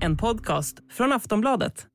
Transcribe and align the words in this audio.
En 0.00 0.16
podcast 0.16 0.76
från 0.96 1.12
Aftonbladet. 1.12 1.86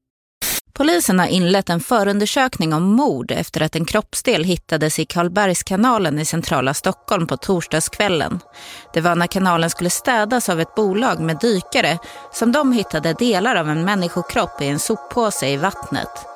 Polisen 0.73 1.19
har 1.19 1.27
inlett 1.27 1.69
en 1.69 1.79
förundersökning 1.79 2.73
om 2.73 2.83
mord 2.83 3.31
efter 3.31 3.61
att 3.61 3.75
en 3.75 3.85
kroppsdel 3.85 4.43
hittades 4.43 4.99
i 4.99 5.05
Karlbergskanalen 5.05 6.19
i 6.19 6.25
centrala 6.25 6.73
Stockholm 6.73 7.27
på 7.27 7.37
torsdagskvällen. 7.37 8.39
Det 8.93 9.01
var 9.01 9.15
när 9.15 9.27
kanalen 9.27 9.69
skulle 9.69 9.89
städas 9.89 10.49
av 10.49 10.59
ett 10.59 10.75
bolag 10.75 11.19
med 11.19 11.37
dykare 11.41 11.99
som 12.31 12.51
de 12.51 12.71
hittade 12.71 13.13
delar 13.13 13.55
av 13.55 13.69
en 13.69 13.85
människokropp 13.85 14.61
i 14.61 14.67
en 14.67 14.79
soppåse 14.79 15.47
i 15.47 15.57
vattnet. 15.57 16.32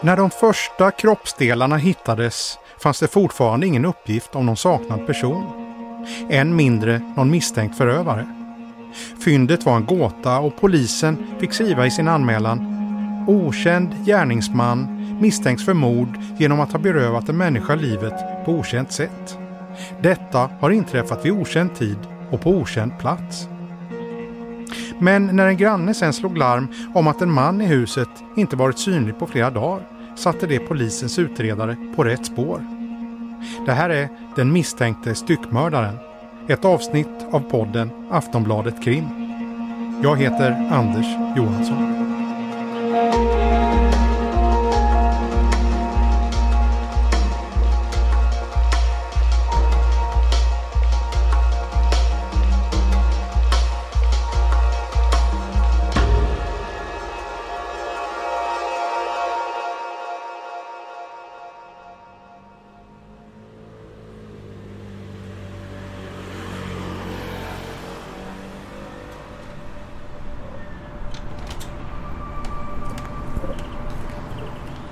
När 0.00 0.16
de 0.16 0.30
första 0.30 0.90
kroppsdelarna 0.90 1.76
hittades 1.76 2.58
fanns 2.82 3.00
det 3.00 3.08
fortfarande 3.08 3.66
ingen 3.66 3.84
uppgift 3.84 4.34
om 4.34 4.46
någon 4.46 4.56
saknad 4.56 5.06
person. 5.06 5.46
Än 6.30 6.56
mindre 6.56 6.98
någon 7.16 7.30
misstänkt 7.30 7.76
förövare. 7.76 8.26
Fyndet 9.24 9.64
var 9.64 9.76
en 9.76 9.86
gåta 9.86 10.38
och 10.38 10.60
polisen 10.60 11.26
fick 11.40 11.52
skriva 11.52 11.86
i 11.86 11.90
sin 11.90 12.08
anmälan 12.08 12.74
Okänd 13.28 13.94
gärningsman 14.06 14.86
misstänks 15.20 15.64
för 15.64 15.74
mord 15.74 16.18
genom 16.38 16.60
att 16.60 16.72
ha 16.72 16.78
berövat 16.78 17.28
en 17.28 17.36
människa 17.36 17.74
livet 17.74 18.44
på 18.44 18.52
okänt 18.52 18.92
sätt. 18.92 19.38
Detta 20.02 20.50
har 20.60 20.70
inträffat 20.70 21.24
vid 21.24 21.32
okänd 21.32 21.74
tid 21.74 21.98
och 22.30 22.40
på 22.40 22.50
okänd 22.50 22.98
plats. 22.98 23.48
Men 24.98 25.36
när 25.36 25.46
en 25.46 25.56
granne 25.56 25.94
sen 25.94 26.12
slog 26.12 26.38
larm 26.38 26.68
om 26.94 27.06
att 27.06 27.22
en 27.22 27.32
man 27.32 27.60
i 27.60 27.66
huset 27.66 28.08
inte 28.36 28.56
varit 28.56 28.78
synlig 28.78 29.18
på 29.18 29.26
flera 29.26 29.50
dagar 29.50 29.86
satte 30.16 30.46
det 30.46 30.58
polisens 30.58 31.18
utredare 31.18 31.76
på 31.96 32.04
rätt 32.04 32.26
spår. 32.26 32.62
Det 33.66 33.72
här 33.72 33.90
är 33.90 34.08
Den 34.36 34.52
misstänkte 34.52 35.14
styckmördaren. 35.14 35.98
Ett 36.48 36.64
avsnitt 36.64 37.26
av 37.32 37.40
podden 37.40 37.90
Aftonbladet 38.10 38.84
Krim. 38.84 39.04
Jag 40.02 40.16
heter 40.16 40.68
Anders 40.72 41.06
Johansson. 41.36 42.07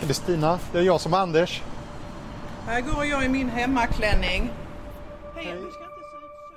Det 0.07 0.13
är 0.13 0.15
Stina, 0.15 0.59
det 0.73 0.79
är 0.79 0.83
jag 0.83 1.01
som 1.01 1.15
är 1.15 1.19
Anders. 1.19 1.63
Här 2.67 2.81
går 2.81 3.05
jag 3.05 3.25
i 3.25 3.29
min 3.29 3.49
hemmaklänning. 3.49 4.51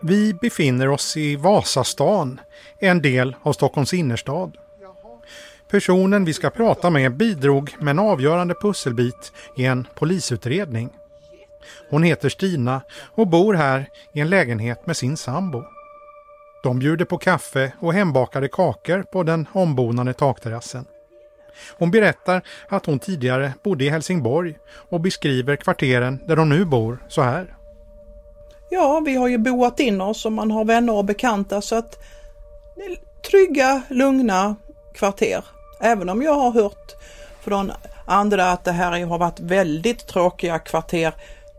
Vi 0.02 0.34
befinner 0.34 0.90
oss 0.90 1.18
i 1.18 1.36
Vasastan, 1.36 2.40
en 2.80 3.02
del 3.02 3.36
av 3.42 3.54
Stockholms 3.54 3.94
innerstad. 3.94 4.58
Personen 5.70 6.26
vi 6.26 6.34
ska 6.34 6.50
prata 6.50 6.90
med 6.90 7.18
bidrog 7.18 7.76
med 7.80 7.92
en 7.92 8.00
avgörande 8.00 8.54
pusselbit 8.62 9.32
i 9.56 9.66
en 9.66 9.88
polisutredning. 9.96 10.90
Hon 11.90 12.04
heter 12.04 12.30
Stina 12.30 12.82
och 13.16 13.28
bor 13.28 13.54
här 13.54 13.90
i 14.14 14.20
en 14.20 14.30
lägenhet 14.30 14.88
med 14.88 14.98
sin 14.98 15.18
sambo. 15.18 15.64
De 16.64 16.80
bjuder 16.80 17.06
på 17.06 17.18
kaffe 17.18 17.74
och 17.80 17.94
hembakade 17.94 18.48
kakor 18.48 19.04
på 19.04 19.24
den 19.24 19.48
ombonade 19.54 20.14
takterrassen. 20.14 20.86
Hon 21.78 21.92
berättar 21.92 22.42
att 22.68 22.86
hon 22.86 23.00
tidigare 23.00 23.54
bodde 23.64 23.84
i 23.84 23.90
Helsingborg 23.90 24.58
och 24.90 25.02
beskriver 25.02 25.56
kvarteren 25.56 26.20
där 26.28 26.36
de 26.36 26.50
nu 26.50 26.66
bor 26.66 27.04
så 27.08 27.22
här. 27.22 27.56
Ja, 28.70 29.02
vi 29.06 29.16
har 29.16 29.28
ju 29.28 29.38
boat 29.38 29.80
in 29.80 30.02
oss 30.02 30.26
och 30.26 30.32
man 30.32 30.52
har 30.52 30.66
vänner 30.66 30.94
och 30.94 31.06
bekanta 31.06 31.62
så 31.62 31.76
att 31.76 32.00
trygga, 33.30 33.82
lugna 33.90 34.56
kvarter. 34.94 35.46
Även 35.82 36.10
om 36.10 36.22
jag 36.22 36.34
har 36.34 36.52
hört 36.52 36.96
från 37.42 37.72
andra 38.06 38.52
att 38.52 38.64
det 38.64 38.72
här 38.72 39.06
har 39.06 39.18
varit 39.18 39.40
väldigt 39.40 40.08
tråkiga 40.08 40.60
kvarter 40.60 41.14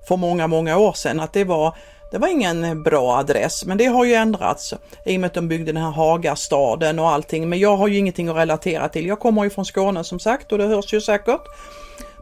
för 0.08 0.16
många, 0.16 0.46
många 0.46 0.78
år 0.78 0.92
sedan. 0.92 1.20
Att 1.20 1.32
det 1.32 1.44
var, 1.44 1.76
det 2.10 2.18
var 2.18 2.28
ingen 2.28 2.64
eh, 2.64 2.74
bra 2.74 3.16
adress, 3.16 3.64
men 3.64 3.78
det 3.78 3.86
har 3.86 4.04
ju 4.04 4.14
ändrats 4.14 4.74
i 5.04 5.16
och 5.16 5.20
med 5.20 5.28
att 5.28 5.34
de 5.34 5.48
byggde 5.48 5.72
den 5.72 5.82
här 5.82 5.90
Hagastaden 5.90 6.98
och 6.98 7.08
allting. 7.08 7.48
Men 7.48 7.58
jag 7.58 7.76
har 7.76 7.88
ju 7.88 7.98
ingenting 7.98 8.28
att 8.28 8.36
relatera 8.36 8.88
till. 8.88 9.06
Jag 9.06 9.20
kommer 9.20 9.44
ju 9.44 9.50
från 9.50 9.64
Skåne 9.64 10.04
som 10.04 10.18
sagt 10.18 10.52
och 10.52 10.58
det 10.58 10.66
hörs 10.66 10.92
ju 10.92 11.00
säkert. 11.00 11.40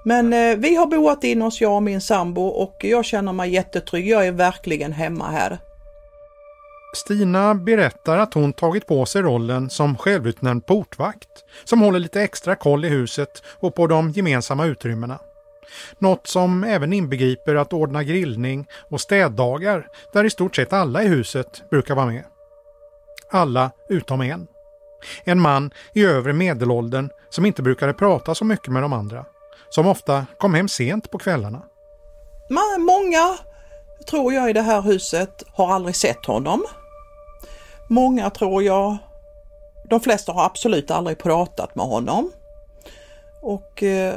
Men 0.04 0.32
eh, 0.32 0.56
vi 0.56 0.74
har 0.74 0.86
boat 0.86 1.24
in 1.24 1.42
oss, 1.42 1.60
jag 1.60 1.74
och 1.74 1.82
min 1.82 2.00
sambo 2.00 2.42
och 2.42 2.76
jag 2.80 3.04
känner 3.04 3.32
mig 3.32 3.50
jättetrygg. 3.50 4.08
Jag 4.08 4.26
är 4.26 4.32
verkligen 4.32 4.92
hemma 4.92 5.30
här. 5.30 5.58
Stina 6.94 7.54
berättar 7.54 8.18
att 8.18 8.34
hon 8.34 8.52
tagit 8.52 8.86
på 8.86 9.06
sig 9.06 9.22
rollen 9.22 9.70
som 9.70 9.96
självutnämnd 9.96 10.66
portvakt 10.66 11.28
som 11.64 11.80
håller 11.80 11.98
lite 11.98 12.22
extra 12.22 12.54
koll 12.54 12.84
i 12.84 12.88
huset 12.88 13.42
och 13.60 13.74
på 13.74 13.86
de 13.86 14.10
gemensamma 14.10 14.66
utrymmena. 14.66 15.18
Något 15.98 16.26
som 16.26 16.64
även 16.64 16.92
inbegriper 16.92 17.54
att 17.54 17.72
ordna 17.72 18.04
grillning 18.04 18.66
och 18.90 19.00
städdagar 19.00 19.88
där 20.12 20.24
i 20.24 20.30
stort 20.30 20.56
sett 20.56 20.72
alla 20.72 21.02
i 21.02 21.08
huset 21.08 21.70
brukar 21.70 21.94
vara 21.94 22.06
med. 22.06 22.24
Alla 23.30 23.70
utom 23.88 24.20
en. 24.20 24.46
En 25.24 25.40
man 25.40 25.70
i 25.94 26.04
övre 26.04 26.32
medelåldern 26.32 27.10
som 27.30 27.46
inte 27.46 27.62
brukade 27.62 27.92
prata 27.92 28.34
så 28.34 28.44
mycket 28.44 28.72
med 28.72 28.82
de 28.82 28.92
andra. 28.92 29.24
Som 29.68 29.86
ofta 29.86 30.26
kom 30.38 30.54
hem 30.54 30.68
sent 30.68 31.10
på 31.10 31.18
kvällarna. 31.18 31.62
Många, 32.78 33.38
tror 34.10 34.34
jag, 34.34 34.50
i 34.50 34.52
det 34.52 34.62
här 34.62 34.82
huset 34.82 35.44
har 35.52 35.72
aldrig 35.72 35.96
sett 35.96 36.26
honom. 36.26 36.64
Många 37.88 38.30
tror 38.30 38.62
jag, 38.62 38.96
de 39.90 40.00
flesta 40.00 40.32
har 40.32 40.44
absolut 40.44 40.90
aldrig 40.90 41.18
pratat 41.18 41.74
med 41.74 41.86
honom. 41.86 42.30
Och 43.42 43.82
eh, 43.82 44.14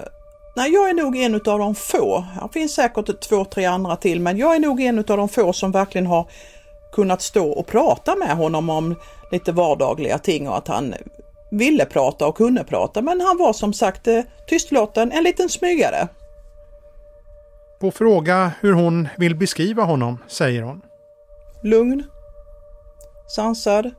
nej, 0.55 0.73
jag 0.73 0.89
är 0.89 0.93
nog 0.93 1.17
en 1.17 1.35
av 1.35 1.59
de 1.59 1.75
få, 1.75 2.25
det 2.41 2.53
finns 2.53 2.73
säkert 2.73 3.19
två, 3.19 3.45
tre 3.45 3.65
andra 3.65 3.95
till, 3.95 4.19
men 4.19 4.37
jag 4.37 4.55
är 4.55 4.59
nog 4.59 4.81
en 4.81 4.97
av 4.97 5.03
de 5.03 5.29
få 5.29 5.53
som 5.53 5.71
verkligen 5.71 6.07
har 6.07 6.27
kunnat 6.91 7.21
stå 7.21 7.51
och 7.51 7.67
prata 7.67 8.15
med 8.15 8.37
honom 8.37 8.69
om 8.69 8.95
lite 9.31 9.51
vardagliga 9.51 10.17
ting 10.17 10.49
och 10.49 10.57
att 10.57 10.67
han 10.67 10.93
ville 11.51 11.85
prata 11.85 12.27
och 12.27 12.37
kunde 12.37 12.63
prata. 12.63 13.01
Men 13.01 13.21
han 13.21 13.37
var 13.37 13.53
som 13.53 13.73
sagt 13.73 14.07
eh, 14.07 14.21
tystlåten, 14.47 15.11
en 15.11 15.23
liten 15.23 15.49
smygare. 15.49 16.07
På 17.79 17.91
fråga 17.91 18.51
hur 18.59 18.73
hon 18.73 19.07
vill 19.17 19.35
beskriva 19.35 19.83
honom 19.83 20.17
säger 20.27 20.61
hon. 20.61 20.81
Lugn, 21.63 22.03
sansad, 23.27 23.91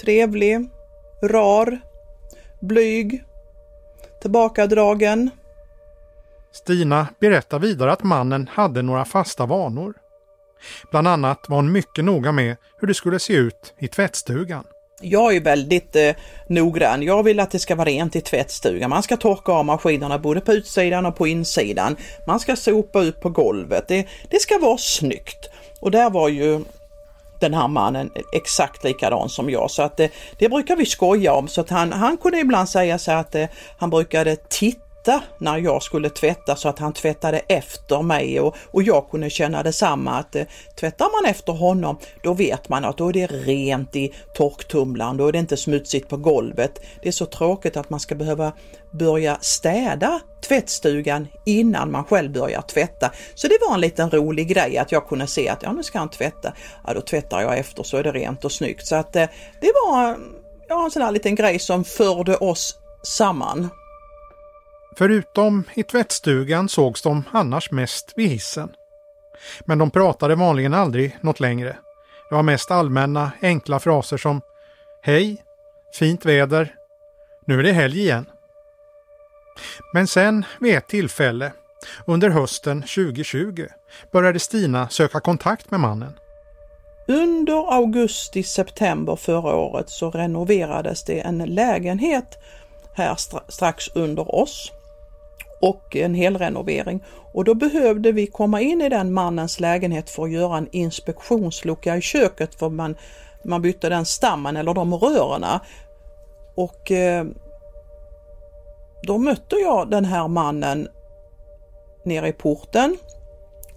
trevlig, 0.00 0.68
rar, 1.22 1.80
blyg, 2.60 3.24
tillbakadragen. 4.22 5.30
Stina 6.56 7.06
berättar 7.20 7.58
vidare 7.58 7.92
att 7.92 8.02
mannen 8.02 8.48
hade 8.52 8.82
några 8.82 9.04
fasta 9.04 9.46
vanor. 9.46 9.94
Bland 10.90 11.08
annat 11.08 11.48
var 11.48 11.56
hon 11.56 11.72
mycket 11.72 12.04
noga 12.04 12.32
med 12.32 12.56
hur 12.80 12.88
det 12.88 12.94
skulle 12.94 13.18
se 13.18 13.32
ut 13.32 13.74
i 13.78 13.88
tvättstugan. 13.88 14.64
Jag 15.00 15.36
är 15.36 15.40
väldigt 15.40 15.96
eh, 15.96 16.10
noggrann. 16.48 17.02
Jag 17.02 17.22
vill 17.22 17.40
att 17.40 17.50
det 17.50 17.58
ska 17.58 17.74
vara 17.74 17.88
rent 17.88 18.16
i 18.16 18.20
tvättstugan. 18.20 18.90
Man 18.90 19.02
ska 19.02 19.16
torka 19.16 19.52
av 19.52 19.64
maskinerna 19.64 20.18
både 20.18 20.40
på 20.40 20.52
utsidan 20.52 21.06
och 21.06 21.16
på 21.16 21.26
insidan. 21.26 21.96
Man 22.26 22.40
ska 22.40 22.56
sopa 22.56 23.02
ut 23.02 23.20
på 23.20 23.30
golvet. 23.30 23.88
Det, 23.88 24.06
det 24.30 24.40
ska 24.40 24.58
vara 24.58 24.78
snyggt. 24.78 25.50
Och 25.80 25.90
där 25.90 26.10
var 26.10 26.28
ju 26.28 26.64
den 27.40 27.54
här 27.54 27.68
mannen 27.68 28.10
exakt 28.32 28.84
likadan 28.84 29.28
som 29.28 29.50
jag 29.50 29.70
så 29.70 29.82
att 29.82 29.96
det, 29.96 30.10
det 30.38 30.48
brukar 30.48 30.76
vi 30.76 30.86
skoja 30.86 31.32
om 31.32 31.48
så 31.48 31.60
att 31.60 31.70
han, 31.70 31.92
han 31.92 32.16
kunde 32.16 32.38
ibland 32.38 32.68
säga 32.68 32.98
så 32.98 33.12
att 33.12 33.34
eh, 33.34 33.46
han 33.78 33.90
brukade 33.90 34.36
titta 34.36 34.85
när 35.38 35.58
jag 35.58 35.82
skulle 35.82 36.10
tvätta 36.10 36.56
så 36.56 36.68
att 36.68 36.78
han 36.78 36.92
tvättade 36.92 37.38
efter 37.38 38.02
mig 38.02 38.40
och, 38.40 38.56
och 38.70 38.82
jag 38.82 39.10
kunde 39.10 39.30
känna 39.30 39.62
detsamma 39.62 40.10
att 40.10 40.36
eh, 40.36 40.44
tvättar 40.80 41.22
man 41.22 41.30
efter 41.30 41.52
honom 41.52 41.98
då 42.22 42.34
vet 42.34 42.68
man 42.68 42.84
att 42.84 42.98
då 42.98 43.08
är 43.08 43.12
det 43.12 43.26
rent 43.26 43.96
i 43.96 44.14
torktumlaren, 44.34 45.16
då 45.16 45.28
är 45.28 45.32
det 45.32 45.38
inte 45.38 45.56
smutsigt 45.56 46.08
på 46.08 46.16
golvet. 46.16 46.80
Det 47.02 47.08
är 47.08 47.12
så 47.12 47.26
tråkigt 47.26 47.76
att 47.76 47.90
man 47.90 48.00
ska 48.00 48.14
behöva 48.14 48.52
börja 48.90 49.38
städa 49.40 50.20
tvättstugan 50.48 51.28
innan 51.44 51.90
man 51.90 52.04
själv 52.04 52.32
börjar 52.32 52.62
tvätta. 52.62 53.12
Så 53.34 53.48
det 53.48 53.58
var 53.68 53.74
en 53.74 53.80
liten 53.80 54.10
rolig 54.10 54.48
grej 54.48 54.78
att 54.78 54.92
jag 54.92 55.08
kunde 55.08 55.26
se 55.26 55.48
att 55.48 55.62
ja, 55.62 55.72
nu 55.72 55.82
ska 55.82 55.98
han 55.98 56.10
tvätta. 56.10 56.52
Ja, 56.86 56.94
då 56.94 57.00
tvättar 57.00 57.40
jag 57.40 57.58
efter 57.58 57.82
så 57.82 57.96
är 57.96 58.02
det 58.02 58.12
rent 58.12 58.44
och 58.44 58.52
snyggt. 58.52 58.86
Så 58.86 58.96
att 58.96 59.16
eh, 59.16 59.28
det 59.60 59.72
var 59.86 60.18
ja, 60.68 60.84
en 60.84 60.90
sån 60.90 61.02
här 61.02 61.12
liten 61.12 61.34
grej 61.34 61.58
som 61.58 61.84
förde 61.84 62.36
oss 62.36 62.78
samman. 63.02 63.68
Förutom 64.98 65.64
i 65.74 65.82
tvättstugan 65.82 66.68
sågs 66.68 67.02
de 67.02 67.24
annars 67.32 67.70
mest 67.70 68.12
vid 68.16 68.28
hissen. 68.28 68.68
Men 69.64 69.78
de 69.78 69.90
pratade 69.90 70.34
vanligen 70.34 70.74
aldrig 70.74 71.16
något 71.20 71.40
längre. 71.40 71.76
Det 72.28 72.34
var 72.34 72.42
mest 72.42 72.70
allmänna, 72.70 73.32
enkla 73.42 73.80
fraser 73.80 74.16
som 74.16 74.40
Hej, 75.02 75.42
fint 75.94 76.24
väder, 76.24 76.74
nu 77.46 77.58
är 77.58 77.62
det 77.62 77.72
helg 77.72 78.00
igen. 78.00 78.26
Men 79.92 80.06
sen 80.06 80.44
vid 80.60 80.74
ett 80.74 80.88
tillfälle, 80.88 81.52
under 82.06 82.30
hösten 82.30 82.82
2020, 82.82 83.66
började 84.12 84.38
Stina 84.38 84.88
söka 84.88 85.20
kontakt 85.20 85.70
med 85.70 85.80
mannen. 85.80 86.12
Under 87.08 87.74
augusti-september 87.74 89.16
förra 89.16 89.56
året 89.56 89.90
så 89.90 90.10
renoverades 90.10 91.04
det 91.04 91.20
en 91.20 91.38
lägenhet 91.38 92.38
här 92.94 93.16
strax 93.48 93.88
under 93.94 94.34
oss 94.34 94.72
och 95.60 95.96
en 95.96 96.14
helrenovering. 96.14 97.04
Och 97.32 97.44
då 97.44 97.54
behövde 97.54 98.12
vi 98.12 98.26
komma 98.26 98.60
in 98.60 98.82
i 98.82 98.88
den 98.88 99.12
mannens 99.12 99.60
lägenhet 99.60 100.10
för 100.10 100.22
att 100.22 100.30
göra 100.30 100.56
en 100.56 100.68
inspektionslucka 100.72 101.96
i 101.96 102.00
köket 102.00 102.54
för 102.54 102.68
man, 102.68 102.96
man 103.44 103.62
bytte 103.62 103.88
den 103.88 104.06
stammen 104.06 104.56
eller 104.56 104.74
de 104.74 104.94
rörerna. 104.94 105.60
Och 106.54 106.90
eh, 106.90 107.26
då 109.02 109.18
mötte 109.18 109.56
jag 109.56 109.90
den 109.90 110.04
här 110.04 110.28
mannen 110.28 110.88
nere 112.04 112.28
i 112.28 112.32
porten 112.32 112.96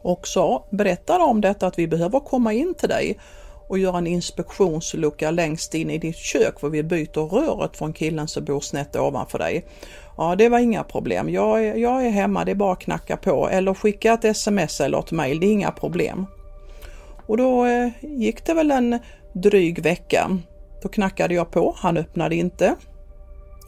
och 0.01 0.27
sa, 0.27 0.67
berättade 0.69 1.23
om 1.23 1.41
detta 1.41 1.67
att 1.67 1.79
vi 1.79 1.87
behöver 1.87 2.19
komma 2.19 2.53
in 2.53 2.75
till 2.75 2.89
dig 2.89 3.19
och 3.67 3.79
göra 3.79 3.97
en 3.97 4.07
inspektionslucka 4.07 5.31
längst 5.31 5.73
in 5.73 5.89
i 5.89 5.97
ditt 5.97 6.17
kök 6.17 6.59
för 6.59 6.69
vi 6.69 6.83
byter 6.83 7.29
röret 7.29 7.77
från 7.77 7.93
killen 7.93 8.27
som 8.27 8.45
bor 8.45 8.59
snett 8.59 8.95
ovanför 8.95 9.39
dig. 9.39 9.65
Ja, 10.19 10.35
det 10.35 10.49
var 10.49 10.59
inga 10.59 10.83
problem. 10.83 11.29
Jag 11.29 11.65
är, 11.65 11.75
jag 11.75 12.05
är 12.05 12.09
hemma, 12.09 12.45
det 12.45 12.51
är 12.51 12.55
bara 12.55 12.73
att 12.73 12.79
knacka 12.79 13.17
på 13.17 13.49
eller 13.49 13.73
skicka 13.73 14.13
ett 14.13 14.25
sms 14.25 14.81
eller 14.81 14.99
ett 14.99 15.11
mail, 15.11 15.39
det 15.39 15.45
är 15.45 15.51
inga 15.51 15.71
problem. 15.71 16.25
Och 17.27 17.37
då 17.37 17.65
eh, 17.65 17.89
gick 18.01 18.45
det 18.45 18.53
väl 18.53 18.71
en 18.71 18.99
dryg 19.33 19.83
vecka. 19.83 20.37
Då 20.81 20.89
knackade 20.89 21.33
jag 21.33 21.51
på, 21.51 21.75
han 21.77 21.97
öppnade 21.97 22.35
inte. 22.35 22.75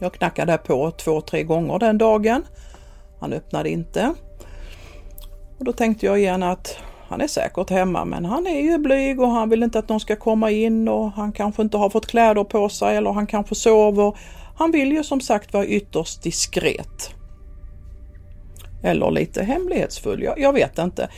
Jag 0.00 0.14
knackade 0.14 0.58
på 0.58 0.90
två, 0.90 1.20
tre 1.20 1.42
gånger 1.42 1.78
den 1.78 1.98
dagen. 1.98 2.44
Han 3.20 3.32
öppnade 3.32 3.70
inte. 3.70 4.14
Och 5.58 5.64
då 5.64 5.72
tänkte 5.72 6.06
jag 6.06 6.18
igen 6.18 6.42
att 6.42 6.76
han 7.08 7.20
är 7.20 7.26
säkert 7.26 7.70
hemma 7.70 8.04
men 8.04 8.24
han 8.24 8.46
är 8.46 8.60
ju 8.60 8.78
blyg 8.78 9.20
och 9.20 9.30
han 9.30 9.48
vill 9.50 9.62
inte 9.62 9.78
att 9.78 9.88
någon 9.88 10.00
ska 10.00 10.16
komma 10.16 10.50
in 10.50 10.88
och 10.88 11.12
han 11.12 11.32
kanske 11.32 11.62
inte 11.62 11.76
har 11.76 11.90
fått 11.90 12.06
kläder 12.06 12.44
på 12.44 12.68
sig 12.68 12.96
eller 12.96 13.12
han 13.12 13.26
kanske 13.26 13.54
sover. 13.54 14.14
Han 14.62 14.70
vill 14.70 14.92
ju 14.92 15.04
som 15.04 15.20
sagt 15.20 15.52
vara 15.52 15.66
ytterst 15.66 16.22
diskret. 16.22 17.14
Eller 18.82 19.10
lite 19.10 19.42
hemlighetsfull, 19.42 20.22
jag, 20.22 20.40
jag 20.40 20.52
vet 20.52 20.78
inte. 20.78 21.08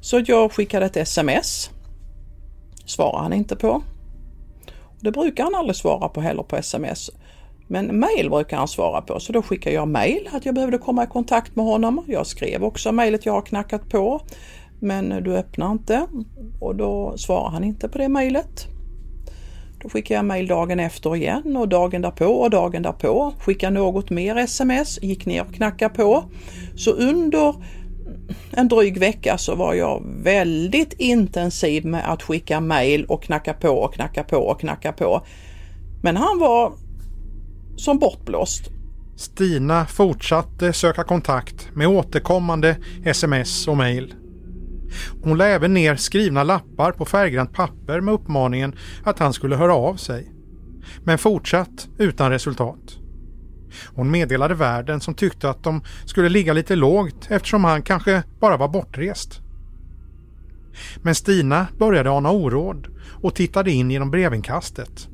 Så 0.00 0.22
jag 0.26 0.52
skickade 0.52 0.86
ett 0.86 0.96
sms. 0.96 1.70
Svarar 2.86 3.22
han 3.22 3.32
inte 3.32 3.56
på. 3.56 3.82
Det 5.00 5.12
brukar 5.12 5.44
han 5.44 5.54
aldrig 5.54 5.76
svara 5.76 6.08
på 6.08 6.20
heller 6.20 6.42
på 6.42 6.56
sms. 6.56 7.10
Men 7.68 8.00
mail 8.00 8.30
brukar 8.30 8.56
han 8.56 8.68
svara 8.68 9.00
på 9.00 9.20
så 9.20 9.32
då 9.32 9.42
skickar 9.42 9.70
jag 9.70 9.88
mail 9.88 10.28
att 10.32 10.46
jag 10.46 10.54
behövde 10.54 10.78
komma 10.78 11.04
i 11.04 11.06
kontakt 11.06 11.56
med 11.56 11.64
honom. 11.64 12.04
Jag 12.06 12.26
skrev 12.26 12.64
också 12.64 12.92
mejlet 12.92 13.26
jag 13.26 13.32
har 13.32 13.42
knackat 13.42 13.88
på. 13.88 14.20
Men 14.80 15.08
du 15.08 15.36
öppnar 15.36 15.72
inte 15.72 16.06
och 16.60 16.76
då 16.76 17.14
svarar 17.16 17.50
han 17.50 17.64
inte 17.64 17.88
på 17.88 17.98
det 17.98 18.08
mejlet. 18.08 18.73
Då 19.84 19.90
skickade 19.90 20.18
jag 20.18 20.24
mejl 20.24 20.46
dagen 20.46 20.80
efter 20.80 21.16
igen 21.16 21.56
och 21.56 21.68
dagen 21.68 22.02
därpå 22.02 22.26
och 22.26 22.50
dagen 22.50 22.82
därpå. 22.82 23.34
Skickade 23.38 23.74
något 23.74 24.10
mer 24.10 24.36
sms, 24.36 25.02
gick 25.02 25.26
ner 25.26 25.42
och 25.42 25.54
knackade 25.54 25.94
på. 25.94 26.24
Så 26.76 26.90
under 26.90 27.54
en 28.50 28.68
dryg 28.68 28.98
vecka 28.98 29.38
så 29.38 29.54
var 29.54 29.74
jag 29.74 30.02
väldigt 30.22 30.92
intensiv 30.92 31.86
med 31.86 32.12
att 32.12 32.22
skicka 32.22 32.60
mejl 32.60 33.04
och 33.04 33.22
knacka 33.22 33.54
på 33.54 33.68
och 33.68 33.94
knacka 33.94 34.24
på 34.24 34.36
och 34.36 34.60
knacka 34.60 34.92
på. 34.92 35.26
Men 36.02 36.16
han 36.16 36.38
var 36.38 36.72
som 37.76 37.98
bortblåst. 37.98 38.70
Stina 39.16 39.86
fortsatte 39.86 40.72
söka 40.72 41.04
kontakt 41.04 41.68
med 41.74 41.88
återkommande 41.88 42.76
sms 43.04 43.68
och 43.68 43.76
mejl. 43.76 44.14
Hon 45.22 45.38
la 45.38 45.44
även 45.44 45.74
ner 45.74 45.96
skrivna 45.96 46.42
lappar 46.42 46.92
på 46.92 47.04
färggrant 47.04 47.52
papper 47.52 48.00
med 48.00 48.14
uppmaningen 48.14 48.74
att 49.04 49.18
han 49.18 49.32
skulle 49.32 49.56
höra 49.56 49.74
av 49.74 49.96
sig. 49.96 50.32
Men 51.04 51.18
fortsatt 51.18 51.88
utan 51.98 52.30
resultat. 52.30 52.98
Hon 53.94 54.10
meddelade 54.10 54.54
värden 54.54 55.00
som 55.00 55.14
tyckte 55.14 55.50
att 55.50 55.62
de 55.62 55.82
skulle 56.04 56.28
ligga 56.28 56.52
lite 56.52 56.76
lågt 56.76 57.26
eftersom 57.30 57.64
han 57.64 57.82
kanske 57.82 58.22
bara 58.40 58.56
var 58.56 58.68
bortrest. 58.68 59.40
Men 61.02 61.14
Stina 61.14 61.66
började 61.78 62.10
ana 62.10 62.30
oråd 62.30 62.88
och 63.22 63.34
tittade 63.34 63.70
in 63.70 63.90
genom 63.90 64.10
brevinkastet. 64.10 65.08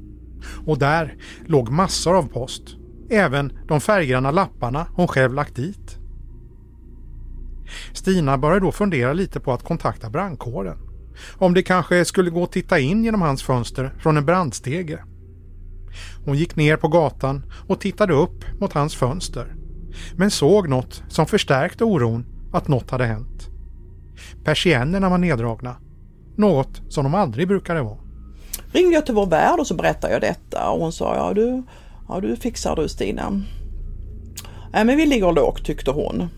Och 0.67 0.79
där 0.79 1.15
låg 1.47 1.71
massor 1.71 2.17
av 2.17 2.29
post. 2.29 2.63
Även 3.11 3.53
de 3.69 3.81
färggranna 3.81 4.31
lapparna 4.31 4.87
hon 4.95 5.09
själv 5.09 5.35
lagt 5.35 5.57
dit. 5.57 6.00
Stina 7.93 8.39
började 8.39 8.67
då 8.67 8.73
fundera 8.73 9.13
lite 9.13 9.41
på 9.41 9.53
att 9.53 9.65
kontakta 9.65 10.11
brandkåren. 10.11 10.79
Om 11.39 11.55
det 11.55 11.63
kanske 11.63 12.05
skulle 12.05 12.31
gå 12.31 12.45
att 12.45 12.53
titta 12.53 12.79
in 12.79 13.05
genom 13.05 13.23
hans 13.23 13.43
fönster 13.43 13.95
från 13.99 14.17
en 14.17 14.27
brandstege. 14.27 14.99
Hon 16.25 16.37
gick 16.37 16.57
ner 16.57 16.77
på 16.77 16.89
gatan 16.89 17.43
och 17.69 17.81
tittade 17.81 18.15
upp 18.15 18.45
mot 18.61 18.73
hans 18.73 18.97
fönster. 18.97 19.55
Men 20.17 20.31
såg 20.31 20.69
något 20.69 21.03
som 21.09 21.27
förstärkte 21.27 21.85
oron 21.85 22.27
att 22.53 22.69
något 22.69 22.91
hade 22.91 23.05
hänt. 23.05 23.49
Persiennerna 24.45 25.09
var 25.09 25.19
neddragna. 25.19 25.77
Något 26.37 26.83
som 26.89 27.05
de 27.05 27.15
aldrig 27.15 27.49
brukade 27.49 27.83
vara. 27.83 27.99
Ringde 28.73 28.95
jag 28.95 29.07
till 29.07 29.15
vår 29.15 29.27
värd 29.27 29.61
och 29.61 29.67
så 29.67 29.75
berättade 29.75 30.13
jag 30.13 30.23
detta 30.23 30.71
och 30.71 30.81
hon 30.81 30.93
sa 30.93 31.17
ja 31.17 31.35
du, 31.35 31.63
ja, 32.09 32.21
du 32.21 32.37
fixar 32.37 32.77
du 32.77 32.89
Stina. 32.89 33.43
Nej 34.73 34.85
men 34.85 34.97
vi 34.97 35.07
ligger 35.07 35.33
lågt 35.33 35.65
tyckte 35.65 35.91
hon. 35.91 36.29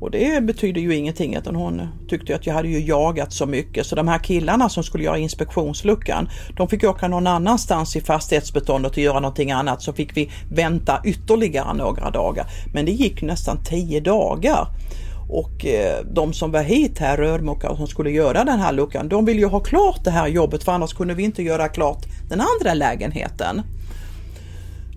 Och 0.00 0.10
det 0.10 0.44
betyder 0.44 0.80
ju 0.80 0.94
ingenting 0.94 1.34
utan 1.34 1.54
hon 1.54 1.88
tyckte 2.08 2.34
att 2.34 2.46
jag 2.46 2.54
hade 2.54 2.68
ju 2.68 2.80
jagat 2.80 3.32
så 3.32 3.46
mycket 3.46 3.86
så 3.86 3.96
de 3.96 4.08
här 4.08 4.18
killarna 4.18 4.68
som 4.68 4.84
skulle 4.84 5.04
göra 5.04 5.18
inspektionsluckan 5.18 6.28
de 6.56 6.68
fick 6.68 6.84
åka 6.84 7.08
någon 7.08 7.26
annanstans 7.26 7.96
i 7.96 8.00
fastighetsbeståndet 8.00 8.92
och 8.92 8.98
göra 8.98 9.20
någonting 9.20 9.50
annat 9.50 9.82
så 9.82 9.92
fick 9.92 10.16
vi 10.16 10.30
vänta 10.50 11.00
ytterligare 11.04 11.74
några 11.74 12.10
dagar. 12.10 12.46
Men 12.72 12.84
det 12.84 12.92
gick 12.92 13.22
nästan 13.22 13.64
tio 13.64 14.00
dagar. 14.00 14.68
Och 15.30 15.66
eh, 15.66 16.04
de 16.04 16.32
som 16.32 16.52
var 16.52 16.62
hit 16.62 16.98
här, 16.98 17.16
rörmokare 17.16 17.76
som 17.76 17.86
skulle 17.86 18.10
göra 18.10 18.44
den 18.44 18.60
här 18.60 18.72
luckan, 18.72 19.08
de 19.08 19.24
vill 19.24 19.38
ju 19.38 19.46
ha 19.46 19.60
klart 19.60 20.04
det 20.04 20.10
här 20.10 20.28
jobbet 20.28 20.64
för 20.64 20.72
annars 20.72 20.94
kunde 20.94 21.14
vi 21.14 21.22
inte 21.22 21.42
göra 21.42 21.68
klart 21.68 22.06
den 22.28 22.40
andra 22.40 22.74
lägenheten. 22.74 23.62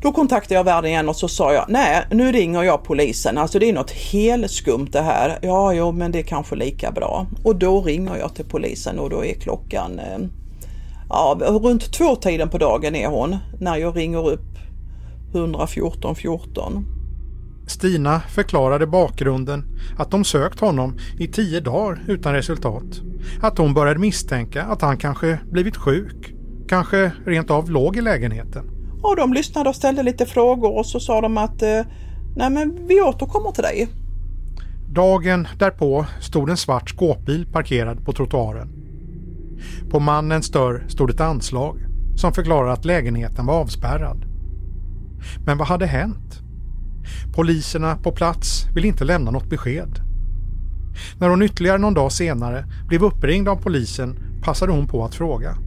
Då 0.02 0.12
kontaktade 0.12 0.56
jag 0.56 0.64
värden 0.64 0.90
igen 0.90 1.10
och 1.10 1.16
så 1.16 1.28
sa 1.28 1.54
jag, 1.54 1.66
nej 1.68 2.06
nu 2.12 2.32
ringer 2.32 2.64
jag 2.64 2.84
polisen, 2.84 3.38
alltså 3.38 3.60
det 3.60 3.70
är 3.70 3.74
något 3.74 3.92
helskumt 3.92 4.88
det 4.92 5.02
här. 5.02 5.40
Ja, 5.42 5.74
jo 5.74 5.92
men 5.92 6.12
det 6.12 6.20
är 6.20 6.24
kanske 6.24 6.56
lika 6.56 6.92
bra. 6.92 7.28
Och 7.44 7.56
då 7.56 7.82
ringer 7.82 8.18
jag 8.18 8.36
till 8.36 8.46
polisen 8.46 9.00
och 9.00 9.10
då 9.10 9.26
är 9.26 9.34
klockan, 9.34 10.00
eh, 10.00 10.20
ja 11.10 11.38
runt 11.40 11.94
två 11.94 12.16
tiden 12.16 12.50
på 12.50 12.58
dagen 12.58 12.96
är 12.96 13.08
hon, 13.08 13.38
när 13.60 13.78
jag 13.78 13.98
ringer 13.98 14.30
upp 14.30 14.52
114 15.34 16.16
14. 16.16 16.86
Stina 17.68 18.20
förklarade 18.20 18.88
bakgrunden 18.88 19.64
att 19.98 20.12
de 20.12 20.24
sökt 20.24 20.60
honom 20.60 20.98
i 21.20 21.28
tio 21.28 21.60
dagar 21.60 22.04
utan 22.08 22.34
resultat. 22.34 23.02
Att 23.42 23.58
hon 23.58 23.74
började 23.74 24.00
misstänka 24.00 24.64
att 24.64 24.82
han 24.82 24.98
kanske 24.98 25.40
blivit 25.52 25.78
sjuk, 25.78 26.34
kanske 26.68 27.12
rent 27.26 27.52
av 27.52 27.70
låg 27.70 27.98
i 27.98 28.02
lägenheten. 28.02 28.81
Och 29.02 29.16
de 29.16 29.34
lyssnade 29.34 29.70
och 29.70 29.76
ställde 29.76 30.04
lite 30.04 30.26
frågor 30.26 30.78
och 30.78 30.86
så 30.86 31.00
sa 31.00 31.22
de 31.22 31.38
att 31.38 31.62
eh, 31.62 31.82
nej 32.36 32.50
men 32.50 32.88
vi 32.88 33.02
återkommer 33.02 33.52
till 33.52 33.64
dig. 33.64 33.88
Dagen 34.90 35.48
därpå 35.60 36.06
stod 36.20 36.50
en 36.50 36.58
svart 36.58 36.90
skåpbil 36.90 37.46
parkerad 37.46 38.06
på 38.06 38.14
trottoaren. 38.14 38.70
På 39.90 40.00
mannens 40.00 40.52
dörr 40.52 40.86
stod 40.88 41.10
ett 41.10 41.22
anslag 41.22 41.78
som 42.16 42.34
förklarade 42.34 42.72
att 42.72 42.86
lägenheten 42.86 43.46
var 43.46 43.54
avspärrad. 43.54 44.26
Men 45.46 45.58
vad 45.58 45.68
hade 45.68 45.86
hänt? 45.86 46.42
Poliserna 47.36 47.96
på 47.96 48.12
plats 48.12 48.66
vill 48.76 48.86
inte 48.86 49.04
lämna 49.04 49.32
något 49.32 49.50
besked. 49.50 50.00
När 51.20 51.30
hon 51.30 51.42
ytterligare 51.42 51.78
någon 51.78 51.94
dag 51.94 52.12
senare 52.12 52.66
blev 52.88 53.04
uppringd 53.04 53.50
av 53.50 53.56
polisen 53.56 54.20
passade 54.44 54.72
hon 54.72 54.88
på 54.88 55.06
att 55.06 55.16
fråga. 55.16 55.58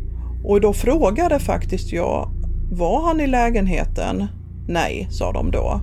Och 0.45 0.61
då 0.61 0.73
frågade 0.73 1.38
faktiskt 1.38 1.93
jag 1.93 2.44
var 2.71 3.06
han 3.06 3.21
i 3.21 3.26
lägenheten? 3.26 4.26
Nej, 4.68 5.09
sa 5.11 5.33
de 5.33 5.50
då. 5.50 5.80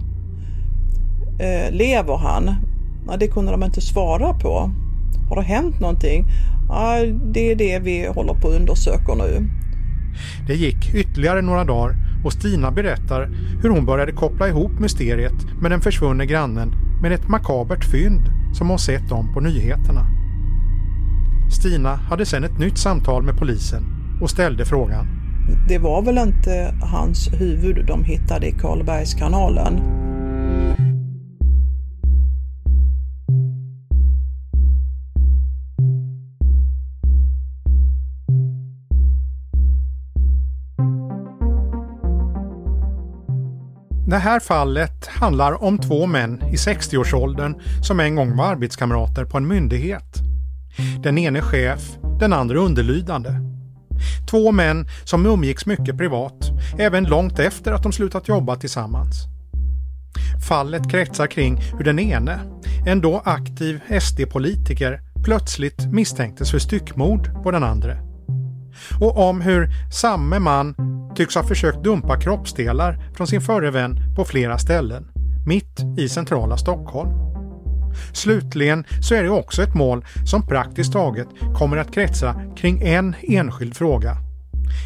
Eh, 1.40 1.72
lever 1.72 2.18
han? 2.18 2.56
Ja, 3.08 3.18
det 3.18 3.28
kunde 3.28 3.52
de 3.52 3.64
inte 3.64 3.82
svara 3.82 4.34
på. 4.34 4.72
Har 5.30 5.36
det 5.36 5.42
hänt 5.42 5.80
någonting? 5.80 6.26
Ja, 6.70 7.06
det 7.34 7.52
är 7.52 7.56
det 7.56 7.80
vi 7.80 8.08
håller 8.08 8.34
på 8.34 8.48
att 8.48 8.60
undersöka 8.60 9.14
nu. 9.14 9.50
Det 10.48 10.56
gick 10.56 10.94
ytterligare 10.94 11.42
några 11.42 11.64
dagar 11.64 11.96
och 12.24 12.34
Stina 12.34 12.72
berättar 12.72 13.30
hur 13.62 13.70
hon 13.70 13.86
började 13.86 14.12
koppla 14.12 14.48
ihop 14.48 14.72
mysteriet 14.80 15.62
med 15.62 15.72
den 15.72 15.82
försvunne 15.82 16.26
grannen 16.26 16.74
med 17.02 17.12
ett 17.12 17.28
makabert 17.28 17.86
fynd 17.86 18.22
som 18.54 18.70
hon 18.70 18.80
sett 18.80 19.12
om 19.12 19.34
på 19.34 19.40
nyheterna. 19.40 20.06
Stina 21.52 21.96
hade 21.96 22.26
sedan 22.26 22.44
ett 22.44 22.60
nytt 22.60 22.78
samtal 22.78 23.24
med 23.24 23.38
polisen 23.38 23.84
och 24.22 24.30
ställde 24.30 24.66
frågan. 24.66 25.21
Det 25.68 25.78
var 25.78 26.02
väl 26.02 26.18
inte 26.18 26.74
hans 26.82 27.30
huvud 27.34 27.86
de 27.86 28.04
hittade 28.04 28.48
i 28.48 28.52
Karlbergskanalen? 28.52 29.82
Det 44.12 44.18
här 44.18 44.40
fallet 44.40 45.08
handlar 45.08 45.64
om 45.64 45.78
två 45.78 46.06
män 46.06 46.42
i 46.52 46.56
60-årsåldern 46.56 47.56
som 47.82 48.00
en 48.00 48.16
gång 48.16 48.38
var 48.38 48.46
arbetskamrater 48.46 49.26
på 49.26 49.38
en 49.38 49.48
myndighet. 49.48 50.22
Den 51.04 51.18
ene 51.18 51.42
chef, 51.42 51.98
den 52.20 52.34
andra 52.34 52.60
underlydande. 52.60 53.51
Två 54.32 54.52
män 54.52 54.88
som 55.04 55.26
umgicks 55.26 55.66
mycket 55.66 55.98
privat, 55.98 56.52
även 56.80 57.04
långt 57.04 57.40
efter 57.40 57.72
att 57.72 57.84
de 57.84 57.92
slutat 57.92 58.28
jobba 58.28 58.56
tillsammans. 58.56 59.28
Fallet 60.48 60.92
kretsar 60.92 61.28
kring 61.28 61.58
hur 61.78 61.84
den 61.84 62.00
ene, 62.00 62.40
en 62.86 63.02
då 63.02 63.22
aktiv 63.26 63.80
SD-politiker, 64.02 65.02
plötsligt 65.24 65.86
misstänktes 65.92 66.52
för 66.52 66.60
styckmord 66.60 67.44
på 67.44 67.52
den 67.52 67.64
andra. 67.64 67.98
Och 69.00 69.30
om 69.30 69.42
hur 69.42 69.70
samme 69.92 70.40
man 70.40 70.76
tycks 71.16 71.36
ha 71.36 71.44
försökt 71.44 71.84
dumpa 71.84 72.20
kroppsdelar 72.20 73.12
från 73.16 73.28
sin 73.28 73.42
förre 73.42 73.72
vän 73.72 74.00
på 74.16 74.26
flera 74.26 74.58
ställen, 74.58 75.08
mitt 75.46 75.80
i 75.98 76.10
centrala 76.10 76.58
Stockholm. 76.58 77.31
Slutligen 78.14 78.86
så 79.02 79.16
är 79.16 79.24
det 79.24 79.30
också 79.30 79.64
ett 79.64 79.76
mål 79.76 80.06
som 80.26 80.48
praktiskt 80.48 80.94
taget 80.94 81.28
kommer 81.56 81.78
att 81.78 81.94
kretsa 81.94 82.36
kring 82.56 82.82
en 82.82 83.16
enskild 83.22 83.76
fråga. 83.76 84.18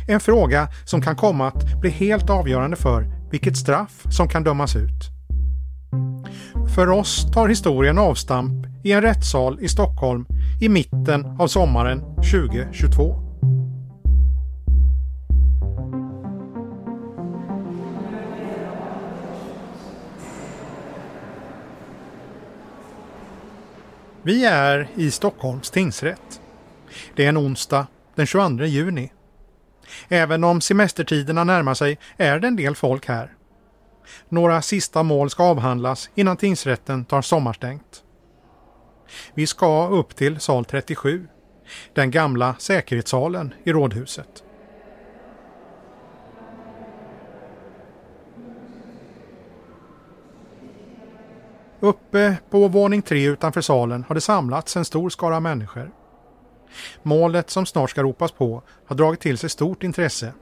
En 0.07 0.19
fråga 0.19 0.67
som 0.85 1.01
kan 1.01 1.15
komma 1.15 1.47
att 1.47 1.81
bli 1.81 1.89
helt 1.89 2.29
avgörande 2.29 2.75
för 2.77 3.05
vilket 3.31 3.57
straff 3.57 4.03
som 4.11 4.27
kan 4.27 4.43
dömas 4.43 4.75
ut. 4.75 5.15
För 6.75 6.89
oss 6.89 7.31
tar 7.33 7.47
historien 7.47 7.97
avstamp 7.97 8.65
i 8.83 8.91
en 8.91 9.01
rättssal 9.01 9.57
i 9.61 9.67
Stockholm 9.67 10.25
i 10.61 10.69
mitten 10.69 11.25
av 11.39 11.47
sommaren 11.47 11.99
2022. 11.99 13.24
Vi 24.25 24.45
är 24.45 24.87
i 24.95 25.11
Stockholms 25.11 25.71
tingsrätt. 25.71 26.41
Det 27.15 27.25
är 27.25 27.29
en 27.29 27.37
onsdag 27.37 27.87
den 28.15 28.25
22 28.25 28.63
juni. 28.63 29.11
Även 30.07 30.43
om 30.43 30.61
semestertiderna 30.61 31.43
närmar 31.43 31.73
sig 31.73 31.99
är 32.17 32.39
det 32.39 32.47
en 32.47 32.55
del 32.55 32.75
folk 32.75 33.07
här. 33.07 33.33
Några 34.29 34.61
sista 34.61 35.03
mål 35.03 35.29
ska 35.29 35.43
avhandlas 35.43 36.09
innan 36.15 36.37
tingsrätten 36.37 37.05
tar 37.05 37.21
sommarstängt. 37.21 38.03
Vi 39.33 39.47
ska 39.47 39.87
upp 39.87 40.15
till 40.15 40.39
sal 40.39 40.65
37, 40.65 41.27
den 41.93 42.11
gamla 42.11 42.55
säkerhetssalen 42.59 43.53
i 43.63 43.71
rådhuset. 43.71 44.44
Uppe 51.79 52.37
på 52.49 52.67
våning 52.67 53.01
tre 53.01 53.25
utanför 53.25 53.61
salen 53.61 54.05
har 54.07 54.15
det 54.15 54.21
samlats 54.21 54.77
en 54.77 54.85
stor 54.85 55.09
skara 55.09 55.39
människor. 55.39 55.91
Målet 57.03 57.49
som 57.49 57.65
snart 57.65 57.89
ska 57.89 58.03
ropas 58.03 58.31
på 58.31 58.61
har 58.85 58.95
dragit 58.95 59.19
till 59.19 59.37
sig 59.37 59.49
stort 59.49 59.83
intresse. 59.83 60.33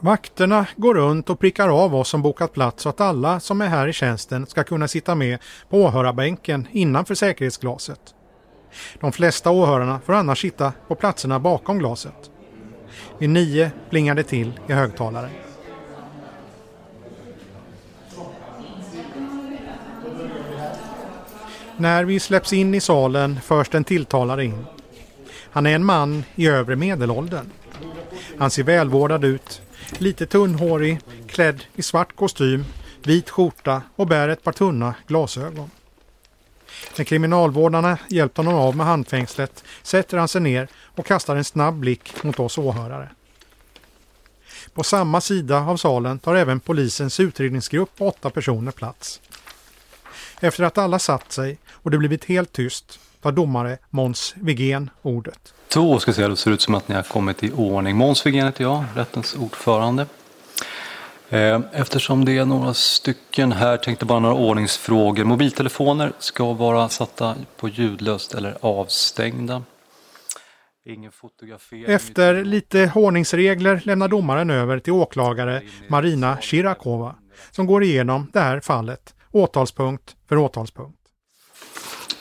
Vakterna 0.00 0.66
går 0.76 0.94
runt 0.94 1.30
och 1.30 1.38
prickar 1.38 1.68
av 1.68 1.94
oss 1.94 2.08
som 2.08 2.22
bokat 2.22 2.52
plats 2.52 2.82
så 2.82 2.88
att 2.88 3.00
alla 3.00 3.40
som 3.40 3.60
är 3.60 3.66
här 3.66 3.88
i 3.88 3.92
tjänsten 3.92 4.46
ska 4.46 4.64
kunna 4.64 4.88
sitta 4.88 5.14
med 5.14 5.38
på 5.68 5.78
åhörarbänken 5.82 6.66
innanför 6.70 7.14
säkerhetsglaset. 7.14 8.00
De 9.00 9.12
flesta 9.12 9.50
åhörarna 9.50 10.00
får 10.00 10.12
annars 10.12 10.40
sitta 10.40 10.72
på 10.88 10.94
platserna 10.94 11.38
bakom 11.40 11.78
glaset. 11.78 12.30
Vid 13.18 13.30
nio 13.30 13.70
plingar 13.90 14.14
det 14.14 14.22
till 14.22 14.60
i 14.66 14.72
högtalaren. 14.72 15.47
När 21.80 22.04
vi 22.04 22.20
släpps 22.20 22.52
in 22.52 22.74
i 22.74 22.80
salen 22.80 23.40
förs 23.40 23.68
den 23.68 23.84
tilltalade 23.84 24.44
in. 24.44 24.66
Han 25.50 25.66
är 25.66 25.74
en 25.74 25.84
man 25.84 26.24
i 26.34 26.48
övre 26.48 26.76
medelåldern. 26.76 27.50
Han 28.38 28.50
ser 28.50 28.62
välvårdad 28.62 29.24
ut, 29.24 29.62
lite 29.98 30.26
tunnhårig, 30.26 31.00
klädd 31.26 31.64
i 31.74 31.82
svart 31.82 32.16
kostym, 32.16 32.64
vit 33.02 33.30
skjorta 33.30 33.82
och 33.96 34.06
bär 34.06 34.28
ett 34.28 34.42
par 34.42 34.52
tunna 34.52 34.94
glasögon. 35.06 35.70
När 36.96 37.04
kriminalvårdarna 37.04 37.98
hjälpt 38.08 38.36
honom 38.36 38.54
av 38.54 38.76
med 38.76 38.86
handfängslet 38.86 39.64
sätter 39.82 40.18
han 40.18 40.28
sig 40.28 40.40
ner 40.40 40.68
och 40.74 41.06
kastar 41.06 41.36
en 41.36 41.44
snabb 41.44 41.74
blick 41.74 42.22
mot 42.22 42.40
oss 42.40 42.58
åhörare. 42.58 43.08
På 44.74 44.84
samma 44.84 45.20
sida 45.20 45.60
av 45.60 45.76
salen 45.76 46.18
tar 46.18 46.34
även 46.34 46.60
polisens 46.60 47.20
utredningsgrupp 47.20 47.96
på 47.96 48.08
åtta 48.08 48.30
personer 48.30 48.72
plats. 48.72 49.20
Efter 50.40 50.64
att 50.64 50.78
alla 50.78 50.98
satt 50.98 51.32
sig 51.32 51.58
och 51.88 51.92
det 51.92 51.98
blivit 51.98 52.24
helt 52.24 52.52
tyst 52.52 53.00
tar 53.22 53.32
domare 53.32 53.78
Måns 53.90 54.34
Wigén 54.36 54.90
ordet. 55.02 55.54
Så 55.68 55.98
ska 55.98 56.08
jag 56.08 56.16
säga, 56.16 56.28
det 56.28 56.36
ser 56.36 56.50
ut 56.50 56.60
som 56.60 56.74
att 56.74 56.88
ni 56.88 56.94
har 56.94 57.02
kommit 57.02 57.44
i 57.44 57.50
ordning. 57.52 57.96
Måns 57.96 58.26
Wigén 58.26 58.46
heter 58.46 58.64
jag, 58.64 58.84
rättens 58.94 59.36
ordförande. 59.36 60.06
Eh, 61.28 61.60
eftersom 61.72 62.24
det 62.24 62.38
är 62.38 62.44
några 62.44 62.74
stycken 62.74 63.52
här 63.52 63.76
tänkte 63.76 64.04
bara 64.04 64.18
några 64.18 64.34
ordningsfrågor. 64.34 65.24
Mobiltelefoner 65.24 66.12
ska 66.18 66.52
vara 66.52 66.88
satta 66.88 67.34
på 67.56 67.68
ljudlöst 67.68 68.34
eller 68.34 68.56
avstängda. 68.60 69.62
Ingen 70.86 71.12
fotografering. 71.12 71.84
Efter 71.86 72.44
lite 72.44 72.92
ordningsregler 72.94 73.82
lämnar 73.84 74.08
domaren 74.08 74.50
över 74.50 74.78
till 74.78 74.92
åklagare 74.92 75.62
Marina 75.88 76.38
Shirakova 76.40 77.14
som 77.50 77.66
går 77.66 77.82
igenom 77.82 78.30
det 78.32 78.40
här 78.40 78.60
fallet 78.60 79.14
åtalspunkt 79.32 80.16
för 80.28 80.36
åtalspunkt. 80.36 80.97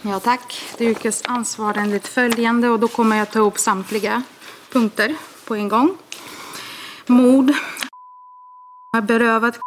Ja 0.02 0.20
tack. 0.20 0.62
Det 0.78 0.86
yrkas 0.86 1.24
ansvar 1.26 1.74
enligt 1.78 2.08
följande 2.08 2.70
och 2.70 2.80
då 2.80 2.88
kommer 2.88 3.18
jag 3.18 3.32
ta 3.32 3.40
upp 3.40 3.58
samtliga 3.58 4.24
punkter 4.72 5.16
på 5.46 5.56
en 5.56 5.70
gång. 5.70 5.98
Mord. 7.06 7.52
Har 8.94 9.02
berövat 9.02 9.60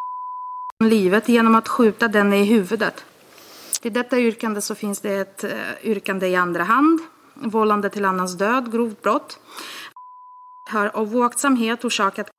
livet 0.84 1.28
genom 1.28 1.54
att 1.54 1.68
skjuta 1.68 2.08
den 2.08 2.32
i 2.32 2.44
huvudet. 2.44 3.04
Till 3.80 3.92
detta 3.92 4.18
yrkande 4.18 4.60
så 4.60 4.74
finns 4.74 5.00
det 5.00 5.14
ett 5.14 5.44
eh, 5.44 5.50
yrkande 5.82 6.26
i 6.28 6.36
andra 6.36 6.64
hand. 6.64 7.00
Vållande 7.34 7.90
till 7.90 8.04
annans 8.04 8.38
död, 8.38 8.72
grovt 8.72 9.02
brott. 9.02 9.38
Har 10.70 10.86
av 10.86 11.16
oaktsamhet 11.16 11.84
orsakat 11.84 12.30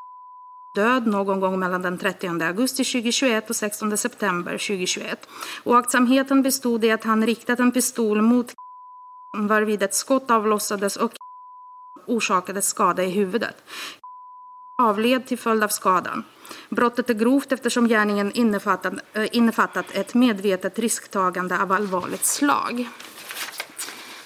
död 0.76 1.08
någon 1.08 1.40
gång 1.40 1.60
mellan 1.60 1.82
den 1.82 1.98
30 1.98 2.44
augusti 2.44 2.84
2021 2.84 3.50
och 3.50 3.56
16 3.56 3.98
september 3.98 4.52
2021. 4.52 5.28
Oaktsamheten 5.64 6.42
bestod 6.42 6.86
i 6.86 6.92
att 6.92 7.04
han 7.04 7.26
riktat 7.26 7.60
en 7.60 7.72
pistol 7.72 8.22
mot 8.22 8.54
varvid 9.38 9.84
ett 9.84 9.96
skott 9.96 10.32
avlossades 10.32 10.98
och 10.98 11.12
orsakade 12.08 12.62
skada 12.62 13.04
i 13.04 13.10
huvudet. 13.10 13.56
Avled 14.82 15.26
till 15.26 15.38
följd 15.38 15.64
av 15.64 15.68
skadan. 15.68 16.24
Brottet 16.70 17.10
är 17.10 17.14
grovt 17.14 17.52
eftersom 17.52 17.88
gärningen 17.88 18.32
innefattat, 18.32 18.94
äh, 19.14 19.28
innefattat 19.32 19.86
ett 19.92 20.14
medvetet 20.14 20.80
risktagande 20.80 21.62
av 21.62 21.72
allvarligt 21.72 22.26
slag. 22.26 22.90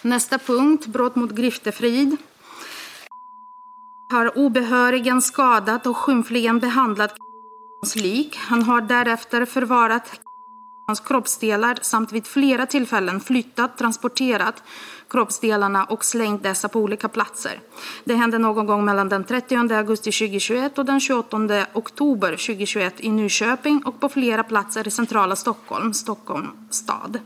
Nästa 0.02 0.38
punkt, 0.38 0.86
brott 0.86 1.16
mot 1.16 1.32
griftefrid 1.32 2.18
har 4.10 4.38
obehörigen 4.38 5.22
skadat 5.22 5.86
och 5.86 5.98
skymfligen 5.98 6.60
behandlat 6.60 7.16
hans 7.82 7.96
lik. 7.96 8.38
Han 8.38 8.64
har 8.64 8.82
därefter 8.82 9.46
förvarat 9.46 10.20
hans 10.88 11.00
kroppsdelar 11.00 11.80
samt 11.82 12.12
vid 12.12 12.28
flera 12.28 12.66
tillfällen 12.66 13.20
flyttat, 13.20 13.78
transporterat 13.78 14.64
kroppsdelarna 15.10 15.84
och 15.84 16.06
slängt 16.06 16.44
dessa 16.44 16.70
på 16.70 16.80
olika 16.80 17.10
platser. 17.10 17.60
Det 18.04 18.16
hände 18.16 18.38
någon 18.38 18.66
gång 18.66 18.86
mellan 18.86 19.10
den 19.10 19.24
30 19.24 19.56
augusti 19.74 20.12
2021 20.12 20.78
och 20.78 20.86
den 20.86 21.00
28 21.00 21.38
oktober 21.74 22.30
2021 22.30 22.94
i 22.98 23.10
Nyköping 23.10 23.82
och 23.86 24.00
på 24.00 24.10
flera 24.10 24.44
platser 24.44 24.88
i 24.88 24.92
centrala 24.92 25.36
Stockholm, 25.36 25.94
Stockholm 25.94 26.48
stad. 26.70 27.20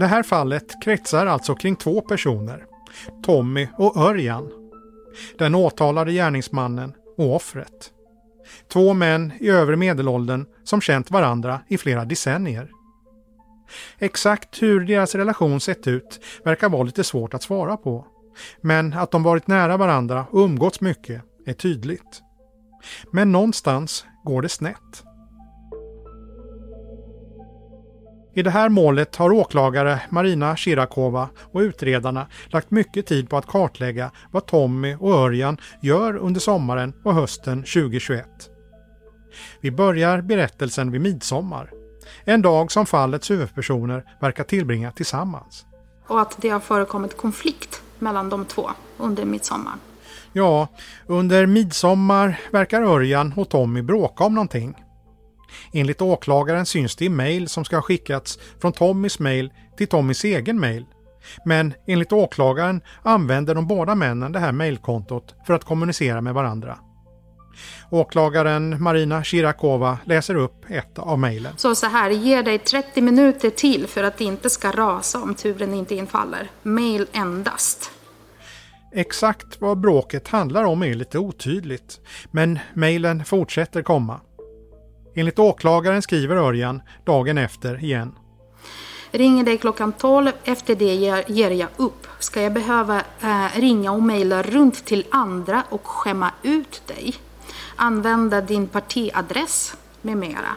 Det 0.00 0.06
här 0.06 0.22
fallet 0.22 0.82
kretsar 0.84 1.26
alltså 1.26 1.54
kring 1.54 1.76
två 1.76 2.00
personer, 2.00 2.64
Tommy 3.22 3.68
och 3.78 3.96
Örjan. 3.96 4.50
Den 5.38 5.54
åtalade 5.54 6.12
gärningsmannen 6.12 6.92
och 7.16 7.34
offret. 7.34 7.90
Två 8.72 8.94
män 8.94 9.32
i 9.40 9.48
övre 9.48 9.76
medelåldern 9.76 10.46
som 10.64 10.80
känt 10.80 11.10
varandra 11.10 11.60
i 11.68 11.78
flera 11.78 12.04
decennier. 12.04 12.70
Exakt 13.98 14.62
hur 14.62 14.80
deras 14.80 15.14
relation 15.14 15.60
sett 15.60 15.86
ut 15.86 16.20
verkar 16.44 16.68
vara 16.68 16.82
lite 16.82 17.04
svårt 17.04 17.34
att 17.34 17.42
svara 17.42 17.76
på. 17.76 18.06
Men 18.60 18.92
att 18.92 19.10
de 19.10 19.22
varit 19.22 19.46
nära 19.46 19.76
varandra 19.76 20.26
och 20.30 20.40
umgåtts 20.40 20.80
mycket 20.80 21.22
är 21.46 21.52
tydligt. 21.52 22.22
Men 23.10 23.32
någonstans 23.32 24.04
går 24.24 24.42
det 24.42 24.48
snett. 24.48 25.09
I 28.34 28.42
det 28.42 28.50
här 28.50 28.68
målet 28.68 29.16
har 29.16 29.32
åklagare 29.32 30.00
Marina 30.10 30.56
Shirakova 30.56 31.28
och 31.52 31.60
utredarna 31.60 32.26
lagt 32.46 32.70
mycket 32.70 33.06
tid 33.06 33.28
på 33.28 33.36
att 33.36 33.46
kartlägga 33.46 34.10
vad 34.30 34.46
Tommy 34.46 34.94
och 34.94 35.14
Örjan 35.14 35.56
gör 35.82 36.16
under 36.16 36.40
sommaren 36.40 36.92
och 37.04 37.14
hösten 37.14 37.58
2021. 37.62 38.26
Vi 39.60 39.70
börjar 39.70 40.20
berättelsen 40.20 40.90
vid 40.90 41.00
midsommar. 41.00 41.70
En 42.24 42.42
dag 42.42 42.72
som 42.72 42.86
fallets 42.86 43.30
huvudpersoner 43.30 44.04
verkar 44.20 44.44
tillbringa 44.44 44.92
tillsammans. 44.92 45.66
Och 46.06 46.20
att 46.20 46.36
det 46.40 46.48
har 46.48 46.60
förekommit 46.60 47.16
konflikt 47.16 47.82
mellan 47.98 48.28
de 48.28 48.44
två 48.44 48.70
under 48.98 49.24
midsommar. 49.24 49.74
Ja, 50.32 50.68
under 51.06 51.46
midsommar 51.46 52.40
verkar 52.52 52.82
Örjan 52.82 53.32
och 53.36 53.48
Tommy 53.48 53.82
bråka 53.82 54.24
om 54.24 54.34
någonting. 54.34 54.74
Enligt 55.72 56.02
åklagaren 56.02 56.66
syns 56.66 56.96
det 56.96 57.04
i 57.04 57.08
mejl 57.08 57.48
som 57.48 57.64
ska 57.64 57.76
ha 57.76 57.82
skickats 57.82 58.38
från 58.60 58.72
Tommys 58.72 59.18
mejl 59.18 59.52
till 59.76 59.88
Tommys 59.88 60.24
egen 60.24 60.60
mejl. 60.60 60.86
Men 61.44 61.74
enligt 61.86 62.12
åklagaren 62.12 62.80
använder 63.02 63.54
de 63.54 63.66
båda 63.66 63.94
männen 63.94 64.32
det 64.32 64.38
här 64.38 64.52
mejlkontot 64.52 65.34
för 65.46 65.54
att 65.54 65.64
kommunicera 65.64 66.20
med 66.20 66.34
varandra. 66.34 66.78
Åklagaren 67.90 68.82
Marina 68.82 69.24
Shirakova 69.24 69.98
läser 70.04 70.34
upp 70.34 70.64
ett 70.68 70.98
av 70.98 71.18
mejlen. 71.18 71.52
Så 71.56 71.74
så 71.74 71.86
här, 71.86 72.10
ge 72.10 72.42
dig 72.42 72.58
30 72.58 73.00
minuter 73.00 73.50
till 73.50 73.86
för 73.86 74.04
att 74.04 74.18
det 74.18 74.24
inte 74.24 74.50
ska 74.50 74.70
rasa 74.70 75.22
om 75.22 75.34
turen 75.34 75.74
inte 75.74 75.94
infaller. 75.94 76.50
Mail 76.62 77.06
endast. 77.12 77.90
Exakt 78.92 79.60
vad 79.60 79.80
bråket 79.80 80.28
handlar 80.28 80.64
om 80.64 80.82
är 80.82 80.94
lite 80.94 81.18
otydligt, 81.18 82.00
men 82.30 82.58
mejlen 82.74 83.24
fortsätter 83.24 83.82
komma. 83.82 84.20
Enligt 85.14 85.38
åklagaren 85.38 86.02
skriver 86.02 86.36
Örjan 86.36 86.82
dagen 87.04 87.38
efter 87.38 87.84
igen. 87.84 88.12
Ringer 89.10 89.44
dig 89.44 89.58
klockan 89.58 89.92
12, 89.92 90.32
efter 90.44 90.74
det 90.74 90.94
ger 91.28 91.50
jag 91.50 91.68
upp. 91.76 92.06
Ska 92.18 92.42
jag 92.42 92.52
behöva 92.52 93.02
eh, 93.20 93.60
ringa 93.60 93.92
och 93.92 94.02
mejla 94.02 94.42
runt 94.42 94.84
till 94.84 95.06
andra 95.10 95.62
och 95.68 95.86
skämma 95.86 96.30
ut 96.42 96.82
dig? 96.86 97.14
Använda 97.76 98.40
din 98.40 98.66
partiadress 98.66 99.74
med 100.02 100.16
mera. 100.16 100.56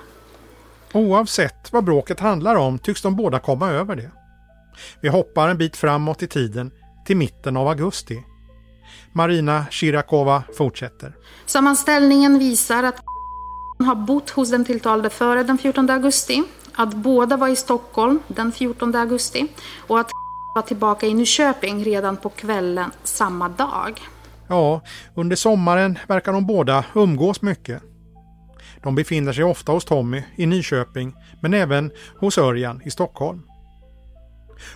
Oavsett 0.93 1.73
vad 1.73 1.83
bråket 1.83 2.19
handlar 2.19 2.55
om 2.55 2.79
tycks 2.79 3.01
de 3.01 3.15
båda 3.15 3.39
komma 3.39 3.69
över 3.69 3.95
det. 3.95 4.11
Vi 5.01 5.09
hoppar 5.09 5.49
en 5.49 5.57
bit 5.57 5.77
framåt 5.77 6.23
i 6.23 6.27
tiden 6.27 6.71
till 7.05 7.17
mitten 7.17 7.57
av 7.57 7.67
augusti. 7.67 8.23
Marina 9.11 9.65
Shirakova 9.71 10.43
fortsätter. 10.57 11.15
Sammanställningen 11.45 12.39
visar 12.39 12.83
att 12.83 13.03
har 13.83 13.95
bott 13.95 14.29
hos 14.29 14.51
den 14.51 14.65
tilltalade 14.65 15.09
före 15.09 15.43
den 15.43 15.57
14 15.57 15.89
augusti, 15.89 16.43
att 16.73 16.93
båda 16.93 17.37
var 17.37 17.47
i 17.47 17.55
Stockholm 17.55 18.19
den 18.27 18.51
14 18.51 18.95
augusti 18.95 19.47
och 19.87 19.99
att 19.99 20.11
var 20.55 20.61
tillbaka 20.61 21.07
i 21.07 21.13
Nyköping 21.13 21.83
redan 21.83 22.17
på 22.17 22.29
kvällen 22.29 22.91
samma 23.03 23.49
dag. 23.49 24.01
Ja, 24.47 24.81
under 25.15 25.35
sommaren 25.35 25.99
verkar 26.07 26.33
de 26.33 26.45
båda 26.45 26.85
umgås 26.95 27.41
mycket. 27.41 27.81
De 28.83 28.95
befinner 28.95 29.33
sig 29.33 29.43
ofta 29.43 29.71
hos 29.71 29.85
Tommy 29.85 30.23
i 30.35 30.45
Nyköping, 30.45 31.13
men 31.41 31.53
även 31.53 31.91
hos 32.19 32.37
Örjan 32.37 32.81
i 32.85 32.91
Stockholm. 32.91 33.41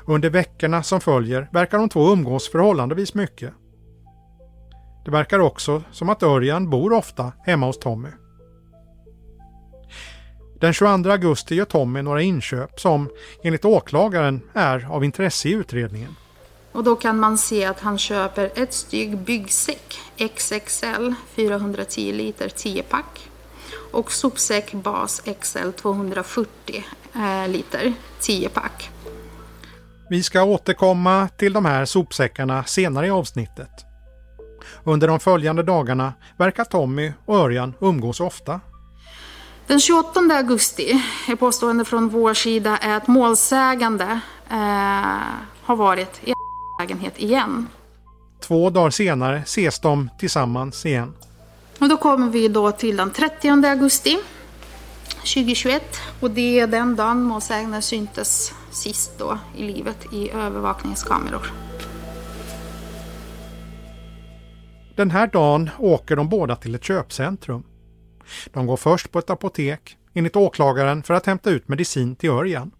Under 0.06 0.30
veckorna 0.30 0.84
som 0.84 1.02
följer 1.02 1.50
verkar 1.52 1.78
de 1.78 1.90
två 1.90 2.12
umgås 2.12 2.52
förhållandevis 2.52 3.14
mycket. 3.14 3.54
Det 5.06 5.12
verkar 5.12 5.40
också 5.40 5.84
som 5.92 6.10
att 6.10 6.24
Örjan 6.24 6.70
bor 6.70 6.94
ofta 6.94 7.32
hemma 7.46 7.66
hos 7.66 7.80
Tommy. 7.80 8.10
Den 10.60 10.74
22 10.74 11.10
augusti 11.10 11.56
gör 11.56 11.66
Tommy 11.66 12.02
några 12.02 12.22
inköp 12.22 12.80
som 12.80 13.10
enligt 13.44 13.66
åklagaren 13.66 14.42
är 14.54 14.88
av 14.92 15.04
intresse 15.04 15.50
i 15.50 15.52
utredningen. 15.52 16.16
Och 16.72 16.84
då 16.84 16.96
kan 16.96 17.20
man 17.20 17.38
se 17.38 17.66
att 17.66 17.80
han 17.80 17.98
köper 17.98 18.52
ett 18.56 18.74
stygg 18.74 19.18
byggsäck 19.18 20.00
XXL 20.36 21.14
410 21.36 22.14
liter 22.14 22.50
10 22.50 22.84
pack 22.84 23.30
och 23.92 24.12
sopsäck 24.12 24.74
bas 24.74 25.22
XL 25.40 25.72
240 25.72 26.86
eh, 27.16 27.48
liter 27.48 27.94
10 28.20 28.50
pack. 28.50 28.90
Vi 30.10 30.24
ska 30.24 30.44
återkomma 30.44 31.30
till 31.38 31.54
de 31.54 31.66
här 31.66 31.86
sopsäckarna 31.86 32.64
senare 32.64 33.08
i 33.08 33.10
avsnittet. 33.10 33.86
Under 34.84 35.08
de 35.08 35.20
följande 35.20 35.64
dagarna 35.64 36.14
verkar 36.38 36.64
Tommy 36.64 37.14
och 37.26 37.38
Örjan 37.38 37.74
umgås 37.82 38.20
ofta. 38.20 38.60
Den 39.68 39.80
28 39.80 40.20
augusti 40.20 41.04
är 41.28 41.36
påstående 41.36 41.86
från 41.86 42.10
vår 42.10 42.34
sida 42.34 42.78
är 42.78 42.98
att 42.98 43.08
målsägande 43.08 44.20
eh, 44.50 44.58
har 45.62 45.76
varit 45.76 46.22
i 46.24 46.34
lägenhet 46.80 47.20
igen. 47.20 47.68
Två 48.40 48.70
dagar 48.70 48.90
senare 48.90 49.38
ses 49.38 49.80
de 49.80 50.10
tillsammans 50.20 50.86
igen. 50.86 51.14
Och 51.80 51.90
då 51.90 51.98
kommer 51.98 52.30
vi 52.30 52.48
då 52.48 52.72
till 52.72 52.98
den 52.98 53.12
30 53.12 53.50
augusti 53.68 54.18
2021 55.10 55.84
och 56.20 56.32
det 56.32 56.60
är 56.60 56.68
den 56.68 56.96
dagen 56.96 57.22
målsäganden 57.24 57.82
syntes 57.82 58.54
sist 58.72 59.12
då 59.18 59.40
i 59.58 59.64
livet 59.64 60.14
i 60.14 60.32
övervakningskameror. 60.32 61.52
Den 64.96 65.12
här 65.12 65.28
dagen 65.28 65.70
åker 65.80 66.16
de 66.16 66.30
båda 66.30 66.56
till 66.56 66.76
ett 66.76 66.84
köpcentrum. 66.84 67.64
De 68.54 68.68
går 68.68 68.78
först 68.78 69.12
på 69.12 69.20
ett 69.20 69.30
apotek, 69.30 69.98
enligt 70.14 70.36
åklagaren, 70.36 71.04
för 71.04 71.14
att 71.14 71.26
hämta 71.26 71.50
ut 71.50 71.68
medicin 71.68 72.16
till 72.16 72.30
Örjan. 72.30 72.72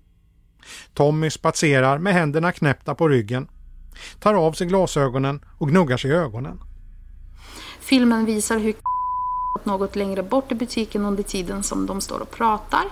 Tommy 0.94 1.30
spatserar 1.30 1.98
med 1.98 2.14
händerna 2.14 2.52
knäppta 2.52 2.96
på 2.96 3.08
ryggen, 3.08 3.48
tar 4.20 4.34
av 4.34 4.54
sig 4.54 4.68
glasögonen 4.68 5.46
och 5.58 5.70
gnuggar 5.70 5.98
sig 5.98 6.12
i 6.12 6.14
ögonen. 6.14 6.62
Filmen 7.80 8.26
visar 8.26 8.60
hur 8.60 8.76
något 9.64 9.96
längre 9.96 10.24
bort 10.24 10.52
i 10.52 10.56
butiken 10.56 11.06
under 11.06 11.24
tiden 11.24 11.64
som 11.64 11.86
de 11.86 12.02
står 12.02 12.20
och 12.20 12.32
pratar. 12.32 12.84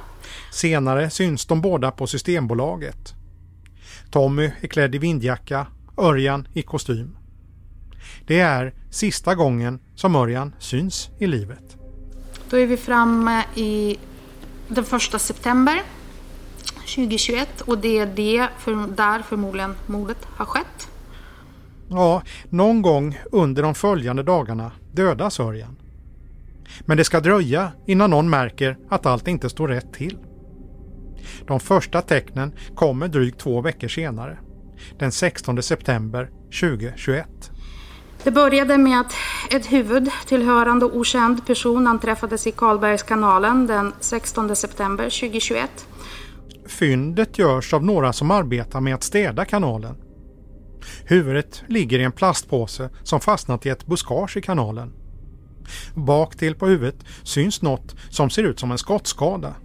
Senare 0.52 1.10
syns 1.10 1.46
de 1.46 1.62
båda 1.62 1.92
på 1.92 2.08
Systembolaget. 2.08 3.14
Tommy 4.12 4.52
är 4.62 4.68
klädd 4.68 4.96
i 4.96 4.98
vindjacka, 4.98 5.68
Örjan 5.98 6.48
i 6.54 6.62
kostym. 6.62 7.18
Det 8.28 8.40
är 8.40 8.74
sista 8.92 9.36
gången 9.36 9.80
som 9.96 10.16
Örjan 10.16 10.56
syns 10.60 11.10
i 11.20 11.28
livet. 11.28 11.85
Då 12.50 12.58
är 12.58 12.66
vi 12.66 12.78
framme 12.78 13.44
i 13.56 13.98
den 14.68 14.84
första 14.84 15.20
september 15.20 15.82
2021 16.96 17.62
och 17.62 17.78
det 17.78 18.00
är 18.00 18.06
det 18.06 18.48
för, 18.60 18.88
där 18.96 19.22
förmodligen 19.22 19.76
mordet 19.86 20.18
har 20.26 20.46
skett. 20.46 20.88
Ja, 21.90 22.22
någon 22.50 22.82
gång 22.82 23.20
under 23.32 23.64
de 23.64 23.76
följande 23.76 24.24
dagarna 24.24 24.72
dödas 24.92 25.40
Örjan. 25.40 25.76
Men 26.86 26.98
det 26.98 27.04
ska 27.04 27.20
dröja 27.20 27.72
innan 27.86 28.10
någon 28.10 28.30
märker 28.30 28.78
att 28.90 29.06
allt 29.06 29.28
inte 29.28 29.50
står 29.50 29.68
rätt 29.68 29.94
till. 29.94 30.18
De 31.48 31.60
första 31.60 32.02
tecknen 32.02 32.54
kommer 32.76 33.08
drygt 33.08 33.40
två 33.40 33.62
veckor 33.62 33.88
senare, 33.88 34.38
den 35.00 35.12
16 35.12 35.64
september 35.64 36.30
2021. 36.62 37.52
Det 38.26 38.32
började 38.32 38.78
med 38.78 39.00
att 39.00 39.14
ett 39.50 39.72
huvud 39.72 40.10
tillhörande 40.26 40.86
okänd 40.86 41.46
person 41.46 41.88
anträffades 41.88 42.48
i 42.48 42.52
Karlbergskanalen 42.52 43.68
den 43.68 43.94
16 44.00 44.56
september 44.56 45.04
2021. 45.04 45.88
Fyndet 46.68 47.38
görs 47.38 47.74
av 47.74 47.86
några 47.86 48.14
som 48.14 48.32
arbetar 48.32 48.82
med 48.82 48.96
att 48.96 49.04
städa 49.04 49.46
kanalen. 49.46 49.96
Huvudet 51.06 51.64
ligger 51.68 52.00
i 52.00 52.04
en 52.04 52.12
plastpåse 52.12 52.90
som 53.04 53.20
fastnat 53.20 53.66
i 53.66 53.70
ett 53.70 53.86
buskage 53.86 54.38
i 54.38 54.42
kanalen. 54.42 54.94
Bak 55.96 56.36
till 56.36 56.56
på 56.56 56.68
huvudet 56.68 57.06
syns 57.24 57.62
något 57.62 57.96
som 58.10 58.30
ser 58.30 58.44
ut 58.44 58.60
som 58.60 58.72
en 58.72 58.78
skottskada. 58.78 59.56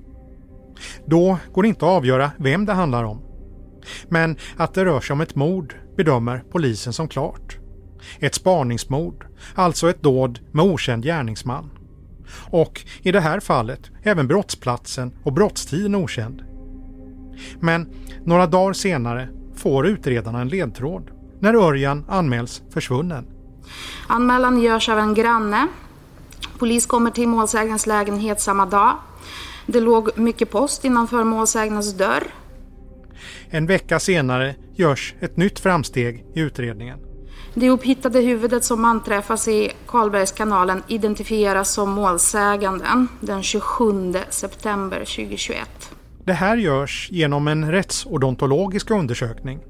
Då 1.06 1.38
går 1.52 1.62
det 1.62 1.68
inte 1.68 1.84
att 1.84 1.96
avgöra 1.96 2.30
vem 2.38 2.66
det 2.66 2.72
handlar 2.72 3.04
om. 3.04 3.22
Men 4.08 4.36
att 4.56 4.74
det 4.74 4.84
rör 4.84 5.00
sig 5.00 5.14
om 5.14 5.20
ett 5.20 5.34
mord 5.34 5.74
bedömer 5.96 6.44
polisen 6.50 6.92
som 6.92 7.08
klart. 7.08 7.59
Ett 8.18 8.34
spaningsmord, 8.34 9.26
alltså 9.54 9.90
ett 9.90 10.02
dåd 10.02 10.40
med 10.52 10.64
okänd 10.64 11.04
gärningsman. 11.04 11.70
Och 12.50 12.80
i 13.02 13.12
det 13.12 13.20
här 13.20 13.40
fallet 13.40 13.90
även 14.02 14.28
brottsplatsen 14.28 15.12
och 15.22 15.32
brottstiden 15.32 15.94
okänd. 15.94 16.42
Men 17.60 17.88
några 18.24 18.46
dagar 18.46 18.72
senare 18.72 19.28
får 19.56 19.86
utredarna 19.86 20.40
en 20.40 20.48
ledtråd 20.48 21.10
när 21.40 21.54
Örjan 21.54 22.04
anmäls 22.08 22.62
försvunnen. 22.70 23.26
Anmälan 24.06 24.60
görs 24.60 24.88
av 24.88 24.98
en 24.98 25.14
granne 25.14 25.68
Polis 26.60 26.86
kommer 26.86 27.10
till 27.10 27.28
målsägarens 27.28 27.86
lägenhet 27.86 28.40
samma 28.40 28.66
dag. 28.66 28.96
Det 29.66 29.80
låg 29.80 30.18
mycket 30.18 30.50
post 30.50 30.84
innanför 30.84 31.24
målsägarens 31.24 31.94
dörr. 31.94 32.22
En 33.50 33.66
vecka 33.66 34.00
senare 34.00 34.54
görs 34.74 35.14
ett 35.20 35.36
nytt 35.36 35.58
framsteg 35.60 36.24
i 36.34 36.40
utredningen. 36.40 36.98
Det 37.54 37.70
upphittade 37.70 38.20
huvudet 38.20 38.64
som 38.64 38.84
anträffas 38.84 39.48
i 39.48 39.70
Karlbergskanalen 39.86 40.82
identifieras 40.88 41.72
som 41.72 41.90
målsäganden 41.90 43.08
den 43.20 43.42
27 43.42 44.14
september 44.30 44.98
2021. 44.98 45.68
Det 46.24 46.32
här 46.32 46.56
görs 46.56 47.08
genom 47.12 47.48
en 47.48 47.72
rättsodontologisk 47.72 48.90
undersökning. 48.90 49.60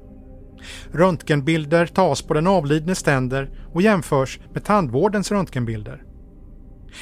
Röntgenbilder 0.91 1.85
tas 1.85 2.21
på 2.21 2.33
den 2.33 2.47
avlidnes 2.47 3.03
tänder 3.03 3.49
och 3.73 3.81
jämförs 3.81 4.39
med 4.53 4.63
tandvårdens 4.63 5.31
röntgenbilder. 5.31 6.03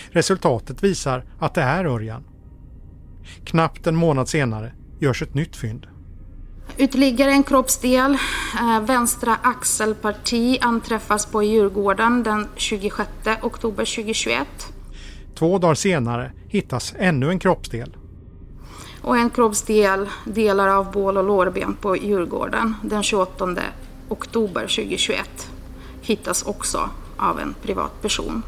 Resultatet 0.09 0.83
visar 0.83 1.25
att 1.39 1.53
det 1.53 1.61
är 1.61 1.85
Örjan. 1.85 2.23
Knappt 3.45 3.87
en 3.87 3.95
månad 3.95 4.29
senare 4.29 4.73
görs 4.99 5.21
ett 5.21 5.33
nytt 5.33 5.55
fynd. 5.55 5.87
Ytterligare 6.77 7.31
en 7.31 7.43
kroppsdel, 7.43 8.17
eh, 8.59 8.81
vänstra 8.81 9.37
axelparti, 9.41 10.57
anträffas 10.61 11.25
på 11.25 11.43
Djurgården 11.43 12.23
den 12.23 12.47
26 12.55 13.09
oktober 13.41 13.85
2021. 13.85 14.47
Två 15.35 15.57
dagar 15.57 15.75
senare 15.75 16.31
hittas 16.47 16.93
ännu 16.97 17.29
en 17.29 17.39
kroppsdel. 17.39 17.97
Och 19.01 19.17
en 19.17 19.29
kroppsdel, 19.29 20.09
delar 20.25 20.67
av 20.67 20.91
bål 20.91 21.17
och 21.17 21.23
lårben 21.23 21.77
på 21.81 21.97
Djurgården 21.97 22.75
den 22.83 23.03
28 23.03 23.55
oktober 24.09 24.61
2021 24.61 25.49
hittas 26.01 26.43
också 26.43 26.89
av 27.17 27.39
en 27.39 27.55
privatperson. 27.61 28.43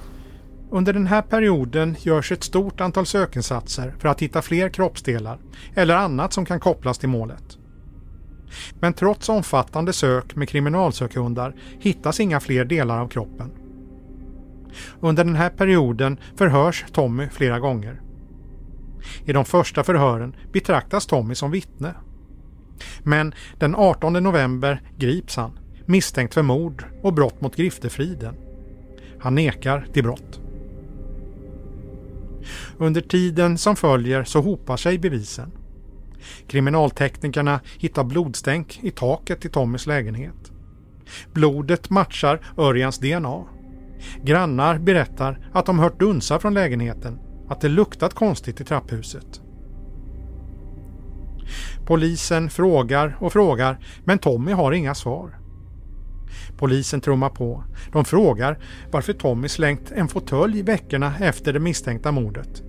Under 0.71 0.93
den 0.93 1.07
här 1.07 1.21
perioden 1.21 1.95
görs 1.99 2.31
ett 2.31 2.43
stort 2.43 2.81
antal 2.81 3.05
sökinsatser 3.05 3.95
för 3.99 4.09
att 4.09 4.21
hitta 4.21 4.41
fler 4.41 4.69
kroppsdelar 4.69 5.39
eller 5.75 5.95
annat 5.95 6.33
som 6.33 6.45
kan 6.45 6.59
kopplas 6.59 6.97
till 6.97 7.09
målet. 7.09 7.57
Men 8.79 8.93
trots 8.93 9.29
omfattande 9.29 9.93
sök 9.93 10.35
med 10.35 10.49
kriminalsökhundar 10.49 11.55
hittas 11.79 12.19
inga 12.19 12.39
fler 12.39 12.65
delar 12.65 12.99
av 12.99 13.07
kroppen. 13.07 13.51
Under 14.99 15.23
den 15.23 15.35
här 15.35 15.49
perioden 15.49 16.17
förhörs 16.35 16.85
Tommy 16.91 17.29
flera 17.29 17.59
gånger. 17.59 18.01
I 19.25 19.33
de 19.33 19.45
första 19.45 19.83
förhören 19.83 20.35
betraktas 20.51 21.05
Tommy 21.05 21.35
som 21.35 21.51
vittne. 21.51 21.93
Men 23.03 23.33
den 23.59 23.75
18 23.75 24.13
november 24.13 24.81
grips 24.97 25.35
han 25.35 25.59
misstänkt 25.85 26.33
för 26.33 26.41
mord 26.41 26.85
och 27.01 27.13
brott 27.13 27.41
mot 27.41 27.55
griftefriden. 27.55 28.35
Han 29.19 29.35
nekar 29.35 29.87
till 29.93 30.03
brott. 30.03 30.41
Under 32.77 33.01
tiden 33.01 33.57
som 33.57 33.75
följer 33.75 34.23
så 34.23 34.41
hopar 34.41 34.77
sig 34.77 34.97
bevisen. 34.97 35.51
Kriminalteknikerna 36.47 37.59
hittar 37.79 38.03
blodstänk 38.03 38.79
i 38.83 38.91
taket 38.91 39.45
i 39.45 39.49
Tommys 39.49 39.87
lägenhet. 39.87 40.51
Blodet 41.33 41.89
matchar 41.89 42.41
Örjans 42.57 42.99
DNA. 42.99 43.43
Grannar 44.23 44.79
berättar 44.79 45.49
att 45.53 45.65
de 45.65 45.79
hört 45.79 45.99
dunsar 45.99 46.39
från 46.39 46.53
lägenheten, 46.53 47.19
att 47.49 47.61
det 47.61 47.69
luktat 47.69 48.13
konstigt 48.13 48.61
i 48.61 48.63
trapphuset. 48.63 49.41
Polisen 51.85 52.49
frågar 52.49 53.17
och 53.19 53.33
frågar 53.33 53.79
men 54.03 54.19
Tommy 54.19 54.51
har 54.51 54.71
inga 54.71 54.95
svar. 54.95 55.37
Polisen 56.57 57.01
trummar 57.01 57.29
på. 57.29 57.63
De 57.91 58.05
frågar 58.05 58.59
varför 58.91 59.13
Tommy 59.13 59.47
slängt 59.47 59.91
en 59.91 60.07
fåtölj 60.07 60.61
veckorna 60.61 61.13
efter 61.19 61.53
det 61.53 61.59
misstänkta 61.59 62.11
mordet. 62.11 62.63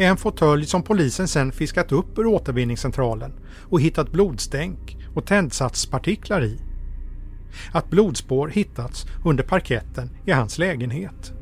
En 0.00 0.16
fåtölj 0.16 0.66
som 0.66 0.82
polisen 0.82 1.28
sen 1.28 1.52
fiskat 1.52 1.92
upp 1.92 2.18
ur 2.18 2.26
återvinningscentralen 2.26 3.32
och 3.70 3.80
hittat 3.80 4.12
blodstänk 4.12 4.96
och 5.14 5.26
tändsatspartiklar 5.26 6.44
i. 6.44 6.60
Att 7.72 7.90
blodspår 7.90 8.48
hittats 8.48 9.06
under 9.24 9.44
parketten 9.44 10.10
i 10.26 10.32
hans 10.32 10.58
lägenhet. 10.58 11.32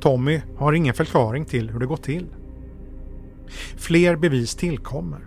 Tommy 0.00 0.40
har 0.56 0.72
ingen 0.72 0.94
förklaring 0.94 1.44
till 1.44 1.70
hur 1.70 1.80
det 1.80 1.86
gått 1.86 2.02
till. 2.02 2.26
Fler 3.76 4.16
bevis 4.16 4.54
tillkommer. 4.54 5.26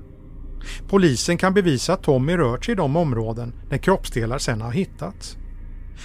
Polisen 0.90 1.38
kan 1.38 1.54
bevisa 1.54 1.94
att 1.94 2.04
Tommy 2.04 2.38
rört 2.38 2.66
sig 2.66 2.72
i 2.72 2.76
de 2.76 2.96
områden 2.96 3.54
där 3.70 3.78
kroppsdelar 3.78 4.38
sedan 4.38 4.62
har 4.62 4.72
hittats. 4.72 5.38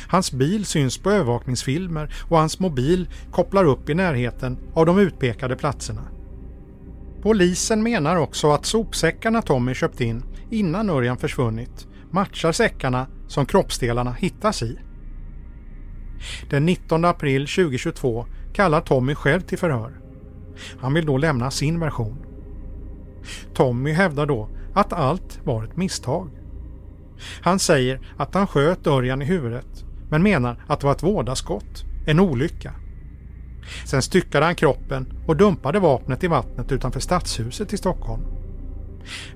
Hans 0.08 0.32
bil 0.32 0.64
syns 0.64 0.98
på 0.98 1.10
övervakningsfilmer 1.10 2.14
och 2.28 2.38
hans 2.38 2.58
mobil 2.60 3.08
kopplar 3.30 3.64
upp 3.64 3.88
i 3.88 3.94
närheten 3.94 4.58
av 4.74 4.86
de 4.86 4.98
utpekade 4.98 5.56
platserna. 5.56 6.02
Polisen 7.22 7.82
menar 7.82 8.16
också 8.16 8.50
att 8.50 8.66
sopsäckarna 8.66 9.42
Tommy 9.42 9.74
köpt 9.74 10.00
in 10.00 10.22
innan 10.50 10.90
Örjan 10.90 11.16
försvunnit 11.16 11.86
matchar 12.10 12.52
säckarna 12.52 13.06
som 13.28 13.46
kroppsdelarna 13.46 14.12
hittas 14.12 14.62
i. 14.62 14.78
Den 16.50 16.66
19 16.66 17.04
april 17.04 17.46
2022 17.46 18.26
kallar 18.52 18.80
Tommy 18.80 19.14
själv 19.14 19.40
till 19.40 19.58
förhör. 19.58 20.00
Han 20.80 20.94
vill 20.94 21.06
då 21.06 21.16
lämna 21.16 21.50
sin 21.50 21.80
version. 21.80 22.26
Tommy 23.54 23.92
hävdar 23.92 24.26
då 24.26 24.48
att 24.74 24.92
allt 24.92 25.40
var 25.44 25.64
ett 25.64 25.76
misstag. 25.76 26.30
Han 27.40 27.58
säger 27.58 28.00
att 28.16 28.34
han 28.34 28.46
sköt 28.46 28.86
Örjan 28.86 29.22
i 29.22 29.24
huvudet 29.24 29.83
men 30.14 30.22
menar 30.22 30.64
att 30.66 30.80
det 30.80 30.86
var 30.86 30.94
ett 30.94 31.02
vådaskott, 31.02 31.84
en 32.06 32.20
olycka. 32.20 32.74
Sen 33.84 34.02
styckade 34.02 34.44
han 34.44 34.54
kroppen 34.54 35.12
och 35.26 35.36
dumpade 35.36 35.78
vapnet 35.78 36.24
i 36.24 36.26
vattnet 36.26 36.72
utanför 36.72 37.00
stadshuset 37.00 37.72
i 37.72 37.76
Stockholm. 37.76 38.22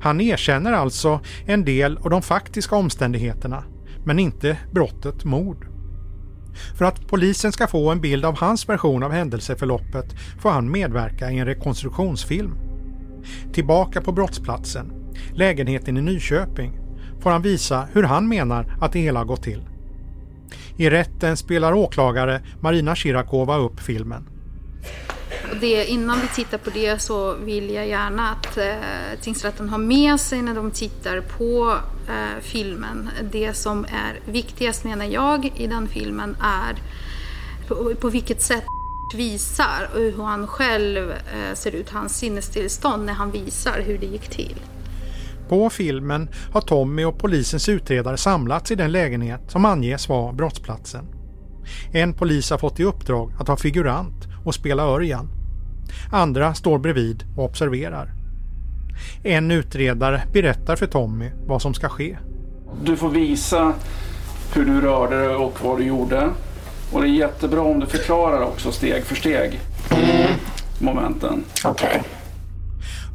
Han 0.01 0.21
erkänner 0.21 0.73
alltså 0.73 1.21
en 1.47 1.65
del 1.65 1.99
av 1.99 2.11
de 2.11 2.23
faktiska 2.23 2.77
omständigheterna 2.77 3.65
men 4.05 4.19
inte 4.19 4.59
brottet 4.73 5.25
mord. 5.25 5.67
För 6.79 6.85
att 6.85 7.07
polisen 7.09 7.53
ska 7.53 7.67
få 7.67 7.91
en 7.91 8.01
bild 8.01 8.25
av 8.25 8.39
hans 8.39 8.69
version 8.69 9.03
av 9.03 9.13
händelseförloppet 9.13 10.15
får 10.41 10.51
han 10.51 10.71
medverka 10.71 11.31
i 11.31 11.39
en 11.39 11.47
rekonstruktionsfilm. 11.47 12.55
Tillbaka 13.53 14.01
på 14.01 14.13
brottsplatsen, 14.13 14.93
lägenheten 15.35 15.97
i 15.97 16.01
Nyköping, 16.01 16.79
får 17.21 17.31
han 17.31 17.43
visa 17.43 17.89
hur 17.93 18.03
han 18.03 18.29
menar 18.29 18.77
att 18.81 18.93
det 18.93 19.01
hela 19.01 19.25
gått 19.25 19.43
till. 19.43 19.78
I 20.79 20.91
rätten 20.91 21.37
spelar 21.37 21.73
åklagare 21.73 22.41
Marina 22.61 22.97
Shirakova 22.97 23.57
upp 23.57 23.81
filmen. 23.81 24.29
Det, 25.61 25.85
innan 25.85 26.21
vi 26.21 26.29
tittar 26.29 26.59
på 26.59 26.71
det 26.71 27.03
så 27.03 27.35
vill 27.35 27.71
jag 27.71 27.89
gärna 27.89 28.31
att 28.31 28.57
eh, 28.57 29.21
tingsrätten 29.21 29.69
har 29.69 29.79
med 29.79 30.21
sig 30.21 30.43
när 30.43 30.55
de 30.55 30.71
tittar 30.71 31.21
på 31.21 31.77
eh, 32.09 32.41
filmen. 32.41 33.11
Det 33.33 33.53
som 33.53 33.85
är 33.85 34.33
viktigast 34.33 34.85
menar 34.85 35.05
jag 35.05 35.53
i 35.57 35.67
den 35.67 35.89
filmen 35.89 36.37
är 36.41 36.77
på, 37.69 37.95
på 38.01 38.09
vilket 38.09 38.43
sätt 38.43 38.65
visar 39.15 39.89
och 39.95 40.01
hur 40.01 40.23
han 40.23 40.47
själv 40.47 41.11
eh, 41.11 41.55
ser 41.55 41.75
ut, 41.75 41.91
hans 41.91 42.19
sinnestillstånd 42.19 43.05
när 43.05 43.13
han 43.13 43.31
visar 43.31 43.81
hur 43.81 43.99
det 43.99 44.07
gick 44.07 44.29
till. 44.29 44.57
På 45.49 45.71
filmen 45.71 46.29
har 46.53 46.61
Tommy 46.61 47.05
och 47.05 47.19
polisens 47.19 47.69
utredare 47.69 48.17
samlats 48.17 48.71
i 48.71 48.75
den 48.75 48.93
lägenhet 48.93 49.41
som 49.49 49.65
anges 49.65 50.09
vara 50.09 50.33
brottsplatsen. 50.33 51.05
En 51.93 52.15
polis 52.15 52.51
har 52.51 52.59
fått 52.59 52.81
i 52.81 52.85
uppdrag 52.85 53.33
att 53.39 53.49
ha 53.49 53.57
figurant 53.57 54.27
och 54.45 54.55
spela 54.55 54.83
Örjan. 54.83 55.29
Andra 56.13 56.55
står 56.55 56.79
bredvid 56.79 57.25
och 57.37 57.45
observerar. 57.45 58.13
En 59.23 59.51
utredare 59.51 60.23
berättar 60.33 60.77
för 60.77 60.87
Tommy 60.87 61.31
vad 61.47 61.63
som 61.63 61.75
ska 61.75 61.89
ske. 61.89 62.19
Du 62.83 62.97
får 62.97 63.11
visa 63.11 63.73
hur 64.55 64.65
du 64.65 64.81
rörde 64.81 65.17
dig 65.17 65.37
och 65.37 65.59
vad 65.65 65.79
du 65.79 65.85
gjorde. 65.85 66.31
Och 66.93 67.01
det 67.01 67.09
är 67.09 67.13
jättebra 67.13 67.61
om 67.61 67.81
du 67.81 67.87
förklarar 67.87 68.43
också 68.43 68.73
steg 68.73 69.05
för 69.05 69.15
steg 69.15 69.61
momenten. 70.79 71.45
Okej. 71.65 71.89
Okay. 71.89 72.18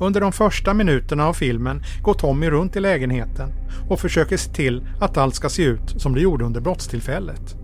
Under 0.03 0.21
de 0.21 0.31
första 0.31 0.73
minuterna 0.73 1.27
av 1.27 1.33
filmen 1.33 1.83
går 2.01 2.13
Tommy 2.13 2.49
runt 2.49 2.75
i 2.75 2.79
lägenheten 2.79 3.49
och 3.89 3.99
försöker 3.99 4.37
se 4.37 4.53
till 4.53 4.87
att 4.99 5.17
allt 5.17 5.35
ska 5.35 5.49
se 5.49 5.63
ut 5.63 6.01
som 6.01 6.13
det 6.13 6.21
gjorde 6.21 6.45
under 6.45 6.61
brottstillfället. 6.61 7.55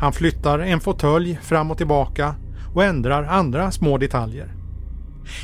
Han 0.00 0.12
flyttar 0.12 0.58
en 0.58 0.80
fåtölj 0.80 1.38
fram 1.42 1.70
och 1.70 1.76
tillbaka 1.76 2.34
och 2.74 2.84
ändrar 2.84 3.22
andra 3.22 3.70
små 3.70 3.98
detaljer. 3.98 4.54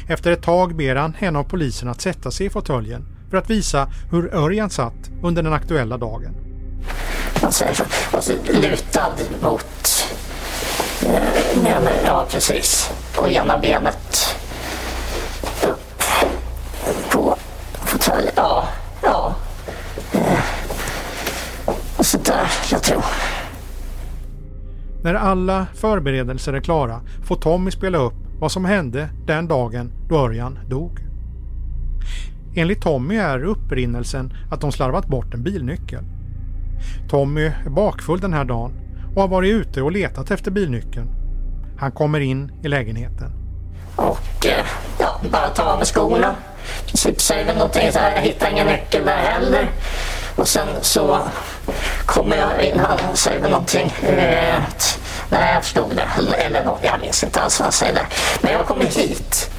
Efter 0.08 0.32
ett 0.32 0.42
tag 0.42 0.76
ber 0.76 0.96
han 0.96 1.16
en 1.18 1.36
av 1.36 1.44
poliserna 1.44 1.90
att 1.90 2.00
sätta 2.00 2.30
sig 2.30 2.46
i 2.46 2.50
fåtöljen 2.50 3.06
för 3.30 3.36
att 3.36 3.50
visa 3.50 3.88
hur 4.10 4.34
Örjan 4.34 4.70
satt 4.70 5.10
under 5.22 5.42
den 5.42 5.52
aktuella 5.52 5.96
dagen. 5.96 6.34
Alltså, 7.42 7.64
alltså 8.12 8.32
lutad 8.62 9.12
mot... 9.42 10.06
Eh, 11.02 11.72
ja, 12.04 12.26
precis. 12.30 12.90
På 13.14 13.28
ena 13.28 13.58
benet 13.58 14.37
fåtölj. 17.74 18.30
Ja, 18.36 18.68
ja. 19.02 19.34
Och 21.96 22.06
så 22.06 22.18
där, 22.18 22.50
jag 22.70 22.82
tror. 22.82 23.04
När 25.02 25.14
alla 25.14 25.66
förberedelser 25.74 26.52
är 26.52 26.60
klara 26.60 27.00
får 27.24 27.36
Tommy 27.36 27.70
spela 27.70 27.98
upp 27.98 28.14
vad 28.40 28.52
som 28.52 28.64
hände 28.64 29.08
den 29.26 29.48
dagen 29.48 29.92
då 30.08 30.18
Örjan 30.18 30.58
dog. 30.68 30.98
Enligt 32.54 32.82
Tommy 32.82 33.16
är 33.16 33.44
upprinnelsen 33.44 34.32
att 34.50 34.60
de 34.60 34.72
slarvat 34.72 35.06
bort 35.06 35.34
en 35.34 35.42
bilnyckel. 35.42 36.04
Tommy 37.08 37.44
är 37.44 37.70
bakfull 37.70 38.20
den 38.20 38.32
här 38.32 38.44
dagen 38.44 38.72
och 39.14 39.22
har 39.22 39.28
varit 39.28 39.54
ute 39.54 39.82
och 39.82 39.92
letat 39.92 40.30
efter 40.30 40.50
bilnyckeln. 40.50 41.08
Han 41.78 41.92
kommer 41.92 42.20
in 42.20 42.52
i 42.62 42.68
lägenheten. 42.68 43.32
Och 43.96 44.46
eh, 44.46 44.66
ja, 44.98 45.20
bara 45.32 45.48
ta 45.48 45.62
av 45.62 45.78
mig 45.78 45.86
skorna. 45.86 46.34
Princip 46.86 47.20
säger 47.20 47.44
väl 47.44 47.56
någonting 47.56 47.92
så 47.92 47.98
här, 47.98 48.14
jag 48.14 48.22
hittar 48.22 48.50
ingen 48.50 48.66
nyckel 48.66 49.04
där 49.04 49.16
heller. 49.16 49.68
Och 50.36 50.48
sen 50.48 50.68
så 50.80 51.18
kommer 52.06 52.36
jag 52.36 52.64
in, 52.64 52.78
han 52.80 53.16
säger 53.16 53.40
väl 53.40 53.50
någonting. 53.50 53.92
Eh, 54.02 54.60
nej, 55.30 55.54
jag 55.54 55.64
förstod 55.64 55.96
det. 55.96 56.36
Eller 56.36 56.64
något, 56.64 56.80
jag 56.82 57.00
minns 57.00 57.24
inte 57.24 57.40
alls 57.40 57.60
vad 57.60 57.64
han 57.64 57.72
säger 57.72 57.94
där. 57.94 58.06
Men 58.40 58.52
jag 58.52 58.66
kommer 58.66 58.84
hit. 58.84 59.50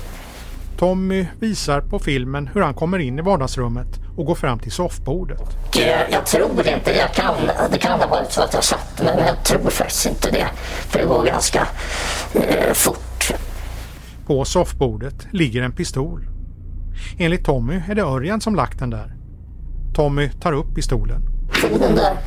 Tommy 0.80 1.28
visar 1.39 1.82
på 1.82 2.00
filmen 2.00 2.50
hur 2.54 2.62
han 2.62 2.74
kommer 2.74 3.00
in 3.00 3.19
i 3.19 3.22
vardagsrummet 3.22 3.88
och 4.17 4.26
går 4.26 4.36
fram 4.36 4.60
till 4.60 4.72
soffbordet. 4.72 5.41
Eh, 5.76 6.12
jag 6.12 6.26
tror 6.26 6.67
inte 6.67 6.93
det. 6.93 7.08
Kan, 7.15 7.36
det 7.72 7.78
kan 7.78 8.00
ha 8.00 8.08
varit 8.08 8.32
så 8.32 8.41
att 8.41 8.54
jag 8.54 8.63
satt 8.63 9.02
men 9.04 9.19
jag 9.28 9.43
tror 9.43 9.69
faktiskt 9.69 10.06
inte 10.06 10.32
det. 10.32 10.48
För 10.89 11.00
det 11.00 11.06
går 11.06 11.24
ganska 11.26 11.67
eh, 12.34 12.74
fort. 12.74 13.34
På 14.28 14.45
soffbordet 14.45 15.28
ligger 15.32 15.62
en 15.62 15.72
pistol. 15.72 16.29
Enligt 17.17 17.45
Tommy 17.45 17.81
är 17.88 17.95
det 17.95 18.01
Örjan 18.01 18.41
som 18.41 18.55
lagt 18.55 18.79
den 18.79 18.89
där. 18.89 19.15
Tommy 19.95 20.29
tar 20.29 20.53
upp 20.53 20.75
pistolen. 20.75 21.21
Den 21.79 21.95
där. 21.95 22.17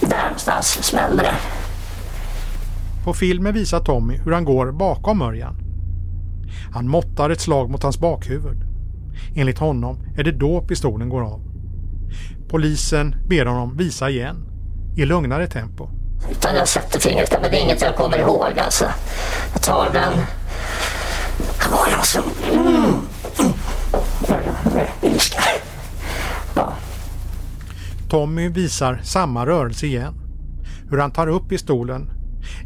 Där 0.00 0.22
någonstans 0.24 0.84
smällde 0.84 1.22
det. 1.22 1.34
På 3.04 3.14
filmen 3.14 3.54
visar 3.54 3.80
Tommy 3.80 4.16
hur 4.16 4.32
han 4.32 4.44
går 4.44 4.72
bakom 4.72 5.22
Örjan. 5.22 5.56
Han 6.72 6.88
måttar 6.88 7.30
ett 7.30 7.40
slag 7.40 7.70
mot 7.70 7.82
hans 7.82 7.98
bakhuvud. 7.98 8.56
Enligt 9.34 9.58
honom 9.58 9.98
är 10.16 10.24
det 10.24 10.32
då 10.32 10.60
pistolen 10.60 11.08
går 11.08 11.22
av. 11.22 11.40
Polisen 12.48 13.14
ber 13.28 13.46
honom 13.46 13.76
visa 13.76 14.10
igen, 14.10 14.36
i 14.96 15.04
lugnare 15.04 15.46
tempo. 15.46 15.88
Utan 16.30 16.56
jag 16.56 16.68
sätter 16.68 17.00
fingret 17.00 17.38
men 17.42 17.50
det 17.50 17.58
är 17.58 17.62
inget 17.62 17.82
jag 17.82 17.96
kommer 17.96 18.18
ihåg 18.18 18.58
alltså. 18.58 18.84
Jag 19.52 19.62
tar 19.62 19.90
den. 19.92 20.12
Ja, 20.12 20.12
alltså. 20.12 20.18
Mm. 20.18 20.18
Ilska. 20.18 20.28
Ja. 21.12 21.29
Tommy 28.08 28.48
visar 28.48 29.00
samma 29.02 29.46
rörelse 29.46 29.86
igen. 29.86 30.14
Hur 30.90 30.98
han 30.98 31.10
tar 31.10 31.26
upp 31.26 31.48
pistolen, 31.48 32.10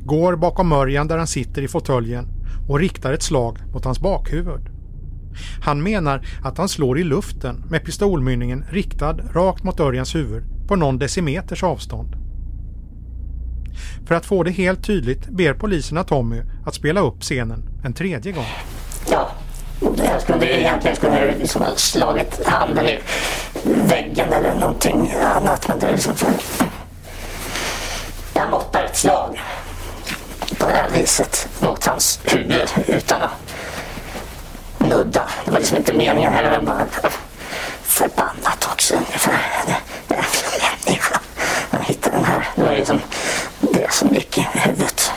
går 0.04 0.36
bakom 0.36 0.72
Örjan 0.72 1.08
där 1.08 1.18
han 1.18 1.26
sitter 1.26 1.62
i 1.62 1.68
fåtöljen 1.68 2.28
och 2.68 2.78
riktar 2.78 3.12
ett 3.12 3.22
slag 3.22 3.58
mot 3.72 3.84
hans 3.84 4.00
bakhuvud. 4.00 4.68
Han 5.60 5.82
menar 5.82 6.26
att 6.42 6.58
han 6.58 6.68
slår 6.68 6.98
i 6.98 7.04
luften 7.04 7.64
med 7.70 7.84
pistolmynningen 7.84 8.64
riktad 8.70 9.16
rakt 9.32 9.64
mot 9.64 9.80
Örjans 9.80 10.14
huvud 10.14 10.44
på 10.68 10.76
någon 10.76 10.98
decimeters 10.98 11.62
avstånd. 11.62 12.16
För 14.06 14.14
att 14.14 14.26
få 14.26 14.42
det 14.42 14.50
helt 14.50 14.84
tydligt 14.84 15.28
ber 15.28 15.54
poliserna 15.54 16.04
Tommy 16.04 16.42
att 16.66 16.74
spela 16.74 17.00
upp 17.00 17.22
scenen 17.22 17.73
en 17.84 17.92
tredje 17.92 18.32
gång. 18.32 18.46
Ja, 19.10 19.30
jag 19.96 20.22
skulle 20.22 20.60
egentligen 20.60 20.96
skulle 20.96 21.26
jag 21.26 21.38
liksom 21.38 21.62
ha 21.62 21.76
slagit 21.76 22.46
handen 22.46 22.86
i 22.88 22.98
väggen 23.64 24.32
eller 24.32 24.54
någonting 24.54 25.14
annat. 25.36 25.68
Men 25.68 25.78
det 25.78 25.86
är 25.86 25.92
liksom 25.92 26.14
för... 26.14 26.32
Jag 28.34 28.50
måttar 28.50 28.84
ett 28.84 28.96
slag 28.96 29.40
på 30.58 30.66
det 30.66 30.74
här 30.74 30.90
viset 30.90 31.48
mot 31.60 31.86
hans 31.86 32.20
huvud 32.24 32.68
utan 32.86 33.22
att 33.22 33.54
nudda. 34.78 35.28
Det 35.44 35.50
var 35.50 35.58
liksom 35.58 35.76
inte 35.76 35.92
meningen 35.92 36.32
heller. 36.32 36.60
Bara 36.60 36.86
förbannat 37.82 38.68
också 38.72 38.94
ungefär. 38.94 39.38
Jävla 40.08 40.26
människa. 40.86 41.20
Jag 41.70 41.78
hittade 41.78 42.16
den 42.16 42.24
här. 42.24 42.48
Det 42.56 42.62
var 42.62 42.72
liksom 42.72 43.00
det 43.60 43.92
som 43.92 44.14
gick 44.14 44.38
i 44.38 44.48
huvudet. 44.52 45.12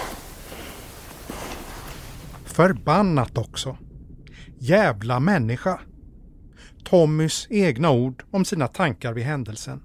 Förbannat 2.57 3.37
också. 3.37 3.77
Jävla 4.59 5.19
människa. 5.19 5.79
Tommys 6.83 7.47
egna 7.49 7.91
ord 7.91 8.23
om 8.31 8.45
sina 8.45 8.67
tankar 8.67 9.13
vid 9.13 9.23
händelsen. 9.23 9.83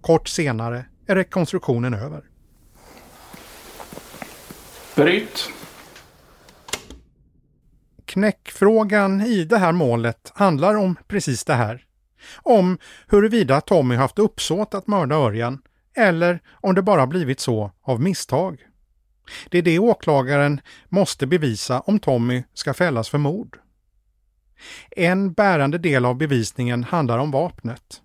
Kort 0.00 0.28
senare 0.28 0.84
är 1.06 1.14
rekonstruktionen 1.14 1.94
över. 1.94 2.22
Bryt. 4.96 5.48
Knäckfrågan 8.04 9.20
i 9.20 9.44
det 9.44 9.58
här 9.58 9.72
målet 9.72 10.32
handlar 10.34 10.74
om 10.74 10.96
precis 11.08 11.44
det 11.44 11.54
här. 11.54 11.84
Om 12.42 12.78
huruvida 13.08 13.60
Tommy 13.60 13.94
haft 13.94 14.18
uppsåt 14.18 14.74
att 14.74 14.86
mörda 14.86 15.14
Örjan 15.16 15.62
eller 15.96 16.40
om 16.50 16.74
det 16.74 16.82
bara 16.82 17.06
blivit 17.06 17.40
så 17.40 17.72
av 17.82 18.00
misstag. 18.00 18.66
Det 19.48 19.58
är 19.58 19.62
det 19.62 19.78
åklagaren 19.78 20.60
måste 20.88 21.26
bevisa 21.26 21.80
om 21.80 21.98
Tommy 21.98 22.42
ska 22.54 22.74
fällas 22.74 23.08
för 23.08 23.18
mord. 23.18 23.58
En 24.90 25.32
bärande 25.32 25.78
del 25.78 26.04
av 26.04 26.14
bevisningen 26.16 26.84
handlar 26.84 27.18
om 27.18 27.30
vapnet. 27.30 28.02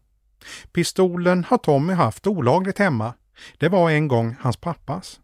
Pistolen 0.71 1.43
har 1.43 1.57
Tommy 1.57 1.93
haft 1.93 2.27
olagligt 2.27 2.79
hemma. 2.79 3.13
Det 3.57 3.69
var 3.69 3.91
en 3.91 4.07
gång 4.07 4.35
hans 4.39 4.57
pappas. 4.57 5.19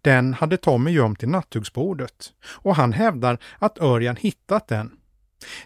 Den 0.00 0.34
hade 0.34 0.56
Tommy 0.56 0.90
gömt 0.90 1.22
i 1.22 1.26
nattduksbordet 1.26 2.32
och 2.44 2.76
han 2.76 2.92
hävdar 2.92 3.38
att 3.58 3.78
Örjan 3.78 4.16
hittat 4.16 4.68
den. 4.68 4.96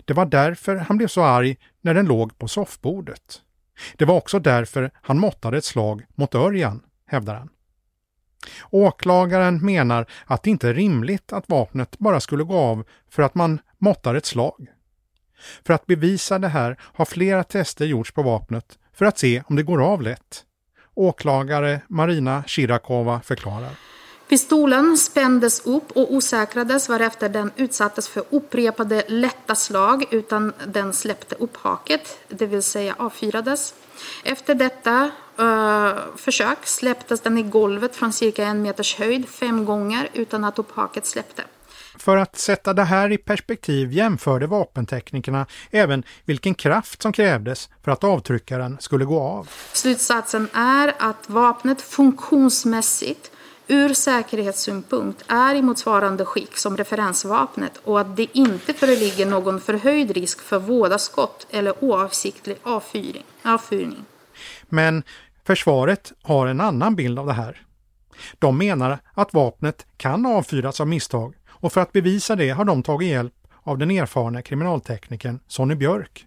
Det 0.05 0.13
var 0.13 0.27
därför 0.27 0.77
han 0.77 0.97
blev 0.97 1.09
så 1.09 1.23
arg 1.23 1.57
när 1.81 1.95
den 1.95 2.07
låg 2.07 2.39
på 2.39 2.49
soffbordet. 2.49 3.43
Det 3.97 4.05
var 4.05 4.17
också 4.17 4.39
därför 4.39 4.91
han 4.95 5.19
måttade 5.19 5.59
ett 5.59 5.65
slag 5.65 6.05
mot 6.15 6.35
Örjan, 6.35 6.83
hävdar 7.07 7.35
han. 7.35 7.49
Åklagaren 8.71 9.65
menar 9.65 10.07
att 10.27 10.43
det 10.43 10.51
inte 10.51 10.69
är 10.69 10.75
rimligt 10.75 11.33
att 11.33 11.49
vapnet 11.49 11.99
bara 11.99 12.21
skulle 12.21 12.45
gå 12.45 12.57
av 12.57 12.85
för 13.11 13.23
att 13.23 13.35
man 13.35 13.61
måttar 13.79 14.15
ett 14.15 14.27
slag. 14.27 14.67
För 15.67 15.75
att 15.75 15.87
bevisa 15.87 16.39
det 16.39 16.49
här 16.49 16.77
har 16.81 17.05
flera 17.05 17.45
tester 17.45 17.85
gjorts 17.85 18.13
på 18.13 18.23
vapnet 18.23 18.79
för 18.95 19.05
att 19.05 19.19
se 19.19 19.43
om 19.47 19.57
det 19.57 19.63
går 19.63 19.83
av 19.83 20.03
lätt. 20.03 20.45
Åklagare 20.95 21.81
Marina 21.89 22.45
Shirakova 22.47 23.21
förklarar. 23.21 23.71
Pistolen 24.29 24.97
spändes 24.97 25.67
upp 25.67 25.91
och 25.91 26.15
osäkrades 26.15 26.89
varefter 26.89 27.29
den 27.29 27.53
utsattes 27.57 28.09
för 28.09 28.25
upprepade 28.31 29.05
lätta 29.09 29.55
slag 29.55 30.05
utan 30.11 30.53
den 30.67 30.93
släppte 30.93 31.35
upp 31.35 31.57
haket, 31.57 32.19
det 32.29 32.47
vill 32.47 32.63
säga 32.63 32.95
avfyrades. 32.99 33.75
Efter 34.25 34.55
detta 34.55 35.11
uh, 35.41 36.17
försök 36.17 36.67
släpptes 36.67 37.21
den 37.21 37.39
i 37.39 37.43
golvet 37.43 37.97
från 37.97 38.13
cirka 38.13 38.45
en 38.45 38.63
meters 38.63 38.97
höjd 38.97 39.29
fem 39.29 39.65
gånger 39.65 40.09
utan 40.13 40.45
att 40.45 40.59
upphaket 40.59 41.07
släppte. 41.07 41.43
För 41.99 42.17
att 42.17 42.39
sätta 42.39 42.73
det 42.73 42.85
här 42.85 43.13
i 43.13 43.19
perspektiv 43.19 43.93
jämförde 43.93 44.47
vapenteknikerna 44.47 45.47
även 45.71 46.03
vilken 46.25 46.55
kraft 46.55 47.03
som 47.03 47.13
krävdes 47.13 47.69
för 47.85 47.91
att 47.91 48.05
avtryckaren 48.05 48.77
skulle 48.81 49.05
gå 49.05 49.21
av. 49.21 49.49
Slutsatsen 49.73 50.49
är 50.53 50.95
att 50.99 51.29
vapnet 51.29 51.83
funktionsmässigt 51.83 53.31
ur 53.69 53.95
säkerhetssynpunkt 53.95 55.25
är 55.29 55.55
i 55.55 55.63
motsvarande 55.63 56.25
skick 56.25 56.57
som 56.57 56.77
referensvapnet 56.77 57.81
och 57.85 58.01
att 58.01 58.17
det 58.17 58.27
inte 58.33 58.75
föreligger 58.75 59.27
någon 59.27 59.61
förhöjd 59.61 60.11
risk 60.11 60.41
för 60.41 60.59
vådaskott 60.59 61.47
eller 61.51 61.85
oavsiktlig 61.85 62.57
avfyrning. 62.63 64.05
Men 64.69 65.03
försvaret 65.47 66.13
har 66.23 66.47
en 66.47 66.61
annan 66.61 66.97
bild 66.97 67.19
av 67.19 67.27
det 67.27 67.33
här. 67.33 67.63
De 68.39 68.59
menar 68.59 68.99
att 69.15 69.35
vapnet 69.35 69.87
kan 69.97 70.27
avfyras 70.27 70.81
av 70.81 70.89
misstag 70.89 71.35
och 71.49 71.73
för 71.73 71.81
att 71.81 71.93
bevisa 71.93 72.37
det 72.37 72.51
har 72.51 72.65
de 72.65 72.83
tagit 72.83 73.09
hjälp 73.09 73.35
av 73.63 73.79
den 73.79 73.91
erfarna 73.91 74.43
kriminalteknikern 74.43 75.41
Sonny 75.47 75.75
Björk. 75.75 76.27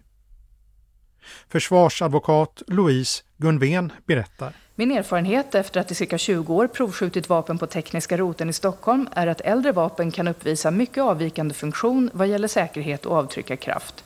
Försvarsadvokat 1.48 2.62
Louise 2.66 3.22
Gunven 3.36 3.92
berättar. 4.06 4.52
Min 4.74 4.92
erfarenhet 4.92 5.54
efter 5.54 5.80
att 5.80 5.90
i 5.90 5.94
cirka 5.94 6.18
20 6.18 6.54
år 6.54 6.66
provskjutit 6.66 7.28
vapen 7.28 7.58
på 7.58 7.66
tekniska 7.66 8.16
roten 8.16 8.48
i 8.48 8.52
Stockholm 8.52 9.08
är 9.14 9.26
att 9.26 9.40
äldre 9.40 9.72
vapen 9.72 10.10
kan 10.10 10.28
uppvisa 10.28 10.70
mycket 10.70 11.02
avvikande 11.02 11.54
funktion 11.54 12.10
vad 12.12 12.28
gäller 12.28 12.48
säkerhet 12.48 13.06
och 13.06 13.16
avtryckarkraft. 13.16 14.04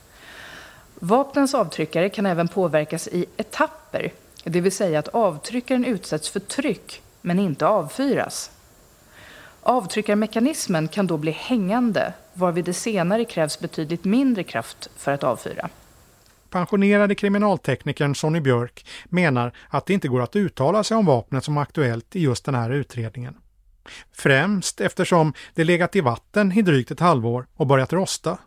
Vapnens 0.94 1.55
avtryckare 1.55 2.09
kan 2.09 2.27
även 2.27 2.48
påverkas 2.48 3.09
i 3.09 3.27
etapper, 3.37 4.12
det 4.45 4.61
vill 4.61 4.73
säga 4.73 4.99
att 4.99 5.09
avtryckaren 5.09 5.85
utsätts 5.85 6.29
för 6.29 6.41
tryck 6.41 7.03
men 7.21 7.39
inte 7.39 7.67
avfyras. 7.67 8.51
Avtryckarmekanismen 9.63 10.89
kan 10.89 11.07
då 11.07 11.17
bli 11.17 11.31
hängande 11.31 12.13
varvid 12.35 12.65
det 12.65 12.73
senare 12.73 13.25
krävs 13.25 13.61
betydligt 13.61 14.05
mindre 14.05 14.43
kraft 14.43 14.91
för 14.97 15.13
att 15.13 15.25
avfyra. 15.25 15.69
pensionerade 16.51 17.15
kriminalteknikern 17.15 18.15
Sonny 18.15 18.41
Björk 18.41 18.87
menar 19.05 19.53
att 19.69 19.87
det 19.87 19.95
inte 19.95 20.09
går 20.09 20.23
att 20.23 20.37
uttala 20.37 20.85
sig 20.85 20.97
om 20.97 21.07
vapnet 21.07 21.45
som 21.45 21.59
aktuellt 21.59 22.17
i 22.17 22.21
just 22.23 22.45
den 22.45 22.55
här 22.55 22.71
utredningen. 22.71 23.35
Främst 24.13 24.81
eftersom 24.81 25.33
det 25.55 25.65
legat 25.65 25.97
i 25.97 26.01
vatten 26.01 26.53
i 26.53 26.63
drygt 26.63 26.91
ett 26.91 27.01
halvår 27.01 27.47
och 27.57 27.67
börjat 27.67 27.93
rosta. 27.93 28.39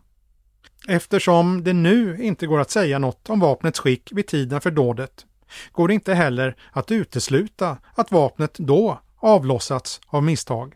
Eftersom 0.88 1.64
det 1.64 1.74
nu 1.74 2.18
inte 2.24 2.48
går 2.48 2.60
att 2.60 2.72
säga 2.72 3.00
något 3.00 3.30
om 3.30 3.40
vapnets 3.40 3.80
skick 3.80 4.10
vid 4.12 4.28
tiden 4.28 4.62
för 4.62 4.72
dådet 4.72 5.26
går 5.72 5.88
det 5.88 5.94
inte 5.94 6.14
heller 6.14 6.56
att 6.72 6.92
utesluta 6.92 7.78
att 7.96 8.12
vapnet 8.12 8.54
då 8.58 9.00
avlossats 9.20 10.02
av 10.08 10.24
misstag. 10.24 10.76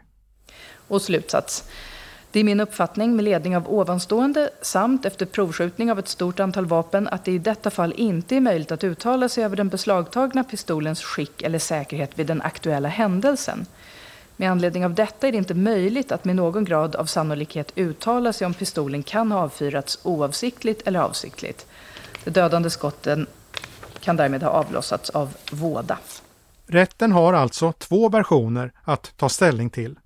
Och 0.88 1.02
slutsats. 1.02 1.64
Det 2.32 2.40
är 2.40 2.44
min 2.44 2.60
uppfattning 2.60 3.16
med 3.16 3.26
ledning 3.26 3.58
av 3.58 3.74
ovanstående 3.74 4.50
samt 4.62 5.06
efter 5.06 5.26
provskjutning 5.26 5.92
av 5.92 6.00
ett 6.00 6.08
stort 6.08 6.40
antal 6.40 6.66
vapen 6.66 7.08
att 7.08 7.26
det 7.26 7.32
i 7.32 7.38
detta 7.38 7.70
fall 7.70 7.94
inte 7.98 8.36
är 8.36 8.42
möjligt 8.42 8.72
att 8.72 8.84
uttala 8.84 9.30
sig 9.30 9.44
över 9.44 9.56
den 9.56 9.70
beslagtagna 9.70 10.44
pistolens 10.44 11.04
skick 11.04 11.42
eller 11.42 11.60
säkerhet 11.60 12.20
vid 12.20 12.28
den 12.28 12.42
aktuella 12.42 12.90
händelsen. 12.90 13.66
Med 14.36 14.52
anledning 14.52 14.86
av 14.86 14.94
detta 14.94 15.28
är 15.28 15.32
det 15.32 15.38
inte 15.38 15.54
möjligt 15.54 16.12
att 16.12 16.26
med 16.26 16.36
någon 16.36 16.66
grad 16.66 16.96
av 16.96 17.06
sannolikhet 17.06 17.72
uttala 17.76 18.34
sig 18.34 18.48
om 18.48 18.54
pistolen 18.54 19.04
kan 19.04 19.32
ha 19.32 19.40
avfyrats 19.40 20.00
oavsiktligt 20.04 20.88
eller 20.88 21.00
avsiktligt. 21.00 21.66
De 22.24 22.32
dödande 22.32 22.70
skotten 22.70 23.28
kan 24.00 24.16
därmed 24.16 24.44
ha 24.44 24.50
avlossats 24.50 25.10
av 25.10 25.36
våda. 25.52 25.98
Rätten 26.68 27.12
har 27.12 27.34
alltså 27.34 27.72
två 27.72 28.10
versioner 28.10 28.72
att 28.84 29.14
ta 29.18 29.30
ställning 29.30 29.70
till. 29.70 30.00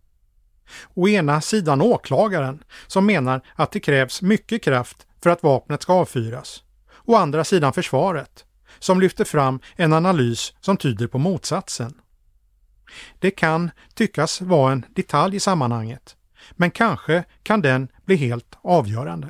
Å 0.94 1.08
ena 1.08 1.42
sidan 1.42 1.82
åklagaren 1.82 2.64
som 2.88 3.06
menar 3.06 3.42
att 3.56 3.72
det 3.72 3.80
krävs 3.80 4.22
mycket 4.22 4.64
kraft 4.64 5.08
för 5.24 5.30
att 5.30 5.44
vapnet 5.44 5.82
ska 5.82 5.94
avfyras. 5.94 6.64
Å 7.06 7.16
andra 7.16 7.44
sidan 7.44 7.74
försvaret 7.74 8.46
som 8.80 9.00
lyfter 9.00 9.26
fram 9.26 9.60
en 9.76 9.94
analys 9.94 10.54
som 10.62 10.78
tyder 10.78 11.08
på 11.08 11.18
motsatsen. 11.18 11.94
Det 13.20 13.32
kan 13.32 13.72
tyckas 13.94 14.42
vara 14.42 14.72
en 14.72 14.86
detalj 14.96 15.36
i 15.36 15.40
sammanhanget, 15.40 16.16
men 16.52 16.72
kanske 16.72 17.24
kan 17.44 17.62
den 17.62 17.88
bli 18.06 18.16
helt 18.16 18.58
avgörande. 18.62 19.30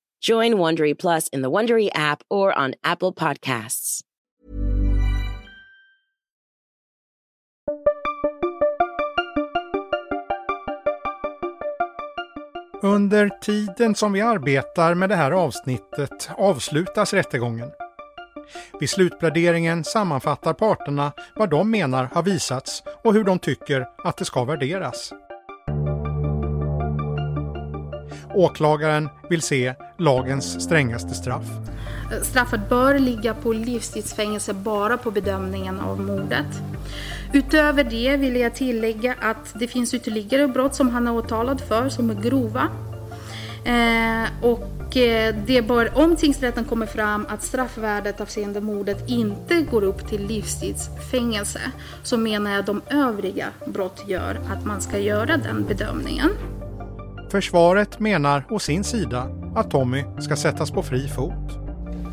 Join 0.23 0.53
Wondery 0.53 0.93
Plus 0.93 1.29
in 1.33 1.41
the 1.41 1.49
Wondery 1.49 1.89
app 1.95 2.21
or 2.29 2.53
on 2.59 2.75
Apple 2.83 3.11
Podcasts. 3.11 4.01
Under 12.83 13.29
tiden 13.29 13.95
som 13.95 14.13
vi 14.13 14.21
arbetar 14.21 14.93
med 14.93 15.09
det 15.09 15.15
här 15.15 15.31
avsnittet 15.31 16.29
avslutas 16.37 17.13
rättegången. 17.13 17.71
Vid 18.79 18.89
slutpläderingen 18.89 19.83
sammanfattar 19.83 20.53
parterna 20.53 21.11
vad 21.35 21.49
de 21.49 21.71
menar 21.71 22.09
har 22.13 22.23
visats 22.23 22.83
och 23.03 23.13
hur 23.13 23.23
de 23.23 23.39
tycker 23.39 23.87
att 24.03 24.17
det 24.17 24.25
ska 24.25 24.43
värderas. 24.43 25.13
Åklagaren 28.35 29.09
vill 29.29 29.41
se 29.41 29.73
lagens 29.97 30.63
strängaste 30.63 31.13
straff. 31.13 31.45
Straffet 32.23 32.69
bör 32.69 32.99
ligga 32.99 33.33
på 33.33 33.53
livstidsfängelse 33.53 34.53
bara 34.53 34.97
på 34.97 35.11
bedömningen 35.11 35.79
av 35.79 36.01
mordet. 36.01 36.61
Utöver 37.33 37.83
det 37.83 38.17
vill 38.17 38.35
jag 38.35 38.55
tillägga 38.55 39.15
att 39.21 39.53
det 39.53 39.67
finns 39.67 39.93
ytterligare 39.93 40.47
brott 40.47 40.75
som 40.75 40.89
han 40.89 41.07
är 41.07 41.13
åtalad 41.13 41.61
för 41.61 41.89
som 41.89 42.09
är 42.09 42.15
grova. 42.15 42.67
Eh, 43.65 44.29
och 44.41 44.97
eh, 44.97 45.35
det 45.45 45.61
bör, 45.61 45.97
om 45.97 46.15
tingsrätten 46.15 46.65
kommer 46.65 46.85
fram 46.85 47.25
att 47.29 47.43
straffvärdet 47.43 48.21
avseende 48.21 48.61
mordet 48.61 49.09
inte 49.09 49.61
går 49.61 49.83
upp 49.83 50.09
till 50.09 50.27
livstidsfängelse 50.27 51.59
så 52.03 52.17
menar 52.17 52.51
jag 52.51 52.59
att 52.59 52.65
de 52.65 52.81
övriga 52.89 53.47
brott 53.65 54.03
gör 54.07 54.39
att 54.49 54.65
man 54.65 54.81
ska 54.81 54.99
göra 54.99 55.37
den 55.37 55.65
bedömningen. 55.67 56.29
Försvaret 57.31 57.99
menar 57.99 58.45
å 58.49 58.59
sin 58.59 58.83
sida 58.83 59.27
att 59.55 59.71
Tommy 59.71 60.03
ska 60.19 60.35
sättas 60.35 60.71
på 60.71 60.83
fri 60.83 61.07
fot. 61.07 61.59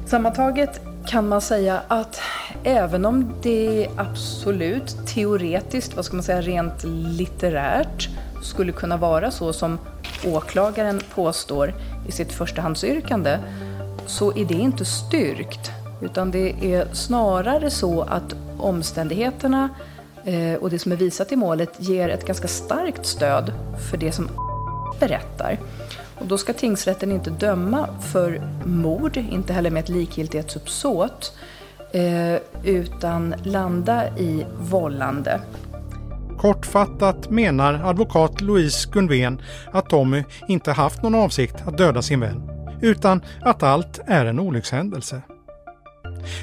Sammantaget 0.06 0.80
kan 1.06 1.28
man 1.28 1.40
säga 1.40 1.82
att 1.88 2.20
även 2.64 3.06
om 3.06 3.32
det 3.42 3.88
absolut 3.96 5.06
teoretiskt, 5.06 5.96
vad 5.96 6.04
ska 6.04 6.16
man 6.16 6.22
säga, 6.22 6.40
rent 6.40 6.84
litterärt 6.84 8.08
skulle 8.42 8.72
kunna 8.72 8.96
vara 8.96 9.30
så 9.30 9.52
som 9.52 9.78
åklagaren 10.26 11.00
påstår 11.14 11.74
i 12.08 12.12
sitt 12.12 12.32
förstahandsyrkande 12.32 13.38
så 14.06 14.36
är 14.36 14.44
det 14.44 14.54
inte 14.54 14.84
styrkt. 14.84 15.70
Utan 16.02 16.30
det 16.30 16.74
är 16.74 16.88
snarare 16.92 17.70
så 17.70 18.02
att 18.02 18.34
omständigheterna 18.58 19.68
eh, 20.24 20.54
och 20.54 20.70
det 20.70 20.78
som 20.78 20.92
är 20.92 20.96
visat 20.96 21.32
i 21.32 21.36
målet 21.36 21.70
ger 21.78 22.08
ett 22.08 22.26
ganska 22.26 22.48
starkt 22.48 23.06
stöd 23.06 23.52
för 23.90 23.96
det 23.96 24.12
som 24.12 24.47
berättar. 25.00 25.58
Och 26.18 26.26
då 26.26 26.38
ska 26.38 26.52
tingsrätten 26.52 27.12
inte 27.12 27.30
döma 27.30 27.88
för 28.00 28.42
mord, 28.64 29.16
inte 29.16 29.52
heller 29.52 29.70
med 29.70 29.80
ett 29.80 29.88
likgiltighetsuppsåt, 29.88 31.32
eh, 31.92 32.34
utan 32.62 33.34
landa 33.42 34.18
i 34.18 34.46
vållande. 34.60 35.40
Kortfattat 36.38 37.30
menar 37.30 37.80
advokat 37.84 38.40
Louise 38.40 38.88
Gunven 38.92 39.42
att 39.72 39.88
Tommy 39.88 40.24
inte 40.48 40.72
haft 40.72 41.02
någon 41.02 41.14
avsikt 41.14 41.56
att 41.66 41.78
döda 41.78 42.02
sin 42.02 42.20
vän, 42.20 42.50
utan 42.82 43.22
att 43.40 43.62
allt 43.62 44.00
är 44.06 44.26
en 44.26 44.40
olyckshändelse. 44.40 45.22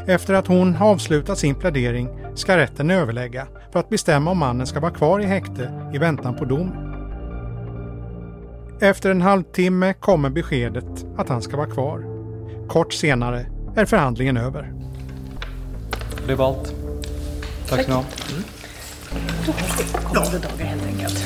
Efter 0.08 0.34
att 0.34 0.48
hon 0.48 0.76
avslutat 0.76 1.38
sin 1.38 1.56
plädering 1.56 2.10
ska 2.36 2.58
rätten 2.58 2.91
överlägga 2.91 3.48
för 3.72 3.80
att 3.80 3.89
bestämma 3.89 4.32
om 4.32 4.38
mannen 4.38 4.68
ska 4.68 4.80
vara 4.80 4.91
kvar 4.91 5.20
i 5.20 5.26
häkte 5.26 5.89
i 5.94 5.98
väntan 5.98 6.36
på 6.36 6.46
dom. 6.46 6.94
Efter 8.80 9.12
en 9.12 9.22
halvtimme 9.22 9.94
kommer 9.94 10.30
beskedet 10.30 11.06
att 11.18 11.30
han 11.30 11.42
ska 11.42 11.58
vara 11.58 11.70
kvar. 11.70 12.06
Kort 12.68 12.94
senare 12.94 13.46
är 13.76 13.86
förhandlingen 13.86 14.38
över. 14.38 14.73
Det 16.28 16.36
var 16.36 16.48
allt. 16.48 16.73
Tack 17.69 17.82
ska 17.82 17.92
ni 17.92 17.96
ha. 17.96 18.06
Då 19.46 19.52
har 19.52 19.78
vi 19.78 20.04
kommande 20.04 20.40
dagar 20.40 20.65
helt 20.65 20.86
enkelt. 20.86 21.26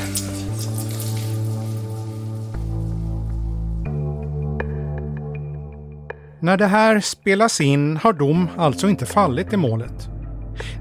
När 6.39 6.57
det 6.57 6.67
här 6.67 6.99
spelas 6.99 7.61
in 7.61 7.97
har 7.97 8.13
dom 8.13 8.47
alltså 8.57 8.89
inte 8.89 9.05
fallit 9.05 9.53
i 9.53 9.57
målet. 9.57 10.09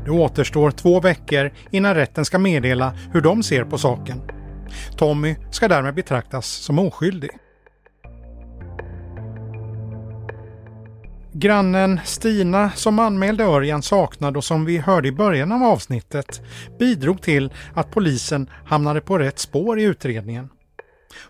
Det 0.05 0.11
återstår 0.11 0.71
två 0.71 1.01
veckor 1.01 1.51
innan 1.71 1.95
rätten 1.95 2.25
ska 2.25 2.39
meddela 2.39 2.93
hur 3.13 3.21
de 3.21 3.43
ser 3.43 3.65
på 3.65 3.79
saken. 3.79 4.21
Tommy 4.97 5.37
ska 5.51 5.69
därmed 5.69 5.95
betraktas 5.95 6.47
som 6.47 6.79
oskyldig. 6.79 7.31
Grannen 11.33 12.01
Stina 12.05 12.71
som 12.71 12.99
anmälde 12.99 13.45
Örjan 13.45 13.83
saknad 13.83 14.37
och 14.37 14.45
som 14.45 14.65
vi 14.65 14.79
hörde 14.79 15.09
i 15.09 15.13
början 15.13 15.53
av 15.53 15.63
avsnittet 15.63 16.43
bidrog 16.79 17.23
till 17.23 17.53
att 17.75 17.91
polisen 17.91 18.51
hamnade 18.65 19.01
på 19.01 19.19
rätt 19.19 19.39
spår 19.39 19.79
i 19.79 19.83
utredningen. 19.83 20.49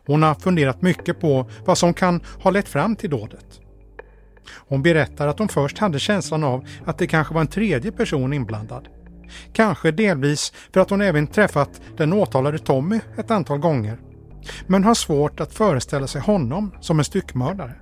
Hon 0.06 0.22
har 0.22 0.34
funderat 0.34 0.82
mycket 0.82 1.20
på 1.20 1.50
vad 1.64 1.78
som 1.78 1.94
kan 1.94 2.20
ha 2.42 2.50
lett 2.50 2.68
fram 2.68 2.96
till 2.96 3.10
dådet. 3.10 3.60
Hon 4.68 4.82
berättar 4.82 5.28
att 5.28 5.38
hon 5.38 5.48
först 5.48 5.78
hade 5.78 5.98
känslan 5.98 6.44
av 6.44 6.66
att 6.84 6.98
det 6.98 7.06
kanske 7.06 7.34
var 7.34 7.40
en 7.40 7.46
tredje 7.46 7.92
person 7.92 8.32
inblandad. 8.32 8.88
Kanske 9.52 9.90
delvis 9.90 10.52
för 10.72 10.80
att 10.80 10.90
hon 10.90 11.00
även 11.00 11.26
träffat 11.26 11.80
den 11.96 12.12
åtalade 12.12 12.58
Tommy 12.58 13.00
ett 13.18 13.30
antal 13.30 13.58
gånger. 13.58 13.98
Men 14.66 14.84
har 14.84 14.94
svårt 14.94 15.40
att 15.40 15.54
föreställa 15.54 16.06
sig 16.06 16.20
honom 16.20 16.74
som 16.80 16.98
en 16.98 17.04
styckmördare. 17.04 17.74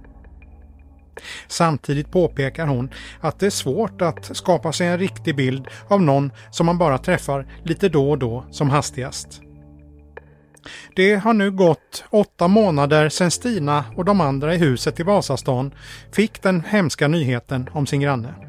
Samtidigt 1.49 2.11
påpekar 2.11 2.67
hon 2.67 2.91
att 3.21 3.39
det 3.39 3.47
är 3.47 3.51
svårt 3.51 4.03
att 4.03 4.37
skapa 4.37 4.73
sig 4.73 4.87
en 4.87 4.99
riktig 4.99 5.37
bild 5.37 5.69
av 5.89 6.03
någon 6.03 6.33
som 6.51 6.67
man 6.67 6.79
bara 6.79 6.99
träffar 6.99 7.47
lite 7.65 7.89
då 7.89 8.11
och 8.11 8.19
då 8.19 8.45
som 8.51 8.71
hastigast. 8.71 9.41
Det 10.97 11.15
har 11.15 11.35
nu 11.35 11.51
gått 11.51 12.05
åtta 12.11 12.49
månader 12.49 13.09
sedan 13.09 13.31
Stina 13.31 13.85
och 13.97 14.05
de 14.05 14.21
andra 14.21 14.55
i 14.55 14.59
huset 14.59 15.01
i 15.01 15.03
Vasastan 15.03 15.75
fick 16.13 16.43
den 16.43 16.65
hemska 16.65 17.09
nyheten 17.09 17.69
om 17.73 17.87
sin 17.87 18.01
granne. 18.01 18.46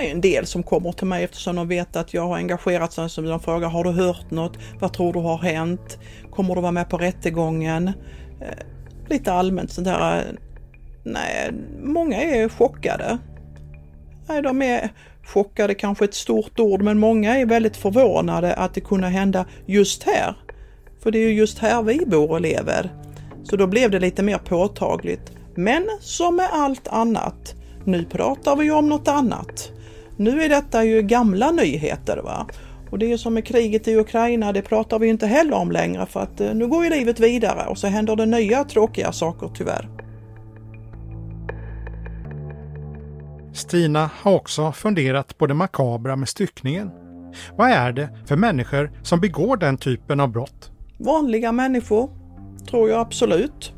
Är 0.00 0.10
en 0.10 0.20
del 0.20 0.46
som 0.46 0.62
kommer 0.62 0.92
till 0.92 1.06
mig 1.06 1.24
eftersom 1.24 1.56
de 1.56 1.68
vet 1.68 1.96
att 1.96 2.14
jag 2.14 2.22
har 2.22 2.36
engagerat 2.36 2.92
sig. 2.92 3.10
Som 3.10 3.24
de 3.24 3.40
frågar, 3.40 3.68
har 3.68 3.84
du 3.84 3.90
hört 3.90 4.30
något? 4.30 4.58
Vad 4.80 4.92
tror 4.92 5.12
du 5.12 5.18
har 5.18 5.38
hänt? 5.38 5.98
Kommer 6.30 6.54
du 6.54 6.60
vara 6.60 6.72
med 6.72 6.90
på 6.90 6.96
rättegången? 6.96 7.88
Eh, 8.40 8.64
lite 9.08 9.32
allmänt 9.32 9.72
sånt 9.72 9.84
där. 9.84 10.18
Eh, 10.18 10.24
nej, 11.04 11.50
många 11.82 12.22
är 12.22 12.48
chockade. 12.48 13.18
Nej, 14.28 14.42
de 14.42 14.62
är 14.62 14.88
chockade 15.24 15.74
kanske 15.74 16.04
ett 16.04 16.14
stort 16.14 16.60
ord, 16.60 16.82
men 16.82 16.98
många 16.98 17.38
är 17.38 17.46
väldigt 17.46 17.76
förvånade 17.76 18.54
att 18.54 18.74
det 18.74 18.80
kunde 18.80 19.06
hända 19.06 19.46
just 19.66 20.02
här. 20.02 20.34
För 21.02 21.10
det 21.10 21.18
är 21.18 21.28
ju 21.28 21.34
just 21.34 21.58
här 21.58 21.82
vi 21.82 22.06
bor 22.06 22.30
och 22.30 22.40
lever. 22.40 22.90
Så 23.44 23.56
då 23.56 23.66
blev 23.66 23.90
det 23.90 24.00
lite 24.00 24.22
mer 24.22 24.38
påtagligt. 24.38 25.32
Men 25.54 25.88
som 26.00 26.36
med 26.36 26.48
allt 26.52 26.88
annat, 26.88 27.54
nu 27.84 28.04
pratar 28.04 28.56
vi 28.56 28.70
om 28.70 28.88
något 28.88 29.08
annat. 29.08 29.72
Nu 30.18 30.42
är 30.42 30.48
detta 30.48 30.84
ju 30.84 31.02
gamla 31.02 31.50
nyheter 31.50 32.16
va. 32.16 32.46
Och 32.90 32.98
det 32.98 33.12
är 33.12 33.16
som 33.16 33.34
med 33.34 33.46
kriget 33.46 33.88
i 33.88 33.96
Ukraina, 33.96 34.52
det 34.52 34.62
pratar 34.62 34.98
vi 34.98 35.08
inte 35.08 35.26
heller 35.26 35.52
om 35.52 35.72
längre 35.72 36.06
för 36.06 36.20
att 36.20 36.40
eh, 36.40 36.54
nu 36.54 36.66
går 36.66 36.84
ju 36.84 36.90
livet 36.90 37.20
vidare 37.20 37.66
och 37.66 37.78
så 37.78 37.86
händer 37.86 38.16
det 38.16 38.26
nya 38.26 38.64
tråkiga 38.64 39.12
saker 39.12 39.50
tyvärr. 39.54 39.88
Stina 43.52 44.10
har 44.14 44.34
också 44.34 44.72
funderat 44.72 45.38
på 45.38 45.46
det 45.46 45.54
makabra 45.54 46.16
med 46.16 46.28
styckningen. 46.28 46.90
Vad 47.56 47.70
är 47.70 47.92
det 47.92 48.08
för 48.26 48.36
människor 48.36 48.90
som 49.02 49.20
begår 49.20 49.56
den 49.56 49.76
typen 49.76 50.20
av 50.20 50.28
brott? 50.28 50.70
Vanliga 50.98 51.52
människor, 51.52 52.10
tror 52.70 52.90
jag 52.90 53.00
absolut. 53.00 53.72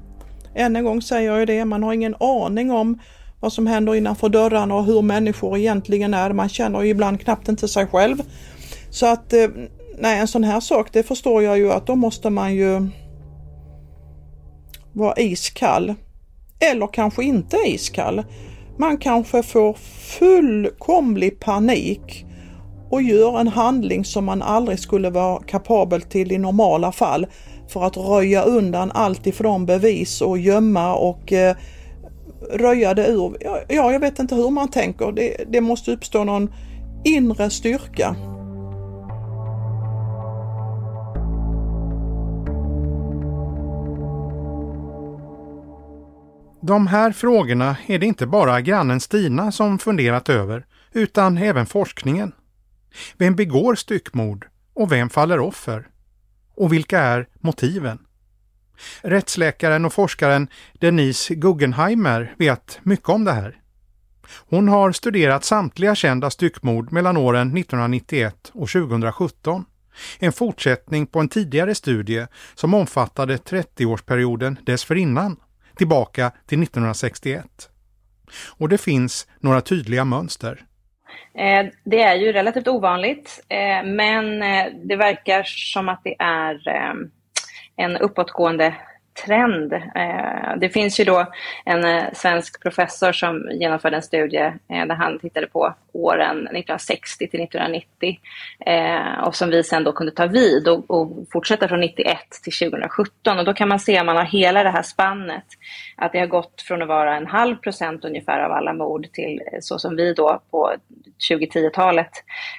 Än 0.54 0.76
en 0.76 0.84
gång 0.84 1.02
säger 1.02 1.36
jag 1.36 1.46
det, 1.46 1.64
man 1.64 1.82
har 1.82 1.92
ingen 1.92 2.14
aning 2.20 2.70
om 2.70 2.98
vad 3.40 3.52
som 3.52 3.66
händer 3.66 3.94
innanför 3.94 4.28
dörrarna 4.28 4.74
och 4.74 4.84
hur 4.84 5.02
människor 5.02 5.58
egentligen 5.58 6.14
är. 6.14 6.32
Man 6.32 6.48
känner 6.48 6.82
ju 6.82 6.88
ibland 6.88 7.20
knappt 7.20 7.48
inte 7.48 7.68
sig 7.68 7.86
själv. 7.86 8.22
Så 8.90 9.06
att, 9.06 9.32
eh, 9.32 9.48
nej 9.98 10.20
en 10.20 10.28
sån 10.28 10.44
här 10.44 10.60
sak, 10.60 10.92
det 10.92 11.02
förstår 11.02 11.42
jag 11.42 11.58
ju 11.58 11.72
att 11.72 11.86
då 11.86 11.96
måste 11.96 12.30
man 12.30 12.54
ju 12.54 12.88
vara 14.92 15.14
iskall. 15.16 15.94
Eller 16.60 16.86
kanske 16.86 17.24
inte 17.24 17.56
iskall. 17.66 18.22
Man 18.78 18.98
kanske 18.98 19.42
får 19.42 19.74
fullkomlig 20.18 21.40
panik 21.40 22.26
och 22.90 23.02
gör 23.02 23.40
en 23.40 23.48
handling 23.48 24.04
som 24.04 24.24
man 24.24 24.42
aldrig 24.42 24.78
skulle 24.78 25.10
vara 25.10 25.42
kapabel 25.42 26.02
till 26.02 26.32
i 26.32 26.38
normala 26.38 26.92
fall 26.92 27.26
för 27.68 27.84
att 27.84 27.96
röja 27.96 28.42
undan 28.42 28.90
allt 28.94 29.26
ifrån 29.26 29.66
bevis 29.66 30.20
och 30.20 30.38
gömma 30.38 30.94
och 30.94 31.32
eh, 31.32 31.56
röja 32.50 32.94
det 32.94 33.08
ur. 33.08 33.36
Ja, 33.68 33.92
jag 33.92 34.00
vet 34.00 34.18
inte 34.18 34.34
hur 34.34 34.50
man 34.50 34.68
tänker. 34.68 35.12
Det, 35.12 35.44
det 35.48 35.60
måste 35.60 35.92
uppstå 35.92 36.24
någon 36.24 36.52
inre 37.04 37.50
styrka. 37.50 38.16
De 46.62 46.86
här 46.86 47.12
frågorna 47.12 47.76
är 47.86 47.98
det 47.98 48.06
inte 48.06 48.26
bara 48.26 48.60
grannen 48.60 49.00
Stina 49.00 49.52
som 49.52 49.78
funderat 49.78 50.28
över, 50.28 50.66
utan 50.92 51.38
även 51.38 51.66
forskningen. 51.66 52.32
Vem 53.18 53.36
begår 53.36 53.74
styckmord 53.74 54.46
och 54.74 54.92
vem 54.92 55.10
faller 55.10 55.40
offer? 55.40 55.88
Och 56.56 56.72
vilka 56.72 57.00
är 57.00 57.28
motiven? 57.40 57.98
Rättsläkaren 59.02 59.84
och 59.84 59.92
forskaren 59.92 60.48
Denise 60.72 61.34
Guggenheimer 61.34 62.34
vet 62.38 62.80
mycket 62.82 63.08
om 63.08 63.24
det 63.24 63.32
här. 63.32 63.56
Hon 64.48 64.68
har 64.68 64.92
studerat 64.92 65.44
samtliga 65.44 65.94
kända 65.94 66.30
styckmord 66.30 66.92
mellan 66.92 67.16
åren 67.16 67.56
1991 67.56 68.50
och 68.54 68.68
2017. 68.68 69.64
En 70.18 70.32
fortsättning 70.32 71.06
på 71.06 71.20
en 71.20 71.28
tidigare 71.28 71.74
studie 71.74 72.26
som 72.54 72.74
omfattade 72.74 73.36
30-årsperioden 73.36 74.56
dessförinnan, 74.64 75.36
tillbaka 75.76 76.30
till 76.46 76.62
1961. 76.62 77.46
Och 78.58 78.68
det 78.68 78.78
finns 78.78 79.28
några 79.40 79.60
tydliga 79.60 80.04
mönster. 80.04 80.64
Eh, 81.34 81.66
det 81.84 82.02
är 82.02 82.14
ju 82.14 82.32
relativt 82.32 82.68
ovanligt, 82.68 83.44
eh, 83.48 83.84
men 83.84 84.42
eh, 84.42 84.72
det 84.84 84.96
verkar 84.96 85.42
som 85.42 85.88
att 85.88 86.00
det 86.04 86.16
är 86.18 86.60
en 87.80 87.96
uppåtgående 87.96 88.74
trend. 89.26 89.72
Eh, 89.72 90.56
det 90.56 90.68
finns 90.68 91.00
ju 91.00 91.04
då 91.04 91.26
en 91.64 91.84
eh, 91.84 92.04
svensk 92.12 92.62
professor 92.62 93.12
som 93.12 93.48
genomförde 93.52 93.96
en 93.96 94.02
studie 94.02 94.52
eh, 94.68 94.86
där 94.86 94.94
han 94.94 95.18
tittade 95.18 95.46
på 95.46 95.74
åren 95.92 96.36
1960 96.36 97.28
till 97.28 97.40
1990 97.40 98.18
eh, 98.66 99.20
och 99.24 99.34
som 99.34 99.50
vi 99.50 99.62
sen 99.62 99.84
då 99.84 99.92
kunde 99.92 100.12
ta 100.12 100.26
vid 100.26 100.68
och, 100.68 100.90
och 100.90 101.26
fortsätta 101.32 101.68
från 101.68 101.80
91 101.80 102.18
till 102.42 102.70
2017 102.70 103.38
och 103.38 103.44
då 103.44 103.54
kan 103.54 103.68
man 103.68 103.80
se 103.80 104.00
om 104.00 104.06
man 104.06 104.16
har 104.16 104.24
hela 104.24 104.62
det 104.62 104.70
här 104.70 104.82
spannet 104.82 105.44
att 105.96 106.12
det 106.12 106.18
har 106.18 106.26
gått 106.26 106.62
från 106.62 106.82
att 106.82 106.88
vara 106.88 107.16
en 107.16 107.26
halv 107.26 107.56
procent 107.56 108.04
ungefär 108.04 108.40
av 108.40 108.52
alla 108.52 108.72
mord 108.72 109.12
till 109.12 109.42
eh, 109.52 109.58
så 109.60 109.78
som 109.78 109.96
vi 109.96 110.14
då 110.14 110.42
på 110.50 110.74
2010-talet 111.30 112.10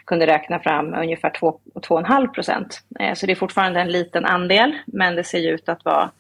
kunde 0.06 0.28
räkna 0.28 0.60
fram 0.60 0.94
ungefär 0.94 1.30
2,5 1.30 2.28
procent. 2.28 2.82
Eh, 3.00 3.14
så 3.14 3.26
det 3.26 3.32
är 3.32 3.36
fortfarande 3.36 3.82
en 3.82 3.92
liten 3.92 4.26
andel 4.26 4.78
men 4.86 5.16
det 5.16 5.24
ser 5.24 5.40
ju 5.40 5.50
ut 5.50 5.70
att 5.70 5.86
vara 5.86 6.12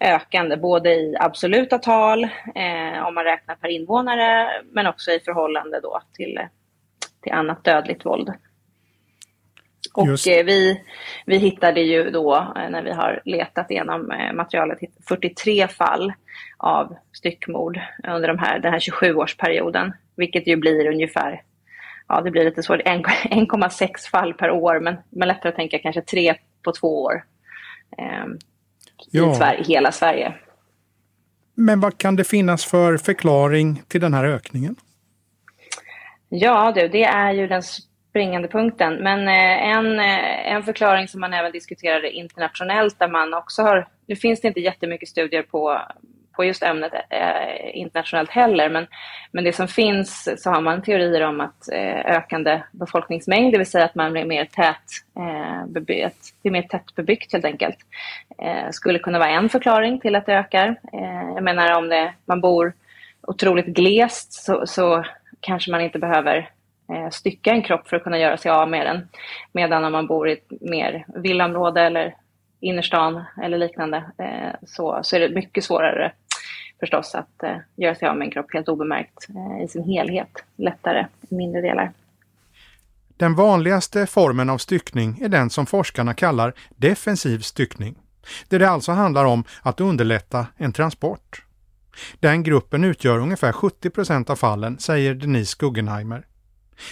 ökande, 0.00 0.56
både 0.56 0.94
i 0.94 1.16
absoluta 1.20 1.78
tal, 1.78 2.24
eh, 2.54 3.06
om 3.06 3.14
man 3.14 3.24
räknar 3.24 3.54
per 3.54 3.68
invånare, 3.68 4.48
men 4.72 4.86
också 4.86 5.10
i 5.10 5.20
förhållande 5.20 5.80
då 5.80 6.00
till, 6.12 6.40
till 7.22 7.32
annat 7.32 7.64
dödligt 7.64 8.06
våld. 8.06 8.32
Och 9.94 10.28
eh, 10.28 10.44
vi, 10.44 10.82
vi 11.26 11.36
hittade 11.36 11.80
ju 11.80 12.10
då, 12.10 12.34
eh, 12.34 12.70
när 12.70 12.82
vi 12.82 12.92
har 12.92 13.22
letat 13.24 13.70
igenom 13.70 14.10
eh, 14.10 14.32
materialet, 14.32 14.78
43 15.08 15.68
fall 15.68 16.12
av 16.56 16.96
styckmord 17.12 17.80
under 18.08 18.28
de 18.28 18.38
här, 18.38 18.58
den 18.58 18.72
här 18.72 18.78
27-årsperioden, 18.78 19.92
vilket 20.16 20.46
ju 20.46 20.56
blir 20.56 20.88
ungefär 20.88 21.42
ja, 22.08 22.20
det 22.20 22.30
blir 22.30 22.44
lite 22.44 22.62
svårt, 22.62 22.80
1,6 22.80 23.98
fall 24.10 24.34
per 24.34 24.50
år, 24.50 24.80
men, 24.80 24.96
men 25.10 25.28
lättare 25.28 25.48
att 25.48 25.56
tänka 25.56 25.78
kanske 25.78 26.02
tre 26.02 26.34
på 26.62 26.72
två 26.72 27.02
år. 27.02 27.24
Ja. 29.10 29.54
i 29.54 29.64
hela 29.64 29.92
Sverige. 29.92 30.34
Men 31.54 31.80
vad 31.80 31.98
kan 31.98 32.16
det 32.16 32.24
finnas 32.24 32.64
för 32.64 32.96
förklaring 32.96 33.82
till 33.88 34.00
den 34.00 34.14
här 34.14 34.24
ökningen? 34.24 34.76
Ja 36.28 36.72
du, 36.74 36.88
det 36.88 37.04
är 37.04 37.32
ju 37.32 37.46
den 37.46 37.62
springande 37.62 38.48
punkten. 38.48 38.94
Men 38.94 39.28
eh, 39.28 39.76
en, 39.76 40.00
eh, 40.00 40.52
en 40.52 40.62
förklaring 40.62 41.08
som 41.08 41.20
man 41.20 41.32
även 41.32 41.52
diskuterade 41.52 42.10
internationellt 42.10 42.98
där 42.98 43.08
man 43.08 43.34
också 43.34 43.62
har, 43.62 43.88
nu 44.06 44.16
finns 44.16 44.40
det 44.40 44.48
inte 44.48 44.60
jättemycket 44.60 45.08
studier 45.08 45.42
på 45.42 45.80
på 46.32 46.44
just 46.44 46.62
ämnet 46.62 46.92
eh, 47.10 47.76
internationellt 47.76 48.30
heller, 48.30 48.68
men, 48.68 48.86
men 49.32 49.44
det 49.44 49.52
som 49.52 49.68
finns 49.68 50.42
så 50.42 50.50
har 50.50 50.60
man 50.60 50.82
teorier 50.82 51.20
om 51.20 51.40
att 51.40 51.72
eh, 51.72 52.16
ökande 52.16 52.62
befolkningsmängd, 52.72 53.52
det 53.52 53.58
vill 53.58 53.70
säga 53.70 53.84
att 53.84 53.94
man 53.94 54.12
blir 54.12 54.24
mer 54.24 54.44
tät, 54.44 54.76
eh, 55.16 55.66
bebyggt, 55.66 56.34
det 56.42 56.48
är 56.48 56.52
mer 56.52 56.62
tätt 56.62 56.94
bebyggt 56.94 57.32
helt 57.32 57.44
enkelt, 57.44 57.78
eh, 58.42 58.70
skulle 58.70 58.98
kunna 58.98 59.18
vara 59.18 59.30
en 59.30 59.48
förklaring 59.48 60.00
till 60.00 60.14
att 60.14 60.26
det 60.26 60.34
ökar. 60.34 60.68
Eh, 60.92 61.34
jag 61.34 61.42
menar 61.44 61.78
om 61.78 61.88
det, 61.88 62.14
man 62.24 62.40
bor 62.40 62.72
otroligt 63.22 63.66
glest 63.66 64.32
så, 64.32 64.66
så 64.66 65.04
kanske 65.40 65.70
man 65.70 65.80
inte 65.80 65.98
behöver 65.98 66.50
eh, 66.92 67.10
stycka 67.10 67.50
en 67.50 67.62
kropp 67.62 67.88
för 67.88 67.96
att 67.96 68.04
kunna 68.04 68.18
göra 68.18 68.36
sig 68.36 68.50
av 68.50 68.70
med 68.70 68.86
den. 68.86 69.08
Medan 69.52 69.84
om 69.84 69.92
man 69.92 70.06
bor 70.06 70.28
i 70.28 70.32
ett 70.32 70.50
mer 70.60 71.04
villaområde 71.14 71.82
eller 71.82 72.14
innerstan 72.60 73.24
eller 73.42 73.58
liknande 73.58 74.04
eh, 74.18 74.54
så, 74.66 75.00
så 75.02 75.16
är 75.16 75.20
det 75.20 75.34
mycket 75.34 75.64
svårare 75.64 76.12
förstås 76.82 77.14
att 77.14 77.42
eh, 77.42 77.56
göra 77.76 77.94
sig 77.94 78.08
av 78.08 78.16
med 78.16 78.24
en 78.24 78.30
kropp 78.30 78.52
helt 78.52 78.68
obemärkt 78.68 79.28
eh, 79.28 79.64
i 79.64 79.68
sin 79.68 79.84
helhet. 79.84 80.44
Lättare 80.56 81.06
i 81.30 81.34
mindre 81.34 81.60
delar. 81.60 81.92
Den 83.16 83.34
vanligaste 83.34 84.06
formen 84.06 84.50
av 84.50 84.58
styckning 84.58 85.20
är 85.22 85.28
den 85.28 85.50
som 85.50 85.66
forskarna 85.66 86.14
kallar 86.14 86.52
defensiv 86.76 87.38
styckning. 87.38 87.94
Där 88.48 88.58
det 88.58 88.70
alltså 88.70 88.92
handlar 88.92 89.24
om 89.24 89.44
att 89.62 89.80
underlätta 89.80 90.46
en 90.56 90.72
transport. 90.72 91.44
Den 92.20 92.42
gruppen 92.42 92.84
utgör 92.84 93.18
ungefär 93.18 93.52
70 93.52 94.32
av 94.32 94.36
fallen, 94.36 94.78
säger 94.78 95.14
Denise 95.14 95.56
Guggenheimer. 95.58 96.26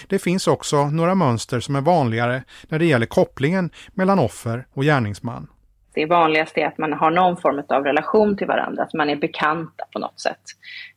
Det 0.07 0.19
finns 0.19 0.47
också 0.47 0.85
några 0.85 1.15
mönster 1.15 1.59
som 1.59 1.75
är 1.75 1.81
vanligare 1.81 2.43
när 2.69 2.79
det 2.79 2.85
gäller 2.85 3.05
kopplingen 3.05 3.69
mellan 3.93 4.19
offer 4.19 4.67
och 4.73 4.83
gärningsman. 4.83 5.47
Det 5.93 6.05
vanligaste 6.05 6.61
är 6.61 6.67
att 6.67 6.77
man 6.77 6.93
har 6.93 7.11
någon 7.11 7.37
form 7.37 7.63
av 7.69 7.83
relation 7.83 8.37
till 8.37 8.47
varandra, 8.47 8.83
att 8.83 8.93
man 8.93 9.09
är 9.09 9.15
bekanta 9.15 9.85
på 9.93 9.99
något 9.99 10.19
sätt. 10.19 10.41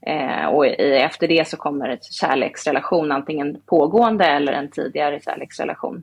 Eh, 0.06 0.46
och 0.46 0.66
i, 0.66 0.96
efter 0.96 1.28
det 1.28 1.48
så 1.48 1.56
kommer 1.56 1.88
en 1.88 1.98
kärleksrelation, 2.00 3.12
antingen 3.12 3.60
pågående 3.66 4.24
eller 4.24 4.52
en 4.52 4.70
tidigare 4.70 5.20
kärleksrelation. 5.20 6.02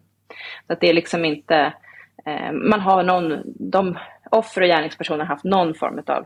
Så 0.68 0.74
att 0.74 0.80
det 0.80 0.90
är 0.90 0.94
liksom 0.94 1.26
inte, 1.26 1.74
eh, 2.26 2.52
man 2.52 2.80
har 2.80 3.04
någon, 3.04 3.42
de 3.46 3.98
offer 4.32 4.62
och 4.62 4.68
gärningspersoner 4.68 5.20
har 5.20 5.36
haft 5.36 5.44
någon 5.44 5.74
form 5.74 6.04
av 6.08 6.26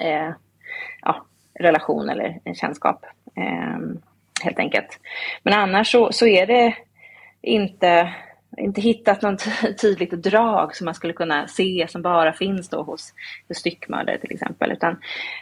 eh, 0.00 0.30
ja, 1.02 1.26
relation 1.60 2.08
eller 2.08 2.40
en 2.44 2.54
kännskap. 2.54 3.06
Eh, 3.36 3.78
helt 4.42 4.58
enkelt. 4.58 5.00
Men 5.42 5.54
annars 5.54 5.92
så, 5.92 6.12
så 6.12 6.26
är 6.26 6.46
det 6.46 6.74
inte, 7.42 8.14
inte 8.56 8.80
hittat 8.80 9.22
något 9.22 9.44
tydligt 9.80 10.10
drag 10.10 10.76
som 10.76 10.84
man 10.84 10.94
skulle 10.94 11.12
kunna 11.12 11.46
se 11.46 11.86
som 11.88 12.02
bara 12.02 12.32
finns 12.32 12.68
då 12.68 12.82
hos, 12.82 13.14
hos 13.48 13.58
styckmördare 13.58 14.18
till 14.18 14.32
exempel. 14.32 14.72
Utan 14.72 14.96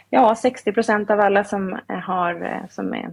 ja, 0.09 0.35
60 0.35 0.71
procent 0.71 1.09
av 1.09 1.19
alla 1.19 1.43
som, 1.43 1.79
har, 1.87 2.45
eh, 2.45 2.69
som 2.69 2.93
är, 2.93 3.09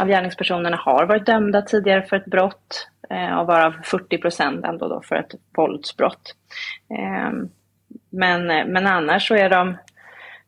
av 0.00 0.08
gärningspersonerna 0.08 0.76
har 0.76 1.06
varit 1.06 1.26
dömda 1.26 1.62
tidigare 1.62 2.02
för 2.02 2.16
ett 2.16 2.24
brott 2.24 2.88
eh, 3.10 3.38
och 3.38 3.46
varav 3.46 3.74
40 3.82 4.18
procent 4.18 4.64
ändå 4.64 4.88
då 4.88 5.02
för 5.02 5.16
ett 5.16 5.34
våldsbrott. 5.56 6.34
Ehm, 6.98 7.48
men, 8.10 8.50
eh, 8.50 8.66
men 8.66 8.86
annars 8.86 9.28
så 9.28 9.34
är 9.34 9.50
de 9.50 9.76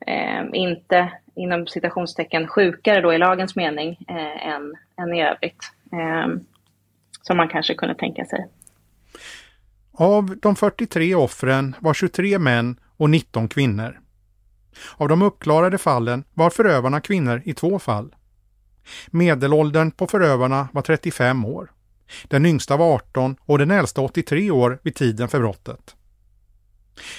ehm, 0.07 0.55
inte 0.55 1.12
inom 1.34 1.66
citationstecken 1.66 2.48
sjukare 2.48 3.00
då 3.00 3.12
i 3.12 3.18
lagens 3.18 3.57
mening 3.57 4.05
än, 4.09 4.74
än 4.96 5.14
i 5.14 5.22
övrigt. 5.22 5.72
Ehm, 5.92 6.40
som 7.22 7.36
man 7.36 7.48
kanske 7.48 7.74
kunde 7.74 7.94
tänka 7.94 8.24
sig. 8.24 8.46
Av 9.93 10.36
de 10.43 10.57
43 10.57 11.14
offren 11.14 11.76
var 11.80 11.95
23 11.95 12.38
män 12.38 12.80
och 12.97 13.11
19 13.11 13.49
kvinnor. 13.49 14.01
Av 14.97 15.09
de 15.09 15.22
uppklarade 15.22 15.78
fallen 15.78 16.24
var 16.34 16.51
förövarna 16.51 17.01
kvinnor 17.01 17.43
i 17.45 17.55
två 17.55 17.78
fall. 17.78 18.14
Medelåldern 19.07 19.90
på 19.90 20.07
förövarna 20.07 20.68
var 20.72 20.82
35 20.82 21.45
år. 21.45 21.72
Den 22.24 22.47
yngsta 22.47 22.76
var 22.76 22.95
18 22.95 23.36
och 23.40 23.59
den 23.59 23.70
äldsta 23.70 24.01
83 24.01 24.51
år 24.51 24.78
vid 24.82 24.95
tiden 24.95 25.28
för 25.28 25.38
brottet. 25.38 25.97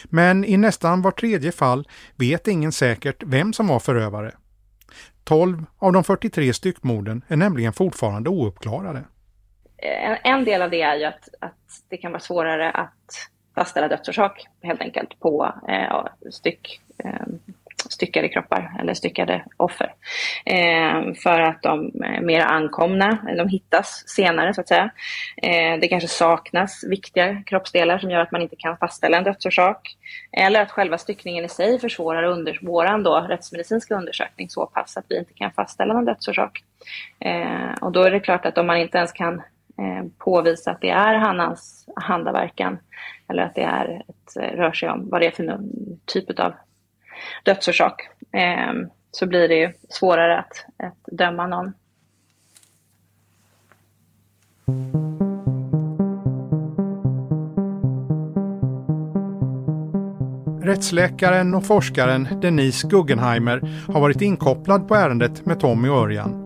Men 0.06 0.46
i 0.46 0.58
nästan 0.58 1.02
var 1.02 1.12
tredje 1.12 1.52
fall 1.52 1.88
vet 2.16 2.48
ingen 2.48 2.72
säkert 2.72 3.24
vem 3.26 3.54
som 3.54 3.68
var 3.68 3.80
förövare. 3.80 4.32
12 5.24 5.66
av 5.78 5.94
de 5.94 6.04
43 6.04 6.54
styckmorden 6.54 7.22
är 7.28 7.36
nämligen 7.36 7.74
fortfarande 7.74 8.30
ouppklarade. 8.30 9.04
Eh, 9.84 10.18
en 10.24 10.46
del 10.46 10.62
av 10.62 10.70
det 10.70 10.82
är 10.82 10.96
ju 10.96 11.06
att, 11.06 11.30
att 11.40 11.84
det 11.90 11.98
kan 11.98 12.12
vara 12.12 12.20
svårare 12.20 12.72
att 12.72 13.30
fastställa 13.56 13.88
dödsorsak 13.88 14.46
helt 14.62 14.82
enkelt 14.82 15.20
på 15.20 15.54
eh, 15.68 16.06
styck, 16.32 16.82
eh, 17.04 17.12
styckade 17.90 18.30
kroppar 18.30 18.78
eller 18.80 18.94
styckade 18.94 19.46
offer. 19.58 19.94
Eh, 20.46 21.14
för 21.24 21.40
att 21.40 21.62
de 21.62 22.04
är 22.04 22.22
mer 22.22 22.42
ankomna, 22.42 23.18
eh, 23.30 23.36
de 23.36 23.48
hittas 23.48 24.04
senare 24.08 24.54
så 24.54 24.62
att 24.62 24.68
säga. 24.68 24.92
Eh, 25.38 25.80
det 25.80 25.88
kanske 25.88 26.08
saknas 26.08 26.84
viktiga 26.84 27.44
kroppsdelar 27.46 27.98
som 27.98 28.10
gör 28.10 28.20
att 28.20 28.32
man 28.32 28.42
inte 28.42 28.56
kan 28.56 28.78
fastställa 28.78 29.18
en 29.18 29.24
dödsorsak. 29.24 29.96
Eller 30.32 30.62
att 30.62 30.72
själva 30.72 30.98
styckningen 30.98 31.46
i 31.46 31.50
sig 31.50 31.80
försvårar 31.80 32.24
under 32.24 32.60
våran 32.62 33.04
då, 33.04 33.20
rättsmedicinska 33.20 33.96
undersökning 33.96 34.50
så 34.50 34.66
pass 34.66 34.98
att 34.98 35.06
vi 35.10 35.20
inte 35.20 35.34
kan 35.34 35.52
fastställa 35.52 35.94
någon 35.94 36.06
dödsorsak. 36.06 36.64
Eh, 37.20 37.74
och 37.82 37.92
då 37.92 38.04
är 38.04 38.12
det 38.12 38.20
klart 38.20 38.46
att 38.46 38.58
om 38.58 38.68
man 38.68 38.78
inte 38.78 38.98
ens 38.98 39.12
kan 39.12 39.42
Eh, 39.78 40.06
påvisa 40.18 40.72
att 40.72 40.82
det 40.82 40.90
är 40.90 41.16
Hannas 41.16 41.86
handaverkan 41.96 42.78
eller 43.30 43.44
att 43.44 43.56
det 43.56 43.64
är 43.64 44.04
ett, 44.08 44.38
eh, 44.38 44.58
rör 44.58 44.72
sig 44.72 44.90
om 44.90 45.10
vad 45.10 45.22
det 45.22 45.28
är 45.28 45.32
för 45.32 45.60
typ 46.06 46.40
av 46.40 46.54
dödsorsak 47.44 48.10
ehm, 48.32 48.90
så 49.12 49.28
blir 49.28 49.48
det 49.48 49.56
ju 49.56 49.74
svårare 49.90 50.40
att, 50.40 50.66
att 50.78 51.18
döma 51.18 51.48
någon. 51.48 51.74
Rättsläkaren 60.64 61.56
och 61.56 61.66
forskaren 61.66 62.28
Denise 62.42 62.88
Guggenheimer 62.88 63.62
har 63.94 64.02
varit 64.02 64.22
inkopplad 64.22 64.88
på 64.88 64.96
ärendet 64.96 65.46
med 65.46 65.60
Tommy 65.60 65.90
och 65.90 65.98
Örjan, 65.98 66.43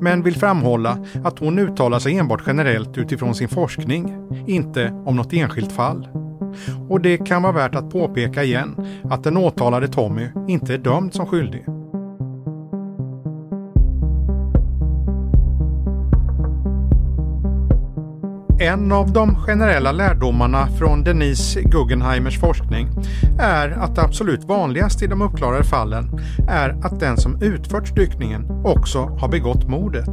men 0.00 0.22
vill 0.22 0.34
framhålla 0.34 0.98
att 1.24 1.38
hon 1.38 1.58
uttalar 1.58 1.98
sig 1.98 2.18
enbart 2.18 2.42
generellt 2.46 2.98
utifrån 2.98 3.34
sin 3.34 3.48
forskning, 3.48 4.14
inte 4.46 5.02
om 5.04 5.16
något 5.16 5.32
enskilt 5.32 5.72
fall. 5.72 6.08
Och 6.88 7.00
det 7.00 7.18
kan 7.18 7.42
vara 7.42 7.52
värt 7.52 7.74
att 7.74 7.90
påpeka 7.90 8.44
igen 8.44 8.86
att 9.04 9.24
den 9.24 9.36
åtalade 9.36 9.88
Tommy 9.88 10.28
inte 10.48 10.74
är 10.74 10.78
dömd 10.78 11.14
som 11.14 11.26
skyldig. 11.26 11.64
En 18.60 18.92
av 18.92 19.12
de 19.12 19.34
generella 19.36 19.92
lärdomarna 19.92 20.66
från 20.66 21.04
Denise 21.04 21.62
Guggenheimers 21.62 22.40
forskning 22.40 22.88
är 23.40 23.70
att 23.70 23.94
det 23.94 24.02
absolut 24.02 24.44
vanligaste 24.44 25.04
i 25.04 25.08
de 25.08 25.22
uppklarade 25.22 25.64
fallen 25.64 26.20
är 26.48 26.68
att 26.82 27.00
den 27.00 27.16
som 27.16 27.42
utfört 27.42 27.88
styckningen 27.88 28.62
också 28.64 28.98
har 28.98 29.28
begått 29.28 29.68
mordet. 29.68 30.10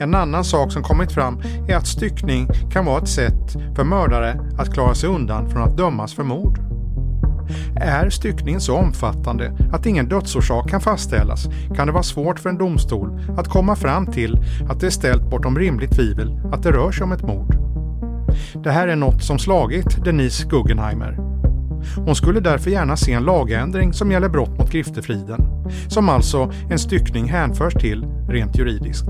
En 0.00 0.14
annan 0.14 0.44
sak 0.44 0.72
som 0.72 0.82
kommit 0.82 1.12
fram 1.12 1.42
är 1.68 1.76
att 1.76 1.86
styckning 1.86 2.48
kan 2.72 2.84
vara 2.84 3.02
ett 3.02 3.08
sätt 3.08 3.56
för 3.76 3.84
mördare 3.84 4.40
att 4.58 4.74
klara 4.74 4.94
sig 4.94 5.08
undan 5.08 5.50
från 5.50 5.62
att 5.62 5.76
dömas 5.76 6.14
för 6.14 6.24
mord. 6.24 6.67
Är 7.76 8.10
styckningen 8.10 8.60
så 8.60 8.76
omfattande 8.76 9.52
att 9.72 9.86
ingen 9.86 10.08
dödsorsak 10.08 10.70
kan 10.70 10.80
fastställas 10.80 11.48
kan 11.76 11.86
det 11.86 11.92
vara 11.92 12.02
svårt 12.02 12.38
för 12.38 12.50
en 12.50 12.58
domstol 12.58 13.20
att 13.38 13.48
komma 13.48 13.76
fram 13.76 14.06
till 14.06 14.38
att 14.70 14.80
det 14.80 14.86
är 14.86 14.90
ställt 14.90 15.30
bortom 15.30 15.58
rimligt 15.58 15.96
tvivel 15.96 16.40
att 16.52 16.62
det 16.62 16.72
rör 16.72 16.92
sig 16.92 17.04
om 17.04 17.12
ett 17.12 17.22
mord. 17.22 17.56
Det 18.54 18.70
här 18.70 18.88
är 18.88 18.96
något 18.96 19.22
som 19.22 19.38
slagit 19.38 20.04
Denise 20.04 20.48
Guggenheimer. 20.48 21.18
Hon 21.96 22.14
skulle 22.14 22.40
därför 22.40 22.70
gärna 22.70 22.96
se 22.96 23.12
en 23.12 23.24
lagändring 23.24 23.92
som 23.92 24.12
gäller 24.12 24.28
brott 24.28 24.58
mot 24.58 24.70
griftefriden, 24.70 25.40
som 25.88 26.08
alltså 26.08 26.52
en 26.70 26.78
styckning 26.78 27.28
hänförs 27.28 27.74
till 27.74 28.06
rent 28.28 28.58
juridiskt. 28.58 29.08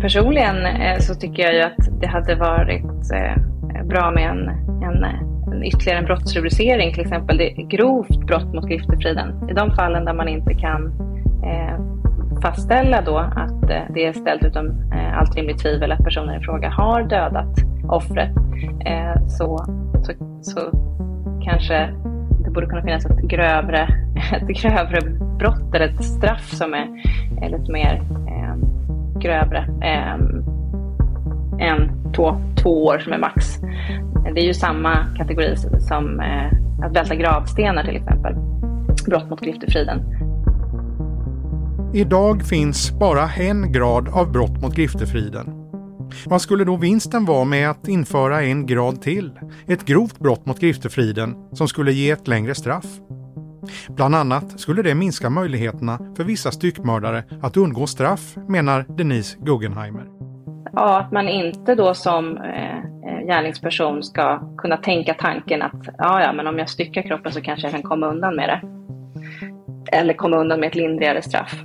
Personligen 0.00 0.66
eh, 0.66 0.98
så 0.98 1.14
tycker 1.14 1.42
jag 1.42 1.54
ju 1.54 1.62
att 1.62 2.00
det 2.00 2.06
hade 2.06 2.34
varit 2.34 2.84
eh, 3.12 3.84
bra 3.84 4.10
med 4.10 4.30
en, 4.30 4.48
en 4.82 5.04
ytterligare 5.64 5.98
en 5.98 6.04
brottsrubricering, 6.04 6.92
till 6.92 7.02
exempel 7.02 7.36
det 7.36 7.50
grovt 7.50 8.18
brott 8.18 8.54
mot 8.54 8.68
griftefriden. 8.68 9.48
I 9.50 9.52
de 9.52 9.74
fallen 9.74 10.04
där 10.04 10.14
man 10.14 10.28
inte 10.28 10.54
kan 10.54 10.92
eh, 11.44 11.80
fastställa 12.42 13.02
då 13.02 13.18
att 13.18 13.70
eh, 13.70 13.82
det 13.94 14.06
är 14.06 14.12
ställt 14.12 14.44
utom 14.44 14.66
eh, 14.92 15.18
allt 15.18 15.36
rimligt 15.36 15.58
tvivel 15.58 15.92
att 15.92 16.04
personen 16.04 16.40
i 16.40 16.44
fråga 16.44 16.70
har 16.70 17.02
dödat 17.02 17.56
offret, 17.88 18.30
eh, 18.86 19.26
så, 19.28 19.64
så, 20.02 20.12
så 20.42 20.60
kanske 21.44 21.88
det 22.44 22.50
borde 22.50 22.66
kunna 22.66 22.82
finnas 22.82 23.06
ett 23.06 23.22
grövre, 23.22 23.82
ett 24.32 24.48
grövre 24.62 25.00
brott 25.38 25.74
eller 25.74 25.88
ett 25.88 26.04
straff 26.04 26.50
som 26.50 26.74
är, 26.74 26.86
är 27.42 27.50
lite 27.50 27.72
mer 27.72 28.02
eh, 28.28 28.56
grövre 29.18 29.58
eh, 29.82 30.14
än 31.58 32.05
två, 32.16 32.36
två 32.62 32.84
år 32.84 32.98
som 32.98 33.12
är 33.12 33.18
max. 33.18 33.58
Det 34.34 34.40
är 34.40 34.44
ju 34.44 34.54
samma 34.54 35.06
kategori 35.16 35.56
som 35.78 36.20
eh, 36.20 36.46
att 36.86 36.96
välta 36.96 37.14
gravstenar 37.14 37.84
till 37.84 37.96
exempel. 37.96 38.34
Brott 39.06 39.30
mot 39.30 39.40
griftefriden. 39.40 40.00
Idag 41.94 42.42
finns 42.42 42.98
bara 42.98 43.30
en 43.30 43.72
grad 43.72 44.08
av 44.08 44.32
brott 44.32 44.62
mot 44.62 44.74
griftefriden. 44.74 45.62
Vad 46.26 46.42
skulle 46.42 46.64
då 46.64 46.76
vinsten 46.76 47.24
vara 47.24 47.44
med 47.44 47.70
att 47.70 47.88
införa 47.88 48.42
en 48.42 48.66
grad 48.66 49.02
till? 49.02 49.32
Ett 49.66 49.84
grovt 49.84 50.18
brott 50.18 50.46
mot 50.46 50.60
griftefriden 50.60 51.34
som 51.52 51.68
skulle 51.68 51.92
ge 51.92 52.10
ett 52.10 52.28
längre 52.28 52.54
straff? 52.54 52.86
Bland 53.88 54.14
annat 54.14 54.60
skulle 54.60 54.82
det 54.82 54.94
minska 54.94 55.30
möjligheterna 55.30 55.98
för 56.16 56.24
vissa 56.24 56.50
styckmördare 56.50 57.24
att 57.42 57.56
undgå 57.56 57.86
straff, 57.86 58.36
menar 58.48 58.84
Denise 58.88 59.36
Guggenheimer. 59.40 60.25
Ja, 60.72 61.00
att 61.00 61.12
man 61.12 61.28
inte 61.28 61.74
då 61.74 61.94
som 61.94 62.38
eh, 62.38 62.76
eh, 62.76 63.26
gärningsperson 63.26 64.02
ska 64.02 64.40
kunna 64.58 64.76
tänka 64.76 65.14
tanken 65.14 65.62
att 65.62 65.88
ja, 65.98 66.22
ja, 66.22 66.32
men 66.32 66.46
om 66.46 66.58
jag 66.58 66.68
styckar 66.68 67.02
kroppen 67.02 67.32
så 67.32 67.40
kanske 67.40 67.66
jag 67.66 67.72
kan 67.72 67.82
komma 67.82 68.06
undan 68.06 68.36
med 68.36 68.48
det. 68.48 68.60
Eller 69.96 70.14
komma 70.14 70.36
undan 70.36 70.60
med 70.60 70.66
ett 70.66 70.74
lindrigare 70.74 71.22
straff. 71.22 71.62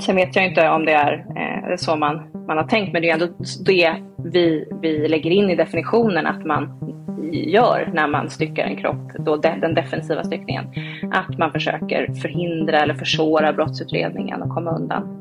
Sen 0.00 0.16
vet 0.16 0.36
jag 0.36 0.46
inte 0.46 0.68
om 0.68 0.84
det 0.84 0.92
är 0.92 1.26
eh, 1.36 1.76
så 1.76 1.96
man, 1.96 2.22
man 2.46 2.56
har 2.56 2.64
tänkt, 2.64 2.92
men 2.92 3.02
det 3.02 3.10
är 3.10 3.14
ändå 3.14 3.28
det 3.64 3.94
vi, 4.24 4.68
vi 4.82 5.08
lägger 5.08 5.30
in 5.30 5.50
i 5.50 5.56
definitionen, 5.56 6.26
att 6.26 6.44
man 6.44 6.80
gör 7.32 7.90
när 7.94 8.06
man 8.08 8.30
styckar 8.30 8.64
en 8.64 8.76
kropp, 8.76 9.12
då 9.18 9.36
den 9.36 9.74
defensiva 9.74 10.24
styckningen. 10.24 10.64
Att 11.12 11.38
man 11.38 11.52
försöker 11.52 12.14
förhindra 12.14 12.80
eller 12.80 12.94
försvåra 12.94 13.52
brottsutredningen 13.52 14.42
och 14.42 14.54
komma 14.54 14.70
undan. 14.70 15.20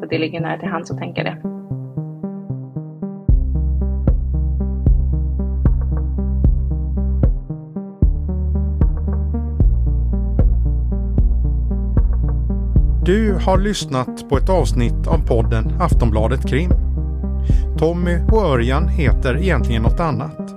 Så 0.00 0.06
det 0.06 0.18
ligger 0.18 0.40
nära 0.40 0.58
till 0.58 0.68
hands 0.68 0.90
att 0.90 0.98
tänka 0.98 1.22
det. 1.22 1.55
Du 13.06 13.32
har 13.32 13.58
lyssnat 13.58 14.28
på 14.28 14.36
ett 14.36 14.48
avsnitt 14.48 15.06
av 15.06 15.26
podden 15.26 15.72
Aftonbladet 15.80 16.48
Krim. 16.48 16.72
Tommy 17.78 18.18
och 18.32 18.44
Örjan 18.44 18.88
heter 18.88 19.36
egentligen 19.36 19.82
något 19.82 20.00
annat. 20.00 20.54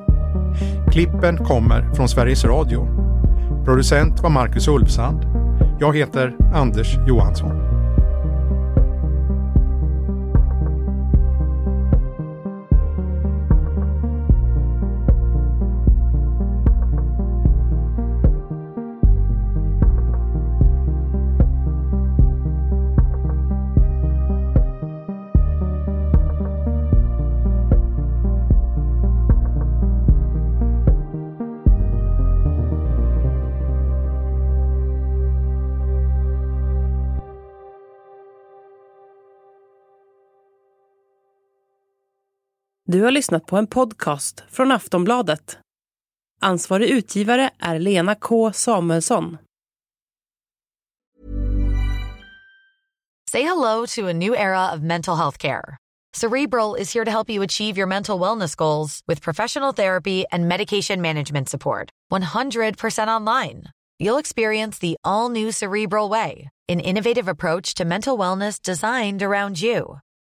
Klippen 0.92 1.38
kommer 1.38 1.94
från 1.94 2.10
Sveriges 2.10 2.46
Radio. 2.46 2.88
Producent 3.66 4.20
var 4.24 4.30
Marcus 4.30 4.68
Ulfsand. 4.68 5.20
Jag 5.80 5.98
heter 5.98 6.36
Anders 6.54 6.98
Johansson. 7.08 7.69
Du 42.92 43.04
har 43.04 43.12
lyssnat 43.12 43.46
på 43.46 43.58
en 43.58 43.68
podcast 43.68 44.44
från 44.52 44.72
Aftonbladet. 44.72 45.58
Ansvarig 46.42 46.90
utgivare 46.90 47.50
är 47.60 47.80
Lena 47.80 48.16
K 48.16 48.54
Samuelsson. 48.54 49.38
Say 53.32 53.44
hello 53.44 53.86
to 53.86 54.08
a 54.08 54.14
new 54.14 54.36
era 54.36 54.72
of 54.74 54.82
mental 54.82 55.16
health 55.18 55.38
care. 55.38 55.78
Cerebral 56.18 56.76
is 56.80 56.94
here 56.96 57.06
to 57.06 57.12
help 57.12 57.30
you 57.30 57.44
achieve 57.44 57.78
your 57.78 57.88
mental 57.88 58.20
wellness 58.20 58.58
goals 58.58 59.02
with 59.08 59.24
professional 59.24 59.74
therapy 59.74 60.26
and 60.32 60.48
medication 60.48 61.02
management 61.02 61.50
support. 61.50 61.90
100% 62.12 63.08
online. 63.08 63.64
You'll 64.00 64.20
experience 64.20 64.80
the 64.80 64.96
all 65.04 65.30
new 65.30 65.52
Cerebral 65.52 66.10
Way, 66.10 66.50
an 66.72 66.80
innovative 66.80 67.28
approach 67.28 67.76
to 67.76 67.86
mental 67.86 68.18
wellness 68.18 68.62
designed 68.62 69.22
around 69.22 69.62
you. 69.62 70.00